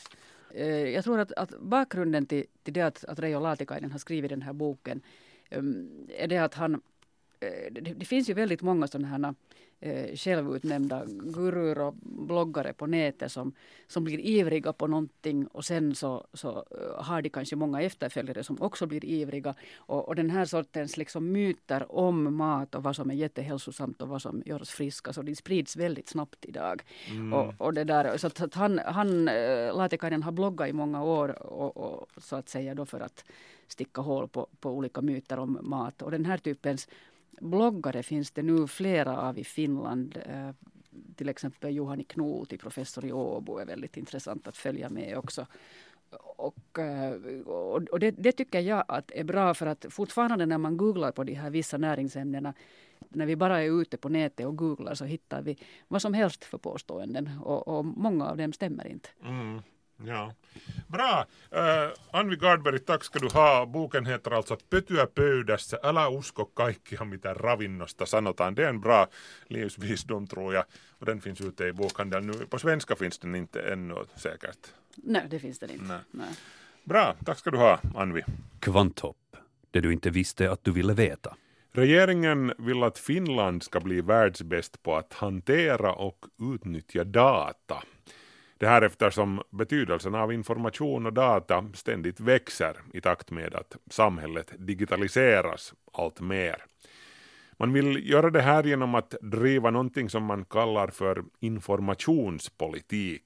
Eh, 0.55 0.88
jag 0.88 1.05
tror 1.05 1.18
att, 1.20 1.32
att 1.32 1.61
bakgrunden 1.61 2.26
till, 2.26 2.44
till 2.62 2.74
det 2.74 2.82
att, 2.82 3.05
att 3.05 3.18
Reijo 3.18 3.40
Laatikainen 3.40 3.92
har 3.92 3.99
skrivit 3.99 4.30
den 4.30 4.42
här 4.42 4.53
boken 4.53 5.01
ehm, 5.51 6.09
är 6.09 6.28
det 6.28 6.38
att 6.38 6.55
han 6.55 6.74
eh, 7.40 7.72
det, 7.72 7.80
det, 7.80 8.05
finns 8.05 8.30
ju 8.30 8.34
väldigt 8.34 8.62
många 8.62 8.86
sådana 8.86 9.09
här 9.09 9.34
eh, 9.80 10.16
självutnämnda 10.16 11.04
gurur 11.06 11.78
och 11.78 11.94
bloggare 12.00 12.72
på 12.72 12.86
nätet 12.86 13.32
som, 13.32 13.52
som 13.86 14.04
blir 14.04 14.20
ivriga 14.20 14.72
på 14.72 14.86
någonting 14.86 15.46
och 15.46 15.64
sen 15.64 15.94
så, 15.94 16.26
så 16.32 16.64
eh, 16.70 17.04
har 17.04 17.22
de 17.22 17.28
kanske 17.28 17.56
många 17.56 17.82
efterföljare 17.82 18.44
som 18.44 18.62
också 18.62 18.86
blir 18.86 19.04
ivriga. 19.04 19.54
Och, 19.76 20.08
och 20.08 20.14
den 20.14 20.30
här 20.30 20.44
sortens 20.44 20.96
liksom 20.96 21.32
myter 21.32 21.92
om 21.92 22.36
mat 22.36 22.74
och 22.74 22.82
vad 22.82 22.96
som 22.96 23.10
är 23.10 23.14
jättehälsosamt 23.14 24.02
och 24.02 24.08
vad 24.08 24.22
som 24.22 24.42
gör 24.46 24.62
oss 24.62 24.70
friska, 24.70 25.12
så 25.12 25.22
de 25.22 25.34
sprids 25.34 25.76
väldigt 25.76 26.08
snabbt 26.08 26.44
idag. 26.44 26.82
Mm. 27.10 27.32
Och, 27.32 27.54
och 27.58 27.74
det 27.74 27.84
där, 27.84 28.16
så 28.16 28.26
att 28.26 28.54
han, 28.54 28.78
han 28.78 29.28
eh, 29.28 29.76
Laatikainen 29.76 30.22
har 30.22 30.32
bloggat 30.32 30.68
i 30.68 30.72
många 30.72 31.04
år 31.04 31.42
och, 31.42 31.76
och, 31.76 32.08
så 32.16 32.36
att 32.36 32.48
säga 32.48 32.74
då 32.74 32.86
för 32.86 33.00
att 33.00 33.24
sticka 33.68 34.00
hål 34.00 34.28
på, 34.28 34.46
på 34.60 34.70
olika 34.70 35.00
myter 35.00 35.38
om 35.38 35.58
mat. 35.62 36.02
Och 36.02 36.10
den 36.10 36.24
här 36.24 36.38
typens 36.38 36.88
bloggare 37.41 38.03
finns 38.03 38.30
det 38.30 38.43
nu 38.43 38.66
flera 38.66 39.20
av 39.20 39.39
i 39.39 39.45
Finland. 39.45 40.18
Eh, 40.26 40.51
till 41.16 41.28
exempel 41.28 41.74
Juhani 41.74 42.05
Knut, 42.05 42.61
professor 42.61 43.05
i 43.05 43.12
Åbo, 43.12 43.59
är 43.59 43.66
väldigt 43.66 43.97
intressant 43.97 44.49
att 44.49 44.57
följa 44.57 44.89
med 44.89 45.18
också. 45.18 45.47
Eh, 46.78 47.43
och, 47.47 47.82
och 47.82 48.01
det, 48.01 48.11
det, 48.11 48.32
tycker 48.32 48.61
jag 48.61 48.84
att 48.89 49.11
är 49.11 49.24
bra 49.24 49.55
för 49.55 49.66
att 49.66 49.86
fortfarande 49.91 50.47
när 50.47 50.59
man 50.59 50.76
googlar 50.76 51.12
på 51.12 51.24
de 51.24 51.34
här 51.34 51.51
vissa 51.51 51.78
näringsämnena 51.78 52.55
när 53.09 53.26
vi 53.26 53.36
bara 53.36 53.62
är 53.62 53.80
ute 53.80 53.97
på 53.97 54.09
nätet 54.09 54.47
och 54.47 54.57
googlar 54.57 54.95
så 54.95 55.05
hittar 55.05 55.43
vi 55.43 55.57
vad 55.89 56.03
som 56.03 56.14
helst 56.14 56.45
för 56.45 56.59
påståenden 56.59 57.30
och, 57.43 57.68
och 57.68 57.84
många 57.84 58.26
av 58.26 58.36
dem 58.36 58.53
stämmer 58.53 58.86
inte. 58.86 59.09
Mm. 59.24 59.62
Ja. 60.05 60.32
Bra! 60.88 61.26
Uh, 61.53 61.92
Anvi 62.12 62.36
Gardberg, 62.36 62.78
tack 62.78 63.05
ska 63.05 63.18
du 63.18 63.28
ha. 63.34 63.66
Boken 63.66 64.07
heter 64.07 64.34
alltså 64.34 64.57
Pötyä 64.70 65.07
pöydässä. 65.07 65.78
Älä 65.82 66.09
usko 66.09 66.44
kaikkia, 66.44 67.05
mitä 67.05 67.34
ravinnosta 67.34 68.07
sanotaan. 68.07 68.57
Det 68.57 68.64
är 68.64 68.68
en 68.68 68.80
bra 68.80 69.07
livsvisdom 69.49 70.28
tror 70.28 70.55
jag. 70.55 70.64
Och 71.01 71.07
den 71.07 71.20
finns 71.20 71.40
ute 71.40 71.68
i 71.68 71.72
bokhandeln 71.72 72.26
nu. 72.26 72.46
På 72.46 72.59
svenska 72.59 72.96
finns 72.96 73.18
den 73.18 73.34
inte 73.34 73.61
ännu 73.61 73.94
säkert. 74.16 74.74
Nej, 75.05 75.26
det 75.30 75.38
finns 75.38 75.59
den 75.59 75.70
inte. 75.70 75.84
Nej. 75.86 76.01
Nej. 76.11 76.28
Bra, 76.84 77.14
tack 77.24 77.38
ska 77.38 77.51
du 77.51 77.59
ha, 77.59 77.80
Anvi. 77.94 78.24
Kvanthopp, 78.61 79.36
det 79.70 79.80
du 79.80 79.92
inte 79.92 80.11
visste 80.11 80.51
att 80.51 80.64
du 80.64 80.72
ville 80.72 80.94
veta. 80.94 81.36
Regeringen 81.72 82.53
vill 82.59 82.82
att 82.82 82.99
Finland 82.99 83.62
ska 83.62 83.80
bli 83.80 84.01
världsbäst 84.01 84.82
på 84.82 84.96
att 84.96 85.12
hantera 85.12 85.92
och 85.92 86.26
utnyttja 86.55 87.05
data. 87.05 87.82
Det 88.59 88.66
här 88.66 88.82
eftersom 88.82 89.42
betydelsen 89.50 90.14
av 90.14 90.32
information 90.32 91.06
och 91.06 91.12
data 91.12 91.64
ständigt 91.74 92.20
växer 92.20 92.76
i 92.92 93.00
takt 93.00 93.30
med 93.30 93.54
att 93.54 93.76
samhället 93.90 94.52
digitaliseras 94.59 95.74
allt 95.92 96.20
mer. 96.20 96.64
Man 97.56 97.72
vill 97.72 98.11
göra 98.11 98.30
det 98.30 98.40
här 98.42 98.64
genom 98.64 98.94
att 98.94 99.14
driva 99.20 99.70
någonting 99.70 100.11
som 100.11 100.24
man 100.24 100.44
kallar 100.44 100.88
för 100.88 101.24
informationspolitik. 101.40 103.24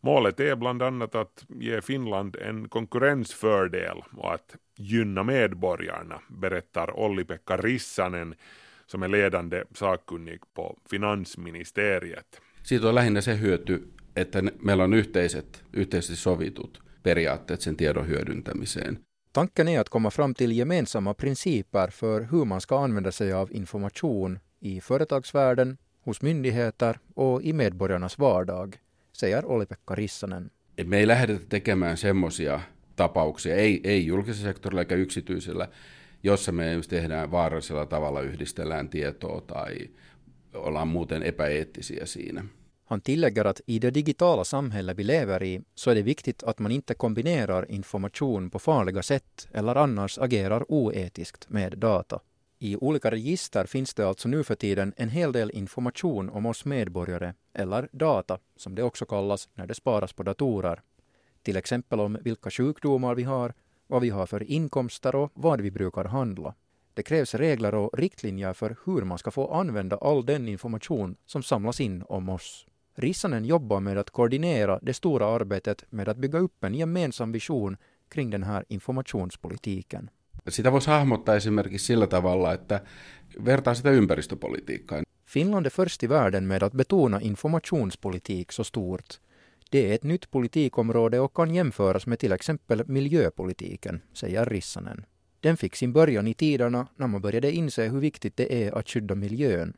Målet 0.00 0.40
är 0.40 0.56
bland 0.56 0.82
annat 0.82 1.14
att 1.14 1.44
ge 1.48 1.80
Finland 1.80 2.36
en 2.36 2.68
konkurrensfördel 2.68 4.02
och 4.16 4.34
att 4.34 4.56
gynna 4.76 5.22
medborgarna, 5.22 6.20
berättar 6.28 6.98
Olli-Pekka 6.98 7.56
Rissanen 7.56 8.34
som 8.86 9.02
är 9.02 9.08
ledande 9.08 9.64
sakkunnig 9.74 10.40
på 10.54 10.78
finansministeriet. 10.90 12.40
Siitä 12.62 12.88
on 12.88 12.94
lähinnä 12.94 13.22
se 13.22 13.34
hyöty, 13.34 13.78
että 14.20 14.42
meillä 14.62 14.84
on 14.84 14.94
yhteiset, 14.94 15.64
yhteisesti 15.72 16.16
sovitut 16.16 16.82
periaatteet 17.02 17.60
sen 17.60 17.76
tiedon 17.76 18.08
hyödyntämiseen. 18.08 18.98
Tanken 19.32 19.68
är 19.68 19.80
att 19.80 19.88
komma 19.88 20.10
fram 20.10 20.34
till 20.34 20.52
gemensamma 20.52 21.14
principer 21.14 21.90
för 21.90 22.26
hur 22.32 22.44
man 22.44 22.60
ska 22.60 22.84
använda 22.84 23.12
sig 23.12 23.32
av 23.32 23.48
information 23.52 24.38
i 24.60 24.80
företagsvärlden, 24.80 25.78
hos 26.06 26.22
myndigheter 26.22 26.98
och 27.14 27.42
i 27.42 27.52
medborgarnas 27.52 28.18
vardag, 28.18 28.76
säger 29.12 29.44
Olli-Pekka 29.44 29.94
Rissanen. 29.94 30.50
Me 30.84 30.98
ei 30.98 31.06
lähdetä 31.06 31.44
tekemään 31.48 31.96
semmoisia 31.96 32.60
tapauksia, 32.96 33.54
ei, 33.54 33.80
ei 33.84 34.06
julkisella 34.06 34.48
sektorilla 34.48 34.80
eikä 34.80 34.94
yksityisellä, 34.94 35.68
jossa 36.22 36.52
me 36.52 36.72
just 36.72 36.90
tehdään 36.90 37.30
vaarallisella 37.30 37.86
tavalla, 37.86 38.20
yhdistellään 38.20 38.88
tietoa 38.88 39.40
tai 39.40 39.76
ollaan 40.54 40.88
muuten 40.88 41.22
epäeettisiä 41.22 42.06
siinä. 42.06 42.44
Han 42.90 43.00
tillägger 43.00 43.44
att 43.44 43.60
i 43.66 43.78
det 43.78 43.90
digitala 43.90 44.44
samhälle 44.44 44.94
vi 44.94 45.04
lever 45.04 45.42
i 45.42 45.60
så 45.74 45.90
är 45.90 45.94
det 45.94 46.02
viktigt 46.02 46.42
att 46.42 46.58
man 46.58 46.72
inte 46.72 46.94
kombinerar 46.94 47.70
information 47.70 48.50
på 48.50 48.58
farliga 48.58 49.02
sätt 49.02 49.48
eller 49.52 49.76
annars 49.76 50.18
agerar 50.18 50.64
oetiskt 50.68 51.50
med 51.50 51.78
data. 51.78 52.20
I 52.58 52.76
olika 52.76 53.10
register 53.10 53.64
finns 53.64 53.94
det 53.94 54.08
alltså 54.08 54.28
nu 54.28 54.44
för 54.44 54.54
tiden 54.54 54.94
en 54.96 55.08
hel 55.08 55.32
del 55.32 55.50
information 55.50 56.30
om 56.30 56.46
oss 56.46 56.64
medborgare, 56.64 57.34
eller 57.54 57.88
data 57.92 58.38
som 58.56 58.74
det 58.74 58.82
också 58.82 59.04
kallas 59.04 59.48
när 59.54 59.66
det 59.66 59.74
sparas 59.74 60.12
på 60.12 60.22
datorer. 60.22 60.80
Till 61.42 61.56
exempel 61.56 62.00
om 62.00 62.18
vilka 62.20 62.50
sjukdomar 62.50 63.14
vi 63.14 63.22
har, 63.22 63.54
vad 63.86 64.02
vi 64.02 64.10
har 64.10 64.26
för 64.26 64.50
inkomster 64.50 65.14
och 65.14 65.30
vad 65.34 65.60
vi 65.60 65.70
brukar 65.70 66.04
handla. 66.04 66.54
Det 66.94 67.02
krävs 67.02 67.34
regler 67.34 67.74
och 67.74 67.98
riktlinjer 67.98 68.52
för 68.52 68.76
hur 68.86 69.02
man 69.02 69.18
ska 69.18 69.30
få 69.30 69.54
använda 69.54 69.96
all 69.96 70.26
den 70.26 70.48
information 70.48 71.16
som 71.26 71.42
samlas 71.42 71.80
in 71.80 72.04
om 72.08 72.28
oss. 72.28 72.66
Rissanen 72.98 73.44
jobbar 73.44 73.80
med 73.80 73.98
att 73.98 74.10
koordinera 74.10 74.78
det 74.82 74.94
stora 74.94 75.26
arbetet 75.26 75.84
med 75.90 76.08
att 76.08 76.16
bygga 76.16 76.38
upp 76.38 76.64
en 76.64 76.74
gemensam 76.74 77.32
vision 77.32 77.76
kring 78.08 78.30
den 78.30 78.42
här 78.42 78.64
informationspolitiken. 78.68 80.10
Sitä 80.48 80.72
voisi 80.72 80.90
hahmottaa 80.90 81.34
esimerkiksi 81.36 81.86
sillä 81.86 82.06
tavalla, 82.06 82.52
että 82.52 82.80
vertaa 83.44 83.74
sitä 83.74 83.90
ympäristöpolitiikkaan. 83.90 85.04
Finland 85.26 85.66
är 85.66 85.70
först 85.70 86.02
i 86.02 86.08
världen 86.08 86.44
med 86.44 86.62
att 86.62 86.72
betona 86.72 87.20
informationspolitik 87.20 88.52
så 88.52 88.64
stort. 88.64 89.20
Det 89.70 89.90
är 89.90 89.94
ett 89.94 90.04
nytt 90.04 90.30
politikområde 90.30 91.20
och 91.20 91.34
kan 91.34 91.54
jämföras 91.54 92.06
med 92.06 92.18
till 92.18 92.32
exempel 92.32 92.82
miljöpolitiken, 92.86 94.02
säger 94.12 94.46
Rissanen. 94.46 95.04
Den 95.40 95.56
fick 95.56 95.76
sin 95.76 95.92
början 95.92 96.26
i 96.26 96.34
tiderna 96.34 96.86
när 96.96 97.06
man 97.06 97.20
började 97.20 97.52
inse 97.52 97.88
hur 97.88 98.00
viktigt 98.00 98.36
det 98.36 98.64
är 98.64 98.78
att 98.78 98.88
skydda 98.88 99.14
miljön. 99.14 99.72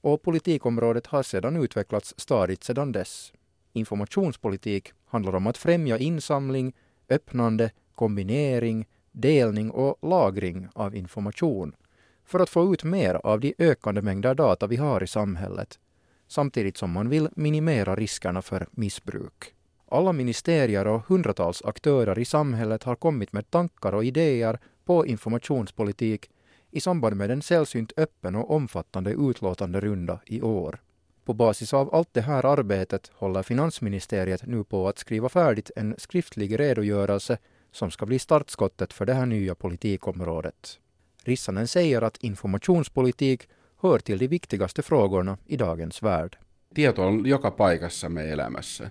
Och 0.00 0.22
politikområdet 0.22 1.06
har 1.06 1.22
sedan 1.22 1.56
utvecklats 1.56 2.14
stadigt 2.16 2.64
sedan 2.64 2.92
dess. 2.92 3.32
Informationspolitik 3.72 4.92
handlar 5.06 5.34
om 5.34 5.46
att 5.46 5.58
främja 5.58 5.98
insamling, 5.98 6.72
öppnande, 7.08 7.70
kombinering, 7.94 8.86
delning 9.12 9.70
och 9.70 10.08
lagring 10.08 10.68
av 10.72 10.96
information 10.96 11.74
för 12.24 12.40
att 12.40 12.50
få 12.50 12.74
ut 12.74 12.84
mer 12.84 13.14
av 13.14 13.40
de 13.40 13.54
ökande 13.58 14.02
mängder 14.02 14.34
data 14.34 14.66
vi 14.66 14.76
har 14.76 15.02
i 15.02 15.06
samhället, 15.06 15.78
samtidigt 16.28 16.76
som 16.76 16.90
man 16.90 17.08
vill 17.08 17.28
minimera 17.36 17.96
riskerna 17.96 18.42
för 18.42 18.66
missbruk. 18.70 19.54
Alla 19.90 20.12
ministerier 20.12 20.86
och 20.86 21.06
hundratals 21.06 21.62
aktörer 21.62 22.18
i 22.18 22.24
samhället 22.24 22.82
har 22.82 22.96
kommit 22.96 23.32
med 23.32 23.50
tankar 23.50 23.92
och 23.92 24.04
idéer 24.04 24.58
på 24.84 25.06
informationspolitik 25.06 26.30
i 26.70 26.80
samband 26.80 27.16
med 27.16 27.30
en 27.30 27.42
sällsynt 27.42 27.92
öppen 27.96 28.34
och 28.34 28.50
omfattande 28.50 29.10
utlåtande 29.10 29.80
runda 29.80 30.20
i 30.26 30.42
år. 30.42 30.80
På 31.24 31.34
basis 31.34 31.74
av 31.74 31.94
allt 31.94 32.08
det 32.12 32.20
här 32.20 32.46
arbetet 32.46 33.10
håller 33.14 33.42
finansministeriet 33.42 34.46
nu 34.46 34.64
på 34.64 34.88
att 34.88 34.98
skriva 34.98 35.28
färdigt 35.28 35.70
en 35.76 35.94
skriftlig 35.98 36.60
redogörelse 36.60 37.38
som 37.72 37.90
ska 37.90 38.06
bli 38.06 38.18
startskottet 38.18 38.92
för 38.92 39.06
det 39.06 39.14
här 39.14 39.26
nya 39.26 39.54
politikområdet. 39.54 40.78
Rissanen 41.24 41.68
säger 41.68 42.02
att 42.02 42.16
informationspolitik 42.16 43.48
hör 43.76 43.98
till 43.98 44.18
de 44.18 44.26
viktigaste 44.26 44.82
frågorna 44.82 45.38
i 45.46 45.56
dagens 45.56 46.02
värld. 46.02 46.36
Tieto 46.74 47.02
on 47.02 47.26
joka 47.26 47.50
paikassa 47.50 48.08
meidän 48.08 48.32
elämässä. 48.32 48.90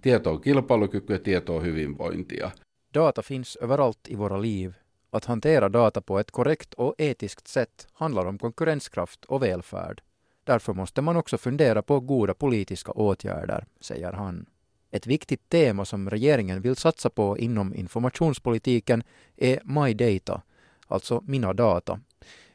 Tieto 0.00 0.30
on 0.30 0.40
kilpailukykyä, 0.40 1.18
tieto 1.18 1.56
on 1.56 1.62
hyvinvointia. 1.62 2.50
Data 2.94 3.22
finns 3.22 3.56
överallt 3.56 3.98
i 4.08 4.18
våra 4.18 4.42
liv. 4.42 4.74
Att 5.10 5.24
hantera 5.24 5.68
data 5.68 6.00
på 6.00 6.18
ett 6.18 6.30
korrekt 6.30 6.74
och 6.74 6.94
etiskt 6.98 7.48
sätt 7.48 7.86
handlar 7.92 8.26
om 8.26 8.38
konkurrenskraft 8.38 9.24
och 9.24 9.42
välfärd. 9.42 10.02
Därför 10.44 10.74
måste 10.74 11.02
man 11.02 11.16
också 11.16 11.38
fundera 11.38 11.82
på 11.82 12.00
goda 12.00 12.34
politiska 12.34 12.92
åtgärder, 12.92 13.66
säger 13.80 14.12
han. 14.12 14.46
Ett 14.90 15.06
viktigt 15.06 15.48
tema 15.48 15.84
som 15.84 16.10
regeringen 16.10 16.60
vill 16.60 16.76
satsa 16.76 17.10
på 17.10 17.38
inom 17.38 17.74
informationspolitiken 17.74 19.02
är 19.36 19.60
My 19.64 19.94
Data, 19.94 20.42
alltså 20.86 21.22
Mina 21.26 21.52
data. 21.52 22.00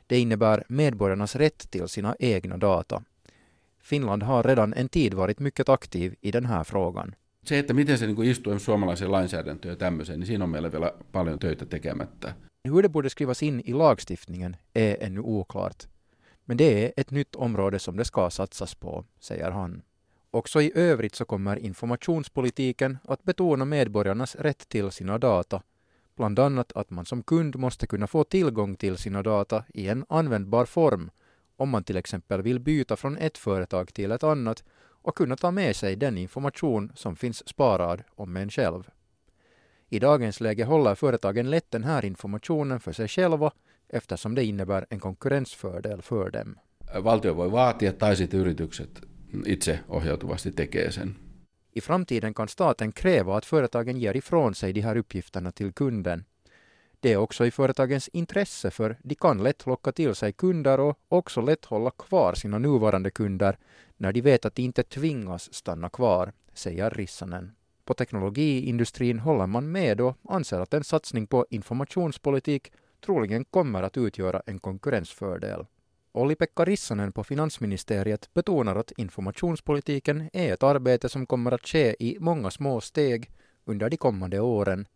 Det 0.07 0.19
innebär 0.19 0.63
medborgarnas 0.67 1.35
rätt 1.35 1.71
till 1.71 1.87
sina 1.87 2.15
egna 2.19 2.57
data. 2.57 3.03
Finland 3.81 4.23
har 4.23 4.43
redan 4.43 4.73
en 4.73 4.89
tid 4.89 5.13
varit 5.13 5.39
mycket 5.39 5.69
aktiv 5.69 6.15
i 6.21 6.31
den 6.31 6.45
här 6.45 6.63
frågan. 6.63 7.15
Se, 7.43 7.59
että 7.59 7.73
miten 7.73 7.97
se 7.97 8.07
niin 8.07 8.23
istuu 8.23 8.59
suomalaiseen 8.59 9.11
lainsäädäntöön 9.11 9.71
ja 9.71 9.75
tämmöiseen, 9.75 10.19
niin 10.19 10.27
siinä 10.27 10.43
on 10.43 10.49
meillä 10.49 10.71
vielä 10.71 10.93
paljon 11.11 11.39
töitä 11.39 11.65
tekemättä. 11.65 12.35
Hur 12.69 12.83
det 12.83 12.91
borde 12.91 13.09
skrivas 13.09 13.43
in 13.43 13.61
i 13.65 13.73
lagstiftningen 13.73 14.57
är 14.75 14.97
ännu 14.99 15.21
oklart. 15.25 15.87
Men 16.45 16.57
det 16.57 16.85
är 16.85 16.91
ett 16.97 17.11
nytt 17.11 17.35
område 17.35 17.79
som 17.79 17.97
det 17.97 18.05
ska 18.05 18.29
satsas 18.29 18.75
på, 18.75 19.05
säger 19.19 19.51
han. 19.51 19.81
Också 20.31 20.61
i 20.61 20.71
övrigt 20.75 21.15
så 21.15 21.25
kommer 21.25 21.59
informationspolitiken 21.59 22.97
att 23.03 23.23
betona 23.23 23.65
medborgarnas 23.65 24.35
rätt 24.35 24.69
till 24.69 24.91
sina 24.91 25.17
data. 25.17 25.61
Bland 26.15 26.39
annat 26.39 26.71
att 26.71 26.89
man 26.89 27.05
som 27.05 27.23
kund 27.23 27.55
måste 27.55 27.87
kunna 27.87 28.07
få 28.07 28.23
tillgång 28.23 28.75
till 28.75 28.97
sina 28.97 29.23
data 29.23 29.63
i 29.73 29.87
en 29.87 30.05
användbar 30.09 30.65
form 30.65 31.11
om 31.57 31.69
man 31.69 31.83
till 31.83 31.97
exempel 31.97 32.41
vill 32.41 32.59
byta 32.59 32.95
från 32.95 33.17
ett 33.17 33.37
företag 33.37 33.93
till 33.93 34.11
ett 34.11 34.23
annat 34.23 34.63
och 35.03 35.15
kunna 35.15 35.35
ta 35.35 35.51
med 35.51 35.75
sig 35.75 35.95
den 35.95 36.17
information 36.17 36.91
som 36.95 37.15
finns 37.15 37.47
sparad 37.47 38.03
om 38.15 38.37
en 38.37 38.49
själv. 38.49 38.89
I 39.89 39.99
dagens 39.99 40.41
läge 40.41 40.63
håller 40.63 40.95
företagen 40.95 41.49
lätt 41.49 41.71
den 41.71 41.83
här 41.83 42.05
informationen 42.05 42.79
för 42.79 42.91
sig 42.91 43.07
själva 43.07 43.51
eftersom 43.89 44.35
det 44.35 44.43
innebär 44.43 44.85
en 44.89 44.99
konkurrensfördel 44.99 46.01
för 46.01 46.31
dem. 46.31 46.55
Valtio 47.01 47.33
voi 47.33 47.49
vaatia 47.49 47.91
tai 47.91 48.15
sitten 48.15 48.39
yritykset 48.39 49.01
itse 49.45 49.79
ohjautuvasti 49.87 50.51
tekee 50.51 50.91
sen. 50.91 51.15
I 51.71 51.81
framtiden 51.81 52.33
kan 52.33 52.47
staten 52.47 52.91
kräva 52.91 53.37
att 53.37 53.45
företagen 53.45 53.97
ger 53.97 54.17
ifrån 54.17 54.55
sig 54.55 54.73
de 54.73 54.81
här 54.81 54.97
uppgifterna 54.97 55.51
till 55.51 55.71
kunden. 55.71 56.25
Det 56.99 57.13
är 57.13 57.17
också 57.17 57.45
i 57.45 57.51
företagens 57.51 58.07
intresse 58.07 58.71
för 58.71 58.97
de 59.03 59.15
kan 59.15 59.43
lätt 59.43 59.65
locka 59.65 59.91
till 59.91 60.15
sig 60.15 60.33
kunder 60.33 60.79
och 60.79 60.99
också 61.07 61.41
lätt 61.41 61.65
hålla 61.65 61.91
kvar 61.91 62.33
sina 62.33 62.59
nuvarande 62.59 63.11
kunder 63.11 63.57
när 64.03 64.13
de 64.13 64.21
vet 64.21 64.45
att 64.45 64.55
de 64.55 64.61
inte 64.61 64.83
tvingas 64.83 65.53
stanna 65.53 65.89
kvar, 65.89 66.31
säger 66.53 66.89
Rissanen. 66.89 67.51
På 67.85 67.93
teknologiindustrin 67.93 69.19
håller 69.19 69.47
man 69.47 69.71
med 69.71 70.01
och 70.01 70.17
anser 70.29 70.59
att 70.59 70.73
en 70.73 70.83
satsning 70.83 71.27
på 71.27 71.45
informationspolitik 71.49 72.71
troligen 73.05 73.45
kommer 73.45 73.83
att 73.83 73.97
utgöra 73.97 74.41
en 74.45 74.59
konkurrensfördel. 74.59 75.65
Olli-Pekka 76.11 76.65
Rissanen 76.65 77.11
på 77.11 77.23
finansministeriet 77.23 78.29
betonar 78.33 78.75
att 78.75 78.91
informationspolitiken 78.97 80.29
är 80.33 80.53
ett 80.53 80.63
arbete 80.63 81.09
som 81.09 81.25
kommer 81.25 81.51
att 81.51 81.67
ske 81.67 81.95
i 81.99 82.17
många 82.19 82.51
små 82.51 82.81
steg 82.81 83.29
under 83.65 83.89
de 83.89 83.97
kommande 83.97 84.39
åren, 84.39 84.87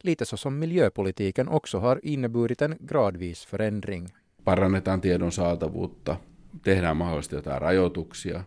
lite 0.00 0.24
så 0.24 0.36
som 0.36 0.58
miljöpolitiken 0.58 1.48
också 1.48 1.78
har 1.78 2.00
inneburit 2.02 2.62
en 2.62 2.76
gradvis 2.80 3.44
förändring. 3.44 4.12
Parannetaan 4.44 5.00
tiedon 5.00 5.32
saatavuutta, 5.32 6.16
tehdään 6.62 6.96
mahdollisesti 6.96 7.36
jotain 7.36 7.60
rajoituksia. 7.60 8.44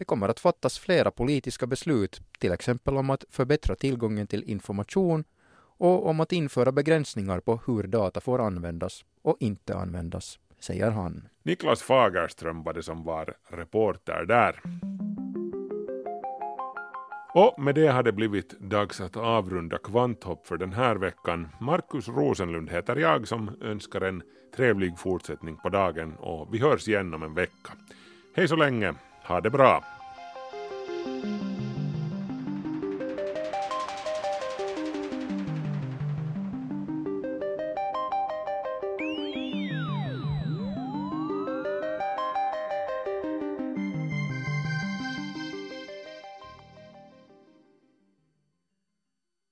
Det 0.00 0.04
kommer 0.04 0.28
att 0.28 0.40
fattas 0.40 0.78
flera 0.78 1.10
politiska 1.10 1.66
beslut, 1.66 2.20
till 2.38 2.52
exempel 2.52 2.96
om 2.96 3.10
att 3.10 3.24
förbättra 3.30 3.74
tillgången 3.74 4.26
till 4.26 4.50
information 4.50 5.24
och 5.78 6.06
om 6.06 6.20
att 6.20 6.32
införa 6.32 6.72
begränsningar 6.72 7.40
på 7.40 7.60
hur 7.66 7.82
data 7.82 8.20
får 8.20 8.40
användas 8.40 9.04
och 9.22 9.36
inte 9.40 9.76
användas, 9.76 10.38
säger 10.60 10.90
han. 10.90 11.28
Niklas 11.42 11.82
Fagerström 11.82 12.62
var 12.62 12.72
det 12.72 12.82
som 12.82 13.04
var 13.04 13.34
reporter 13.48 14.24
där. 14.24 14.62
Och 17.34 17.62
med 17.62 17.74
det 17.74 17.86
har 17.86 18.02
det 18.02 18.12
blivit 18.12 18.60
dags 18.60 19.00
att 19.00 19.16
avrunda 19.16 19.78
Kvanthopp 19.78 20.46
för 20.46 20.56
den 20.56 20.72
här 20.72 20.96
veckan. 20.96 21.48
Markus 21.60 22.08
Rosenlund 22.08 22.70
heter 22.70 22.96
jag 22.96 23.28
som 23.28 23.56
önskar 23.60 24.00
en 24.00 24.22
trevlig 24.56 24.98
fortsättning 24.98 25.56
på 25.56 25.68
dagen 25.68 26.14
och 26.16 26.54
vi 26.54 26.58
hörs 26.58 26.88
igen 26.88 27.14
om 27.14 27.22
en 27.22 27.34
vecka. 27.34 27.72
Hej 28.36 28.48
så 28.48 28.56
länge, 28.56 28.94
ha 29.22 29.40
det 29.40 29.50
bra! 29.50 29.82